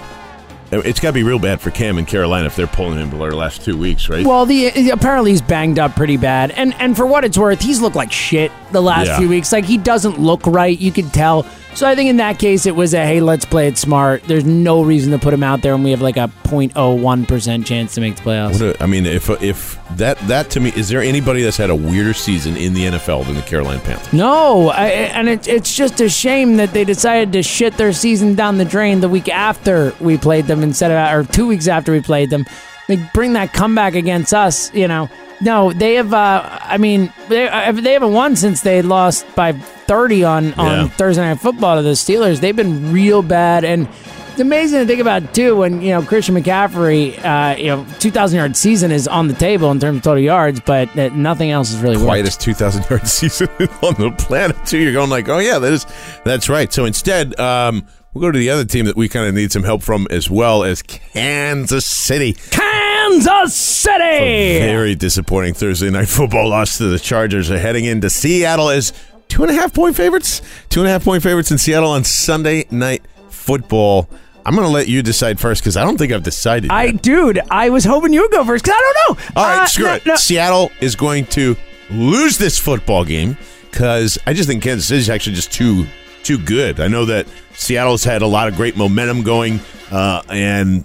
it's 0.72 1.00
got 1.00 1.10
to 1.10 1.14
be 1.14 1.24
real 1.24 1.40
bad 1.40 1.62
for 1.62 1.72
Cam 1.72 1.98
and 1.98 2.08
Carolina 2.08 2.48
if 2.48 2.56
they're 2.56 2.68
pulling 2.68 2.98
him 3.00 3.10
for 3.10 3.18
the 3.30 3.36
last 3.36 3.64
two 3.64 3.78
weeks, 3.78 4.10
right? 4.10 4.26
Well, 4.26 4.46
the 4.46 4.90
apparently 4.92 5.32
he's 5.32 5.42
banged 5.42 5.80
up 5.80 5.96
pretty 5.96 6.18
bad, 6.18 6.52
and 6.52 6.74
and 6.76 6.96
for 6.96 7.06
what 7.06 7.24
it's 7.24 7.38
worth, 7.38 7.62
he's 7.62 7.80
looked 7.82 7.96
like 7.96 8.12
shit 8.12 8.52
the 8.72 8.82
last 8.82 9.08
Yeah. 9.08 9.18
few 9.20 9.30
weeks. 9.30 9.52
Like 9.52 9.66
he 9.66 9.78
doesn't 9.78 10.20
look 10.20 10.46
right. 10.46 10.78
You 10.78 10.92
can 10.92 11.10
tell. 11.10 11.46
So 11.78 11.88
I 11.88 11.94
think 11.94 12.10
in 12.10 12.18
that 12.18 12.40
case, 12.40 12.66
it 12.66 12.76
was 12.76 12.96
a 12.96 13.06
hey, 13.06 13.20
let's 13.22 13.46
play 13.46 13.68
it 13.68 13.78
smart. 13.78 14.24
There's 14.24 14.46
no 14.46 14.82
reason 14.82 15.12
to 15.12 15.20
put 15.20 15.32
him 15.32 15.44
out 15.44 15.62
there, 15.62 15.76
and 15.76 15.84
we 15.84 15.92
have 15.92 16.02
like 16.02 16.18
a 16.18 16.28
0.01 16.46 17.28
percent 17.28 17.68
chance 17.68 17.94
to 17.94 18.02
make 18.02 18.16
the 18.16 18.24
playoffs. 18.24 18.54
What 18.54 18.78
a- 18.78 18.84
I 18.84 18.88
mean, 18.88 19.06
if 19.06 19.30
if 19.44 19.78
that 19.96 20.18
that 20.28 20.50
to 20.50 20.60
me, 20.60 20.74
is 20.76 20.90
there 20.90 21.04
anybody 21.04 21.44
that's 21.44 21.56
had 21.58 21.70
a 21.70 21.76
weirder 21.76 22.16
season 22.16 22.58
in 22.58 22.74
the 22.74 22.86
NFL 22.86 23.28
than 23.28 23.36
the 23.36 23.44
Carolina 23.44 23.80
Panthers? 23.82 24.12
No, 24.12 24.70
I, 24.70 24.88
and 24.88 25.30
it, 25.30 25.48
it's 25.48 25.72
just 25.72 26.02
a 26.02 26.10
shame 26.10 26.58
that 26.58 26.74
they 26.74 26.84
decided 26.84 27.32
to 27.34 27.44
shit 27.44 27.78
their 27.78 27.94
season 27.94 28.34
down 28.34 28.58
the 28.58 28.66
drain 28.66 29.00
the 29.00 29.10
week 29.10 29.30
after 29.30 29.94
we 30.00 30.18
played 30.18 30.46
them 30.46 30.64
instead 30.64 30.90
of, 30.90 31.16
or 31.16 31.32
two 31.32 31.46
weeks 31.46 31.68
after 31.68 31.92
we 31.92 32.02
played 32.02 32.32
them. 32.32 32.44
They 32.88 32.96
bring 33.14 33.34
that 33.34 33.54
comeback 33.54 33.94
against 33.94 34.34
us, 34.34 34.74
you 34.74 34.88
know. 34.88 35.12
No, 35.42 35.72
they 35.74 35.94
have. 35.94 36.12
Uh, 36.12 36.58
I 36.64 36.80
mean, 36.80 37.14
they 37.30 37.48
uh, 37.48 37.72
they 37.72 37.94
haven't 37.94 38.14
won 38.14 38.36
since 38.36 38.62
they 38.62 38.82
lost 38.82 39.28
by 39.36 39.52
thirty 39.88 40.24
on 40.24 40.54
on 40.56 40.68
Yeah. 40.68 40.88
Thursday 40.90 41.22
Night 41.24 41.40
Football 41.40 41.78
to 41.78 41.82
the 41.82 41.92
Steelers. 41.92 42.40
They've 42.40 42.56
been 42.56 42.92
real 42.92 43.22
bad, 43.22 43.64
and 43.64 43.88
it's 44.32 44.40
amazing 44.40 44.80
to 44.82 44.86
think 44.86 45.00
about 45.02 45.34
too. 45.34 45.56
When 45.56 45.82
you 45.82 45.90
know 45.90 46.02
Christian 46.04 46.36
McCaffrey, 46.36 47.18
uh, 47.24 47.58
you 47.58 47.68
know, 47.68 47.86
two 48.00 48.12
thousand 48.12 48.38
yard 48.38 48.56
season 48.56 48.92
is 48.92 49.08
on 49.08 49.28
the 49.28 49.34
table 49.34 49.72
in 49.72 49.80
terms 49.80 49.98
of 49.98 50.04
total 50.04 50.22
yards, 50.24 50.60
but 50.60 50.96
nothing 50.96 51.50
else 51.52 51.72
is 51.72 51.80
really. 51.80 51.98
Quietest 51.98 52.42
2,000 52.42 52.90
yard 52.90 53.08
season 53.08 53.48
on 53.82 53.94
the 53.96 54.14
planet, 54.18 54.56
too. 54.66 54.78
You're 54.78 54.94
going 54.94 55.10
like, 55.10 55.28
oh 55.30 55.40
yeah, 55.40 55.58
that 55.60 55.74
is 55.74 55.86
that's 56.24 56.50
right. 56.50 56.72
So 56.72 56.86
instead, 56.86 57.40
um, 57.40 57.88
we'll 58.14 58.22
go 58.22 58.32
to 58.32 58.38
the 58.40 58.50
other 58.52 58.66
team 58.66 58.86
that 58.86 58.96
we 58.96 59.10
kind 59.10 59.28
of 59.28 59.34
need 59.34 59.52
some 59.52 59.64
help 59.64 59.82
from 59.82 60.08
as 60.12 60.30
well 60.30 60.64
as 60.64 60.82
Kansas 60.84 61.86
City. 61.86 62.34
Kansas 62.52 63.56
City. 63.56 64.60
Very 64.60 64.94
disappointing 64.96 65.54
Thursday 65.56 65.90
night 65.90 66.08
football 66.10 66.50
loss 66.50 66.78
to 66.78 66.86
the 66.86 67.00
Chargers. 67.00 67.50
Are 67.50 67.58
heading 67.58 67.86
into 67.86 68.10
Seattle 68.10 68.70
as 68.70 68.94
two 69.28 69.44
and 69.44 69.52
a 69.52 69.54
half 69.54 69.74
point 69.74 69.96
favorites. 69.96 70.42
Two 70.70 70.82
and 70.82 70.88
a 70.90 70.92
half 70.92 71.04
point 71.04 71.24
favorites 71.24 71.52
in 71.52 71.58
Seattle 71.58 71.92
on 71.92 72.04
Sunday 72.04 72.66
night 72.72 73.04
football. 73.30 74.10
I'm 74.46 74.56
going 74.56 74.66
to 74.66 74.72
let 74.74 74.88
you 74.88 75.02
decide 75.04 75.40
first 75.40 75.62
because 75.62 75.76
I 75.76 75.84
don't 75.84 75.98
think 75.98 76.14
I've 76.14 76.24
decided. 76.24 76.72
I, 76.72 76.86
yet. 76.86 77.02
dude, 77.02 77.40
I 77.52 77.70
was 77.70 77.84
hoping 77.84 78.14
you 78.14 78.22
would 78.22 78.32
go 78.32 78.46
first 78.46 78.64
because 78.64 78.78
I 78.80 78.94
don't 79.06 79.20
know. 79.20 79.26
All 79.36 79.46
right, 79.48 79.64
Uh, 79.64 79.68
screw 79.68 79.86
no, 79.86 79.94
it. 79.96 80.06
no. 80.06 80.16
Seattle 80.16 80.72
is 80.80 80.96
going 80.96 81.26
to 81.28 81.56
lose 81.90 82.38
this 82.38 82.58
football 82.58 83.04
game 83.04 83.38
because 83.70 84.18
I 84.26 84.34
just 84.34 84.48
think 84.48 84.64
Kansas 84.64 84.88
City 84.88 85.00
is 85.00 85.10
actually 85.10 85.36
just 85.36 85.52
too 85.52 85.86
too 86.24 86.38
good. 86.38 86.80
I 86.80 86.88
know 86.88 87.06
that 87.06 87.26
Seattle's 87.56 88.04
had 88.04 88.22
a 88.22 88.28
lot 88.28 88.48
of 88.48 88.56
great 88.56 88.76
momentum 88.78 89.24
going, 89.24 89.60
uh, 89.92 90.22
and 90.30 90.84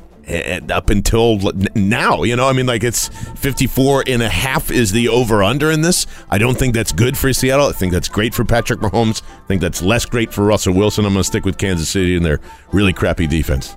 up 0.71 0.91
until 0.91 1.39
now, 1.75 2.23
you 2.23 2.37
know, 2.37 2.49
I 2.49 2.53
mean, 2.53 2.67
like 2.67 2.85
it's 2.85 3.09
54 3.41 4.05
and 4.07 4.23
a 4.23 4.29
half 4.29 4.71
is 4.71 4.93
the 4.93 5.09
over 5.09 5.43
under 5.43 5.71
in 5.71 5.83
this. 5.83 6.07
I 6.31 6.39
don't 6.39 6.57
think 6.59 6.75
that's 6.75 6.93
good 6.93 7.19
for 7.19 7.33
Seattle. 7.33 7.67
I 7.67 7.73
think 7.73 7.93
that's 7.93 8.09
great 8.09 8.35
for 8.35 8.45
Patrick 8.45 8.81
Mahomes. 8.81 9.23
I 9.45 9.47
think 9.47 9.61
that's 9.61 9.83
less 9.83 10.05
great 10.07 10.33
for 10.33 10.45
Russell 10.45 10.75
Wilson. 10.75 11.05
I'm 11.05 11.13
going 11.13 11.21
to 11.23 11.25
stick 11.25 11.45
with 11.45 11.59
Kansas 11.59 11.89
City 11.89 12.17
and 12.17 12.25
their 12.25 12.41
really 12.73 12.93
crappy 12.93 13.27
defense. 13.27 13.77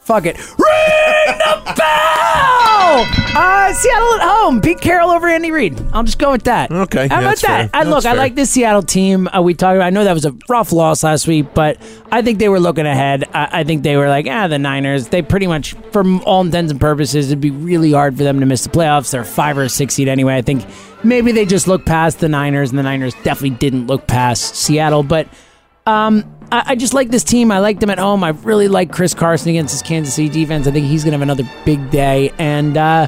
Fuck 0.00 0.26
it. 0.26 0.36
Ring 0.36 1.38
the 1.38 1.74
bell! 1.76 2.03
Uh, 2.86 3.72
Seattle 3.72 4.14
at 4.14 4.20
home. 4.20 4.60
Pete 4.60 4.80
Carroll 4.80 5.10
over 5.10 5.26
Andy 5.26 5.50
Reid. 5.50 5.80
I'll 5.92 6.04
just 6.04 6.18
go 6.18 6.32
with 6.32 6.44
that. 6.44 6.70
Okay, 6.70 7.08
How 7.08 7.14
yeah, 7.16 7.20
about 7.20 7.28
that's 7.30 7.42
that? 7.42 7.70
fair. 7.70 7.80
I, 7.80 7.84
look, 7.84 7.94
That's 7.94 8.06
I 8.06 8.10
fair. 8.10 8.18
like 8.18 8.34
this 8.34 8.50
Seattle 8.50 8.82
team. 8.82 9.26
Uh, 9.28 9.40
we 9.42 9.54
talked 9.54 9.76
about. 9.76 9.86
I 9.86 9.90
know 9.90 10.04
that 10.04 10.12
was 10.12 10.24
a 10.26 10.36
rough 10.48 10.70
loss 10.70 11.02
last 11.02 11.26
week, 11.26 11.54
but 11.54 11.78
I 12.12 12.20
think 12.22 12.38
they 12.38 12.48
were 12.48 12.60
looking 12.60 12.86
ahead. 12.86 13.24
I, 13.32 13.60
I 13.60 13.64
think 13.64 13.82
they 13.84 13.96
were 13.96 14.08
like, 14.08 14.26
ah, 14.28 14.48
the 14.48 14.58
Niners. 14.58 15.08
They 15.08 15.22
pretty 15.22 15.46
much, 15.46 15.72
for 15.92 16.04
all 16.24 16.42
intents 16.42 16.70
and 16.70 16.80
purposes, 16.80 17.28
it'd 17.28 17.40
be 17.40 17.50
really 17.50 17.92
hard 17.92 18.16
for 18.16 18.22
them 18.22 18.38
to 18.40 18.46
miss 18.46 18.64
the 18.64 18.70
playoffs. 18.70 19.10
They're 19.10 19.24
five 19.24 19.56
or 19.56 19.68
six 19.68 19.94
seed 19.94 20.06
anyway. 20.08 20.36
I 20.36 20.42
think 20.42 20.64
maybe 21.02 21.32
they 21.32 21.46
just 21.46 21.66
looked 21.66 21.86
past 21.86 22.20
the 22.20 22.28
Niners, 22.28 22.70
and 22.70 22.78
the 22.78 22.82
Niners 22.82 23.14
definitely 23.24 23.56
didn't 23.56 23.86
look 23.86 24.06
past 24.06 24.56
Seattle, 24.56 25.02
but. 25.02 25.26
Um, 25.86 26.24
I, 26.52 26.62
I 26.68 26.74
just 26.76 26.94
like 26.94 27.08
this 27.10 27.24
team. 27.24 27.50
I 27.50 27.58
like 27.58 27.80
them 27.80 27.90
at 27.90 27.98
home. 27.98 28.22
I 28.24 28.30
really 28.30 28.68
like 28.68 28.92
Chris 28.92 29.14
Carson 29.14 29.50
against 29.50 29.72
his 29.72 29.82
Kansas 29.82 30.14
City 30.14 30.28
defense. 30.28 30.66
I 30.66 30.70
think 30.70 30.86
he's 30.86 31.04
going 31.04 31.12
to 31.12 31.18
have 31.18 31.22
another 31.22 31.48
big 31.64 31.90
day. 31.90 32.32
And, 32.38 32.76
uh, 32.76 33.06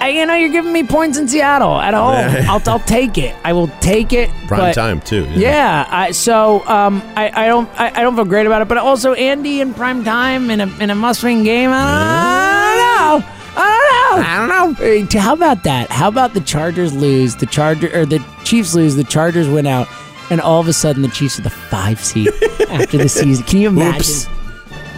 I, 0.00 0.08
you 0.08 0.26
know, 0.26 0.34
you're 0.34 0.50
giving 0.50 0.72
me 0.72 0.82
points 0.82 1.16
in 1.16 1.28
Seattle 1.28 1.78
at 1.78 1.94
home. 1.94 2.44
I'll, 2.50 2.60
I'll 2.68 2.80
take 2.80 3.18
it. 3.18 3.36
I 3.44 3.52
will 3.52 3.68
take 3.80 4.12
it. 4.12 4.30
Prime 4.48 4.60
but- 4.60 4.74
time, 4.74 5.00
too. 5.00 5.28
Yeah. 5.30 5.86
I, 5.88 6.10
so 6.10 6.66
um, 6.66 7.00
I, 7.14 7.30
I 7.44 7.46
don't 7.46 7.68
I, 7.78 8.00
I 8.00 8.02
don't 8.02 8.16
feel 8.16 8.24
great 8.24 8.46
about 8.46 8.62
it. 8.62 8.68
But 8.68 8.78
also 8.78 9.14
Andy 9.14 9.60
in 9.60 9.74
prime 9.74 10.02
time 10.02 10.50
in 10.50 10.60
a 10.60 10.66
in 10.78 10.90
a 10.90 10.94
must 10.96 11.22
win 11.22 11.44
game. 11.44 11.70
I 11.72 13.20
don't 13.20 13.20
know. 13.20 13.28
I 13.54 13.68
don't 13.68 14.18
know. 14.18 14.24
I 14.26 14.64
don't 14.74 15.14
know. 15.14 15.20
How 15.20 15.34
about 15.34 15.62
that? 15.64 15.90
How 15.90 16.08
about 16.08 16.34
the 16.34 16.40
Chargers 16.40 16.92
lose? 16.92 17.36
The 17.36 17.46
Charger 17.46 17.88
or 17.96 18.04
the 18.04 18.24
Chiefs 18.44 18.74
lose. 18.74 18.96
The 18.96 19.04
Chargers 19.04 19.48
win 19.48 19.66
out, 19.68 19.86
and 20.30 20.40
all 20.40 20.60
of 20.60 20.68
a 20.68 20.72
sudden 20.72 21.02
the 21.02 21.08
Chiefs 21.08 21.38
are 21.38 21.42
the 21.42 21.50
five 21.50 22.02
seed 22.02 22.28
after 22.68 22.98
the 22.98 23.08
season. 23.08 23.44
Can 23.44 23.60
you 23.60 23.68
imagine? 23.68 24.00
Oops. 24.00 24.28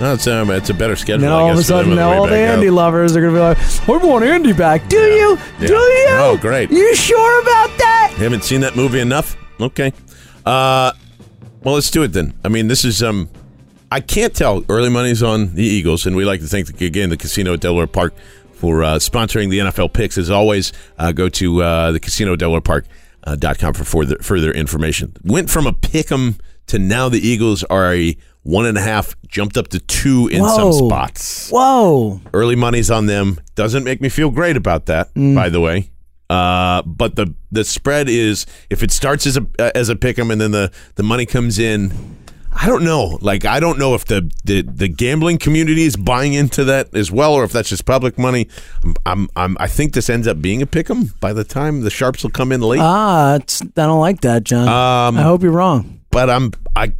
No, 0.00 0.12
it's, 0.14 0.26
um, 0.26 0.50
it's 0.50 0.70
a 0.70 0.74
better 0.74 0.96
schedule. 0.96 1.24
And 1.24 1.32
all 1.32 1.50
of 1.50 1.54
a 1.56 1.58
guess, 1.60 1.68
for 1.68 1.74
them 1.74 1.84
sudden, 1.84 1.98
all 2.00 2.26
the 2.26 2.36
Andy 2.36 2.66
out. 2.66 2.74
lovers 2.74 3.16
are 3.16 3.20
going 3.20 3.32
to 3.32 3.38
be 3.38 3.42
like, 3.42 3.88
"We 4.02 4.08
want 4.08 4.24
Andy 4.24 4.52
back. 4.52 4.88
Do 4.88 4.96
you? 4.96 5.38
Yeah. 5.60 5.66
Do 5.68 5.74
you? 5.74 6.06
Oh, 6.10 6.38
great. 6.40 6.70
You 6.70 6.94
sure 6.96 7.42
about 7.42 7.70
that? 7.78 8.12
Haven't 8.16 8.42
seen 8.42 8.60
that 8.62 8.74
movie 8.74 8.98
enough? 8.98 9.36
Okay. 9.60 9.92
Uh, 10.44 10.92
well, 11.62 11.74
let's 11.74 11.90
do 11.90 12.02
it 12.02 12.08
then. 12.08 12.34
I 12.44 12.48
mean, 12.48 12.66
this 12.66 12.84
is 12.84 13.02
um, 13.04 13.28
I 13.90 14.00
can't 14.00 14.34
tell. 14.34 14.64
Early 14.68 14.90
money's 14.90 15.22
on 15.22 15.54
the 15.54 15.62
Eagles, 15.62 16.06
and 16.06 16.16
we 16.16 16.24
like 16.24 16.40
to 16.40 16.46
thank 16.46 16.68
again 16.80 17.10
the 17.10 17.16
casino 17.16 17.54
at 17.54 17.60
Delaware 17.60 17.86
Park 17.86 18.14
for 18.54 18.82
uh, 18.82 18.96
sponsoring 18.96 19.48
the 19.48 19.60
NFL 19.60 19.92
picks. 19.92 20.18
As 20.18 20.28
always, 20.28 20.72
uh, 20.98 21.12
go 21.12 21.28
to 21.28 21.62
uh, 21.62 21.92
the 21.92 22.00
casino 22.00 22.32
at 22.32 22.40
Delaware 22.40 22.60
Park. 22.60 22.86
Uh, 23.26 23.36
dot 23.36 23.58
com 23.58 23.72
for 23.72 23.84
further, 23.84 24.16
further 24.20 24.50
information. 24.52 25.14
Went 25.24 25.48
from 25.48 25.66
a 25.66 25.72
pick 25.72 26.12
'em 26.12 26.36
to 26.66 26.78
now 26.78 27.08
the 27.08 27.26
Eagles 27.26 27.64
are 27.64 27.94
a 27.94 28.16
one 28.42 28.66
and 28.66 28.76
a 28.76 28.82
half, 28.82 29.16
jumped 29.26 29.56
up 29.56 29.68
to 29.68 29.78
two 29.78 30.28
in 30.28 30.46
some 30.46 30.72
spots. 30.74 31.48
Whoa. 31.50 32.20
Early 32.34 32.54
money's 32.56 32.90
on 32.90 33.06
them. 33.06 33.38
Doesn't 33.54 33.84
make 33.84 34.02
me 34.02 34.10
feel 34.10 34.30
great 34.30 34.56
about 34.58 34.84
that, 34.86 35.14
Mm. 35.14 35.34
by 35.34 35.48
the 35.48 35.60
way. 35.60 35.90
Uh, 36.28 36.82
but 36.82 37.16
the 37.16 37.32
the 37.52 37.64
spread 37.64 38.08
is 38.08 38.44
if 38.68 38.82
it 38.82 38.90
starts 38.90 39.26
as 39.26 39.36
a 39.38 39.76
as 39.76 39.88
a 39.88 39.94
pick'em 39.94 40.30
and 40.30 40.40
then 40.40 40.50
the 40.50 40.70
the 40.96 41.02
money 41.02 41.24
comes 41.26 41.58
in. 41.58 41.92
I 42.56 42.66
don't 42.66 42.84
know. 42.84 43.18
Like 43.20 43.44
I 43.44 43.58
don't 43.60 43.78
know 43.78 43.94
if 43.94 44.04
the, 44.04 44.30
the 44.44 44.62
the 44.62 44.88
gambling 44.88 45.38
community 45.38 45.82
is 45.82 45.96
buying 45.96 46.34
into 46.34 46.64
that 46.64 46.94
as 46.94 47.10
well, 47.10 47.34
or 47.34 47.44
if 47.44 47.52
that's 47.52 47.68
just 47.68 47.84
public 47.84 48.16
money. 48.18 48.48
I'm, 48.84 48.94
I'm, 49.04 49.28
I'm 49.36 49.56
I 49.60 49.66
think 49.66 49.92
this 49.92 50.08
ends 50.08 50.26
up 50.28 50.40
being 50.40 50.62
a 50.62 50.66
pick'em 50.66 51.18
by 51.20 51.32
the 51.32 51.44
time 51.44 51.80
the 51.80 51.90
sharps 51.90 52.22
will 52.22 52.30
come 52.30 52.52
in 52.52 52.60
late. 52.60 52.80
Ah, 52.80 53.34
it's, 53.36 53.60
I 53.60 53.66
don't 53.74 54.00
like 54.00 54.20
that, 54.20 54.44
John. 54.44 54.68
Um, 54.68 55.18
I 55.18 55.22
hope 55.22 55.42
you're 55.42 55.52
wrong. 55.52 56.00
but 56.10 56.30
I'm 56.30 56.52
I 56.76 56.92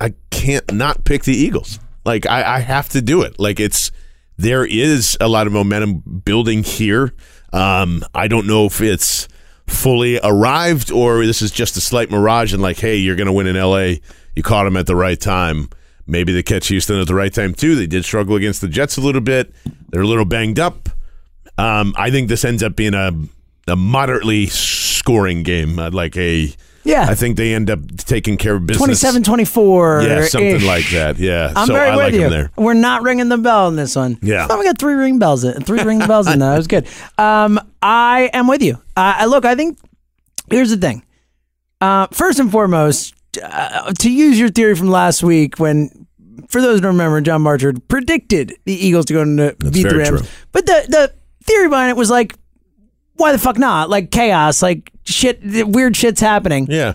I 0.00 0.14
can't 0.30 0.72
not 0.72 1.04
pick 1.04 1.24
the 1.24 1.34
Eagles. 1.34 1.78
Like 2.04 2.26
I, 2.26 2.56
I 2.56 2.58
have 2.60 2.88
to 2.90 3.02
do 3.02 3.22
it. 3.22 3.38
Like 3.38 3.60
it's 3.60 3.90
there 4.38 4.64
is 4.64 5.16
a 5.20 5.28
lot 5.28 5.46
of 5.46 5.52
momentum 5.52 6.22
building 6.24 6.62
here. 6.64 7.12
Um, 7.52 8.02
I 8.14 8.28
don't 8.28 8.46
know 8.46 8.64
if 8.64 8.80
it's 8.80 9.28
fully 9.66 10.18
arrived 10.24 10.90
or 10.90 11.24
this 11.26 11.42
is 11.42 11.50
just 11.50 11.76
a 11.76 11.80
slight 11.80 12.10
mirage 12.10 12.52
and 12.52 12.62
like, 12.62 12.78
hey, 12.78 12.96
you're 12.96 13.14
gonna 13.14 13.32
win 13.32 13.46
in 13.46 13.56
LA. 13.56 13.96
You 14.34 14.42
caught 14.42 14.64
them 14.64 14.76
at 14.76 14.86
the 14.86 14.96
right 14.96 15.20
time. 15.20 15.68
Maybe 16.06 16.32
they 16.32 16.42
catch 16.42 16.68
Houston 16.68 16.98
at 17.00 17.06
the 17.06 17.14
right 17.14 17.32
time 17.32 17.54
too. 17.54 17.74
They 17.76 17.86
did 17.86 18.04
struggle 18.04 18.34
against 18.36 18.60
the 18.60 18.68
Jets 18.68 18.96
a 18.96 19.00
little 19.00 19.20
bit. 19.20 19.52
They're 19.90 20.02
a 20.02 20.06
little 20.06 20.24
banged 20.24 20.58
up. 20.58 20.88
Um, 21.58 21.94
I 21.96 22.10
think 22.10 22.28
this 22.28 22.44
ends 22.44 22.62
up 22.62 22.74
being 22.76 22.94
a 22.94 23.12
a 23.68 23.76
moderately 23.76 24.46
scoring 24.46 25.42
game, 25.44 25.78
uh, 25.78 25.90
like 25.92 26.16
a 26.16 26.52
Yeah. 26.82 27.06
I 27.08 27.14
think 27.14 27.36
they 27.36 27.54
end 27.54 27.70
up 27.70 27.78
taking 27.98 28.36
care 28.36 28.56
of 28.56 28.66
business. 28.66 28.78
27 29.00 29.22
24. 29.22 30.02
Yeah, 30.02 30.24
something 30.24 30.64
like 30.64 30.88
that. 30.90 31.18
Yeah. 31.18 31.52
I'm 31.54 31.68
so 31.68 31.74
very 31.74 31.90
I 31.90 31.96
with 31.96 32.04
like 32.06 32.14
you. 32.14 32.20
them 32.22 32.30
there. 32.30 32.50
We're 32.56 32.74
not 32.74 33.02
ringing 33.02 33.28
the 33.28 33.38
bell 33.38 33.68
in 33.68 33.76
this 33.76 33.94
one. 33.94 34.18
Yeah. 34.22 34.48
Oh, 34.50 34.58
we 34.58 34.64
got 34.64 34.78
three 34.78 34.94
ring 34.94 35.20
bells 35.20 35.44
in. 35.44 35.62
Three 35.62 35.82
ring 35.84 36.00
bells 36.00 36.26
in 36.26 36.40
there. 36.40 36.50
That 36.50 36.56
was 36.56 36.66
good. 36.66 36.88
Um, 37.18 37.60
I 37.80 38.30
am 38.32 38.48
with 38.48 38.62
you. 38.62 38.74
Uh, 38.96 39.14
I 39.18 39.26
look. 39.26 39.44
I 39.44 39.54
think 39.54 39.78
here's 40.50 40.70
the 40.70 40.76
thing. 40.76 41.04
Uh, 41.80 42.08
first 42.12 42.40
and 42.40 42.50
foremost, 42.50 43.14
uh, 43.42 43.92
to 43.92 44.10
use 44.10 44.38
your 44.38 44.48
theory 44.50 44.74
from 44.74 44.88
last 44.88 45.22
week, 45.22 45.58
when 45.58 46.06
for 46.48 46.60
those 46.60 46.76
who 46.78 46.80
don't 46.82 46.92
remember, 46.94 47.20
John 47.20 47.42
Barchard 47.44 47.86
predicted 47.88 48.54
the 48.64 48.74
Eagles 48.74 49.06
to 49.06 49.12
go 49.14 49.22
into 49.22 49.54
beat 49.70 49.88
the 49.88 49.96
Rams. 49.96 50.08
true. 50.08 50.28
But 50.52 50.66
the 50.66 50.84
the 50.88 51.12
theory 51.44 51.68
behind 51.68 51.90
it 51.90 51.96
was 51.96 52.10
like, 52.10 52.34
why 53.14 53.32
the 53.32 53.38
fuck 53.38 53.58
not? 53.58 53.90
Like 53.90 54.10
chaos, 54.10 54.62
like 54.62 54.90
shit, 55.04 55.40
weird 55.68 55.96
shit's 55.96 56.20
happening. 56.20 56.66
Yeah. 56.68 56.94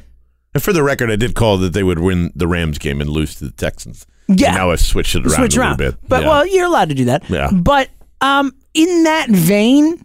And 0.53 0.63
for 0.63 0.73
the 0.73 0.81
record, 0.83 1.11
I 1.11 1.15
did 1.17 1.35
call 1.35 1.57
that 1.59 1.73
they 1.73 1.83
would 1.83 1.99
win 1.99 2.31
the 2.35 2.47
Rams 2.47 2.77
game 2.77 3.01
and 3.01 3.09
lose 3.09 3.35
to 3.35 3.45
the 3.45 3.51
Texans. 3.51 4.05
Yeah. 4.27 4.55
Now 4.55 4.71
I've 4.71 4.79
switched 4.81 5.15
it 5.15 5.19
around 5.25 5.31
switch 5.35 5.55
a 5.55 5.61
little 5.61 5.77
bit. 5.77 5.95
But 6.07 6.23
Yeah. 6.23 6.29
well, 6.29 6.47
you're 6.47 6.65
allowed 6.65 6.89
to 6.89 6.95
do 6.95 7.05
that. 7.05 7.29
Yeah. 7.29 7.49
But 7.51 7.89
um, 8.21 8.53
in 8.73 9.03
that 9.03 9.29
vein, 9.29 10.03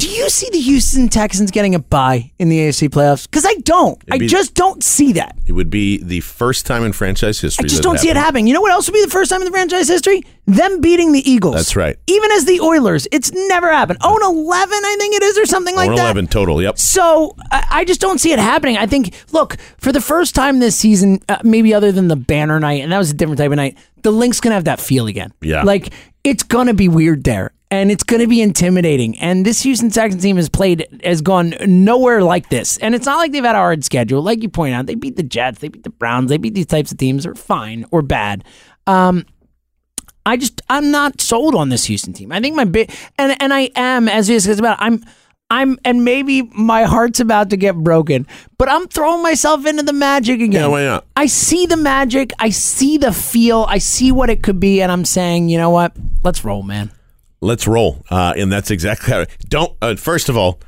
Do 0.00 0.08
you 0.08 0.30
see 0.30 0.48
the 0.50 0.58
Houston 0.58 1.08
Texans 1.10 1.50
getting 1.50 1.74
a 1.74 1.78
bye 1.78 2.32
in 2.38 2.48
the 2.48 2.58
AFC 2.58 2.88
playoffs? 2.88 3.24
Because 3.24 3.44
I 3.44 3.52
don't. 3.64 4.00
I 4.10 4.16
be- 4.16 4.28
just 4.28 4.54
don't 4.54 4.82
see 4.82 5.12
that. 5.12 5.36
It 5.46 5.52
would 5.52 5.68
be 5.68 6.02
the 6.02 6.20
first 6.20 6.64
time 6.64 6.84
in 6.84 6.94
franchise 6.94 7.38
history. 7.38 7.64
I 7.64 7.68
just 7.68 7.82
that 7.82 7.88
don't 7.88 7.98
see 7.98 8.08
it 8.08 8.16
happened. 8.16 8.24
happening. 8.24 8.46
You 8.46 8.54
know 8.54 8.62
what 8.62 8.72
else 8.72 8.88
would 8.88 8.94
be 8.94 9.04
the 9.04 9.10
first 9.10 9.30
time 9.30 9.42
in 9.42 9.44
the 9.44 9.50
franchise 9.50 9.88
history? 9.88 10.22
Them 10.46 10.80
beating 10.80 11.12
the 11.12 11.30
Eagles. 11.30 11.54
That's 11.56 11.76
right. 11.76 11.96
Even 12.06 12.32
as 12.32 12.46
the 12.46 12.60
Oilers, 12.60 13.08
it's 13.12 13.30
never 13.32 13.70
happened. 13.70 13.98
Oh, 14.00 14.14
and 14.14 14.22
11, 14.38 14.72
I 14.72 14.96
think 14.98 15.16
it 15.16 15.22
is, 15.22 15.36
or 15.38 15.44
something 15.44 15.76
like 15.76 15.90
Or 15.90 15.96
that. 15.96 16.04
11 16.04 16.28
total. 16.28 16.62
Yep. 16.62 16.78
So 16.78 17.36
I 17.50 17.66
I 17.70 17.84
just 17.84 18.00
don't 18.00 18.18
see 18.18 18.32
it 18.32 18.38
happening. 18.38 18.78
I 18.78 18.86
think, 18.86 19.14
look, 19.32 19.58
for 19.76 19.92
the 19.92 20.00
first 20.00 20.34
time 20.34 20.60
this 20.60 20.76
season, 20.76 21.20
uh, 21.28 21.38
maybe 21.44 21.74
other 21.74 21.92
than 21.92 22.08
the 22.08 22.16
banner 22.16 22.58
night, 22.58 22.82
and 22.82 22.90
that 22.90 22.98
was 22.98 23.10
a 23.10 23.14
different 23.14 23.38
type 23.38 23.50
of 23.50 23.56
night, 23.56 23.76
the 24.02 24.10
Linc 24.10 24.40
gonna 24.40 24.54
have 24.54 24.64
that 24.64 24.80
feel 24.80 25.06
again. 25.08 25.32
Yeah. 25.42 25.62
like 25.62 25.92
it's 26.24 26.42
gonna 26.42 26.74
be 26.74 26.88
weird 26.88 27.24
there, 27.24 27.52
and 27.70 27.90
it's 27.90 28.04
gonna 28.04 28.26
be 28.26 28.40
intimidating. 28.40 29.18
And 29.18 29.44
this 29.44 29.62
Houston 29.62 29.90
Texans 29.90 30.22
team 30.22 30.36
has 30.36 30.48
played 30.48 31.00
has 31.04 31.20
gone 31.20 31.54
nowhere 31.66 32.22
like 32.22 32.48
this, 32.50 32.76
and 32.78 32.94
it's 32.94 33.06
not 33.06 33.16
like 33.16 33.32
they've 33.32 33.44
had 33.44 33.54
a 33.54 33.58
hard 33.58 33.84
schedule. 33.84 34.22
Like 34.22 34.42
you 34.42 34.48
point 34.48 34.74
out, 34.74 34.86
they 34.86 34.94
beat 34.94 35.16
the 35.16 35.22
Jets, 35.22 35.60
they 35.60 35.68
beat 35.68 35.84
the 35.84 35.90
Browns, 35.90 36.28
they 36.28 36.38
beat 36.38 36.54
these 36.54 36.66
types 36.66 36.92
of 36.92 36.98
teams. 36.98 37.26
Are 37.26 37.34
fine 37.34 37.84
or 37.90 38.02
bad. 38.02 38.44
Um, 38.86 39.26
I 40.26 40.36
just 40.36 40.60
I'm 40.68 40.90
not 40.90 41.20
sold 41.20 41.54
on 41.54 41.70
this 41.70 41.86
Houston 41.86 42.12
team. 42.12 42.32
I 42.32 42.40
think 42.40 42.56
my 42.56 42.64
big 42.64 42.92
and 43.18 43.36
and 43.40 43.52
I 43.52 43.70
am 43.74 44.08
as 44.08 44.26
discussed 44.26 44.60
about. 44.60 44.76
I'm 44.80 45.04
I'm 45.50 45.78
and 45.84 46.04
maybe 46.04 46.42
my 46.42 46.84
heart's 46.84 47.18
about 47.20 47.50
to 47.50 47.56
get 47.56 47.74
broken, 47.76 48.26
but 48.56 48.68
I'm 48.68 48.86
throwing 48.86 49.22
myself 49.22 49.66
into 49.66 49.82
the 49.82 49.92
magic 49.92 50.40
again. 50.40 50.52
Yeah, 50.62 50.66
why 50.68 50.84
not? 50.84 51.06
I 51.16 51.26
see 51.26 51.66
the 51.66 51.76
magic. 51.76 52.32
I 52.38 52.50
see 52.50 52.98
the 52.98 53.12
feel. 53.12 53.66
I 53.68 53.78
see 53.78 54.12
what 54.12 54.30
it 54.30 54.42
could 54.42 54.60
be, 54.60 54.80
and 54.80 54.92
I'm 54.92 55.04
saying, 55.04 55.48
you 55.48 55.58
know 55.58 55.70
what? 55.70 55.92
Let's 56.22 56.44
roll, 56.44 56.62
man. 56.62 56.92
Let's 57.40 57.66
roll. 57.66 58.04
Uh, 58.10 58.34
and 58.36 58.52
that's 58.52 58.70
exactly 58.70 59.12
how. 59.12 59.26
Don't. 59.48 59.76
Uh, 59.82 59.96
first 59.96 60.28
of 60.28 60.36
all, 60.36 60.60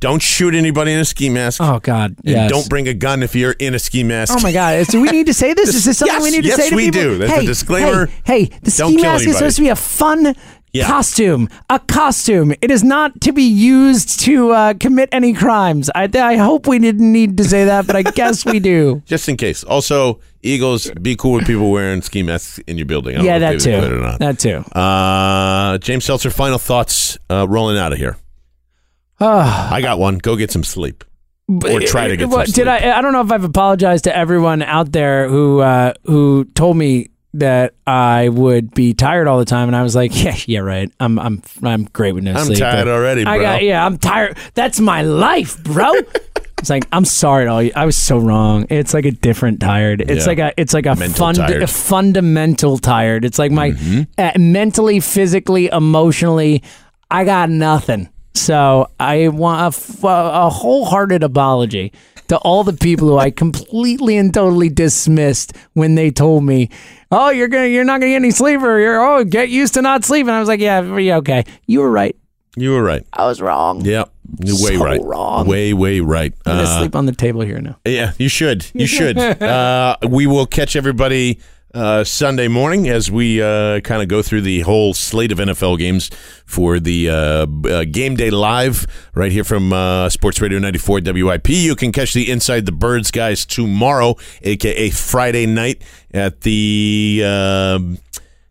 don't 0.00 0.20
shoot 0.20 0.54
anybody 0.54 0.92
in 0.92 0.98
a 0.98 1.04
ski 1.04 1.30
mask. 1.30 1.60
Oh 1.62 1.78
God, 1.78 2.16
And 2.24 2.34
yes. 2.34 2.50
don't 2.50 2.68
bring 2.68 2.88
a 2.88 2.94
gun 2.94 3.22
if 3.22 3.34
you're 3.34 3.52
in 3.52 3.74
a 3.74 3.78
ski 3.78 4.02
mask. 4.04 4.34
Oh 4.36 4.42
my 4.42 4.52
God! 4.52 4.86
Do 4.88 5.00
we 5.00 5.08
need 5.10 5.26
to 5.26 5.34
say 5.34 5.54
this? 5.54 5.74
Is 5.74 5.84
this 5.84 5.98
something 5.98 6.14
Yes, 6.14 6.22
we 6.22 6.30
need 6.30 6.42
to 6.42 6.48
yes, 6.48 6.56
say 6.58 6.70
to 6.70 6.76
we 6.76 6.86
people? 6.90 7.00
do. 7.02 7.18
That's 7.18 7.32
a 7.32 7.34
hey, 7.36 7.46
disclaimer. 7.46 8.06
Hey, 8.24 8.44
hey, 8.44 8.58
the 8.62 8.70
ski 8.70 9.00
mask 9.00 9.26
is 9.26 9.36
supposed 9.36 9.56
to 9.56 9.62
be 9.62 9.68
a 9.68 9.76
fun 9.76 10.34
Yeah. 10.74 10.86
costume. 10.88 11.48
A 11.70 11.78
costume. 11.78 12.52
It 12.60 12.70
is 12.70 12.82
not 12.82 13.20
to 13.22 13.32
be 13.32 13.44
used 13.44 14.20
to 14.20 14.50
uh, 14.50 14.74
commit 14.74 15.08
any 15.12 15.32
crimes. 15.32 15.88
I, 15.94 16.10
I 16.12 16.36
hope 16.36 16.66
we 16.66 16.78
didn't 16.80 17.12
need 17.12 17.36
to 17.38 17.44
say 17.44 17.64
that, 17.66 17.86
but 17.86 17.94
I 17.96 18.02
guess 18.02 18.44
we 18.44 18.58
do. 18.60 19.00
Just 19.06 19.28
in 19.28 19.36
case. 19.36 19.62
Also, 19.64 20.18
Eagles, 20.42 20.90
be 21.00 21.14
cool 21.16 21.34
with 21.34 21.46
people 21.46 21.70
wearing 21.70 22.02
ski 22.02 22.22
masks 22.24 22.58
in 22.66 22.76
your 22.76 22.86
building. 22.86 23.14
I 23.14 23.18
don't 23.18 23.26
Yeah, 23.26 23.32
know 23.34 23.38
that 23.40 23.54
if 23.54 23.62
they 23.62 23.70
do 23.70 23.80
too. 23.80 23.86
it 23.86 23.92
or 23.92 24.00
not. 24.00 24.18
That 24.18 24.38
too. 24.40 24.56
Uh, 24.78 25.78
James 25.78 26.04
Seltzer, 26.04 26.30
final 26.30 26.58
thoughts 26.58 27.18
uh, 27.30 27.46
rolling 27.48 27.78
out 27.78 27.92
of 27.92 27.98
here. 27.98 28.16
Ah. 29.20 29.72
I 29.72 29.80
got 29.80 29.98
one. 30.00 30.18
Go 30.18 30.36
get 30.36 30.50
some 30.50 30.64
sleep. 30.64 31.04
Or 31.48 31.78
try 31.80 32.08
to 32.08 32.16
get 32.16 32.30
some 32.30 32.40
Did 32.44 32.54
sleep. 32.54 32.66
I? 32.66 32.92
I 32.92 33.00
don't 33.02 33.12
know 33.12 33.20
if 33.20 33.30
I've 33.30 33.44
apologized 33.44 34.04
to 34.04 34.16
everyone 34.16 34.62
out 34.62 34.92
there 34.92 35.28
who 35.28 35.60
uh, 35.60 35.92
who 36.04 36.46
told 36.54 36.76
me 36.76 37.10
that 37.34 37.74
I 37.86 38.28
would 38.28 38.74
be 38.74 38.94
tired 38.94 39.26
all 39.28 39.38
the 39.38 39.44
time, 39.44 39.68
and 39.68 39.76
I 39.76 39.82
was 39.82 39.94
like, 39.94 40.10
yeah, 40.24 40.36
yeah, 40.46 40.60
right. 40.60 40.90
I'm 41.00 41.18
I'm 41.18 41.42
I'm 41.62 41.84
great 41.84 42.12
with 42.12 42.24
no 42.24 42.32
I'm 42.34 42.46
sleep. 42.46 42.58
tired 42.58 42.88
already, 42.88 43.24
I 43.24 43.36
bro. 43.36 43.42
got 43.44 43.62
yeah. 43.62 43.84
I'm 43.84 43.98
tired. 43.98 44.36
That's 44.54 44.80
my 44.80 45.02
life, 45.02 45.62
bro. 45.62 45.92
It's 46.60 46.70
like 46.70 46.86
I'm 46.92 47.04
sorry 47.04 47.46
all 47.46 47.62
you. 47.62 47.72
I 47.76 47.84
was 47.84 47.94
so 47.94 48.16
wrong. 48.16 48.64
It's 48.70 48.94
like 48.94 49.04
a 49.04 49.10
different 49.10 49.60
tired. 49.60 50.00
It's 50.00 50.20
Yeah. 50.20 50.26
like 50.26 50.38
a 50.38 50.52
it's 50.56 50.72
like 50.72 50.86
a, 50.86 50.94
Mental 50.94 51.14
fund, 51.26 51.36
tired. 51.36 51.62
a 51.62 51.66
fundamental 51.66 52.78
tired. 52.78 53.26
It's 53.26 53.38
like 53.38 53.52
my 53.52 53.74
uh, 54.16 54.30
mentally, 54.38 55.00
physically, 55.00 55.66
emotionally, 55.66 56.62
I 57.10 57.24
got 57.24 57.50
nothing. 57.50 58.08
So 58.34 58.88
I 58.98 59.28
want 59.28 59.60
a, 59.60 59.66
f- 59.78 60.04
a 60.04 60.48
wholehearted 60.48 61.22
apology 61.22 61.92
to 62.28 62.38
all 62.38 62.64
the 62.64 62.72
people 62.72 63.08
who 63.08 63.18
I 63.18 63.30
completely 63.30 64.16
and 64.16 64.32
totally 64.32 64.70
dismissed 64.70 65.54
when 65.74 65.96
they 65.96 66.10
told 66.10 66.44
me, 66.44 66.70
"Oh, 67.14 67.30
you're 67.30 67.48
gonna 67.48 67.66
you're 67.68 67.84
not 67.84 68.00
gonna 68.00 68.10
get 68.12 68.16
any 68.16 68.30
sleep, 68.30 68.60
or 68.60 68.78
you're 68.80 69.00
oh 69.04 69.24
get 69.24 69.48
used 69.48 69.74
to 69.74 69.82
not 69.82 70.04
sleeping." 70.04 70.30
I 70.30 70.40
was 70.40 70.48
like, 70.48 70.60
"Yeah, 70.60 70.96
yeah, 70.98 71.16
okay, 71.18 71.44
you 71.66 71.80
were 71.80 71.90
right. 71.90 72.16
You 72.56 72.70
were 72.72 72.82
right. 72.82 73.04
I 73.12 73.26
was 73.26 73.40
wrong. 73.40 73.84
Yep. 73.84 74.10
You're 74.44 74.56
way 74.56 74.76
So 74.76 74.84
right. 74.84 75.00
wrong. 75.02 75.46
Way, 75.46 75.72
way 75.74 76.00
right. 76.00 76.32
I'm 76.46 76.56
gonna 76.56 76.68
Uh, 76.68 76.78
sleep 76.80 76.96
on 76.96 77.06
the 77.06 77.12
table 77.12 77.40
here 77.42 77.60
now." 77.60 77.76
Yeah, 77.84 78.12
you 78.18 78.28
should. 78.28 78.66
You 78.74 78.86
should. 78.86 79.18
uh, 79.42 79.96
we 80.08 80.26
will 80.26 80.46
catch 80.46 80.76
everybody 80.76 81.38
uh, 81.74 82.04
Sunday 82.04 82.48
morning 82.48 82.88
as 82.88 83.10
we 83.10 83.42
uh, 83.42 83.80
kind 83.80 84.00
of 84.02 84.08
go 84.08 84.22
through 84.22 84.42
the 84.42 84.60
whole 84.60 84.94
slate 84.94 85.32
of 85.32 85.38
NFL 85.38 85.78
games 85.78 86.10
for 86.46 86.78
the 86.80 87.10
uh, 87.10 87.46
uh, 87.68 87.84
game 87.84 88.16
day 88.16 88.30
live 88.30 88.86
right 89.14 89.32
here 89.32 89.44
from 89.44 89.72
uh, 89.72 90.08
Sports 90.08 90.40
Radio 90.40 90.58
94 90.58 91.00
WIP. 91.04 91.48
You 91.48 91.74
can 91.76 91.92
catch 91.92 92.12
the 92.12 92.30
Inside 92.30 92.66
the 92.66 92.72
Birds 92.72 93.10
guys 93.10 93.44
tomorrow, 93.44 94.16
aka 94.42 94.90
Friday 94.90 95.46
night 95.46 95.82
at 96.12 96.42
the. 96.42 97.22
um 97.26 97.98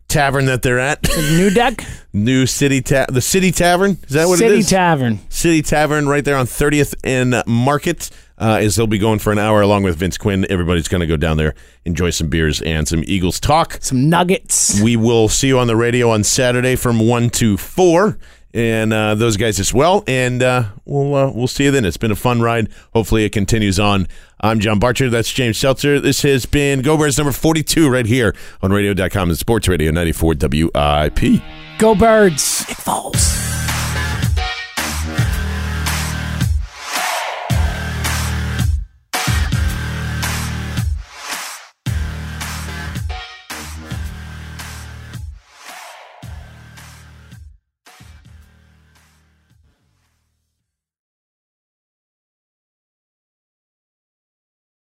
Tavern 0.06 0.44
that 0.44 0.62
they're 0.62 0.78
at, 0.78 1.02
New 1.32 1.50
deck, 1.50 1.84
New 2.12 2.46
City 2.46 2.80
Ta- 2.80 3.06
the 3.08 3.22
City 3.22 3.50
Tavern. 3.50 3.98
Is 4.06 4.10
that 4.10 4.28
what 4.28 4.38
City 4.38 4.56
it 4.56 4.58
is? 4.60 4.68
Tavern. 4.70 5.18
City 5.28 5.60
Tavern 5.60 6.06
right 6.06 6.24
there 6.24 6.36
on 6.36 6.46
30th 6.46 6.94
and 7.02 7.42
Market. 7.48 8.10
Uh, 8.36 8.58
is 8.60 8.74
they'll 8.74 8.86
be 8.88 8.98
going 8.98 9.20
for 9.20 9.32
an 9.32 9.38
hour 9.38 9.60
along 9.60 9.84
with 9.84 9.96
Vince 9.96 10.18
Quinn. 10.18 10.44
Everybody's 10.50 10.88
going 10.88 11.00
to 11.02 11.06
go 11.06 11.16
down 11.16 11.36
there, 11.36 11.54
enjoy 11.84 12.10
some 12.10 12.28
beers 12.28 12.60
and 12.62 12.88
some 12.88 13.04
Eagles 13.06 13.38
talk. 13.38 13.78
Some 13.80 14.08
nuggets. 14.08 14.80
We 14.82 14.96
will 14.96 15.28
see 15.28 15.46
you 15.48 15.58
on 15.60 15.68
the 15.68 15.76
radio 15.76 16.10
on 16.10 16.24
Saturday 16.24 16.74
from 16.74 16.98
one 16.98 17.30
to 17.30 17.56
four, 17.56 18.18
and 18.52 18.92
uh, 18.92 19.14
those 19.14 19.36
guys 19.36 19.60
as 19.60 19.72
well. 19.72 20.02
And 20.08 20.42
uh, 20.42 20.64
we'll 20.84 21.14
uh, 21.14 21.30
we'll 21.30 21.46
see 21.46 21.64
you 21.64 21.70
then. 21.70 21.84
It's 21.84 21.96
been 21.96 22.10
a 22.10 22.16
fun 22.16 22.40
ride. 22.42 22.70
Hopefully, 22.92 23.24
it 23.24 23.30
continues 23.30 23.78
on. 23.78 24.08
I'm 24.40 24.58
John 24.58 24.78
Barchard. 24.80 25.12
That's 25.12 25.32
James 25.32 25.56
Seltzer. 25.56 26.00
This 26.00 26.22
has 26.22 26.44
been 26.44 26.82
Go 26.82 26.98
Birds 26.98 27.16
number 27.16 27.32
42 27.32 27.88
right 27.88 28.04
here 28.04 28.34
on 28.62 28.72
Radio.com 28.72 29.30
and 29.30 29.38
Sports 29.38 29.68
Radio 29.68 29.92
94 29.92 30.34
WIP. 30.40 31.40
Go 31.78 31.94
Birds. 31.94 32.62
It 32.68 32.76
Foles. 32.76 33.63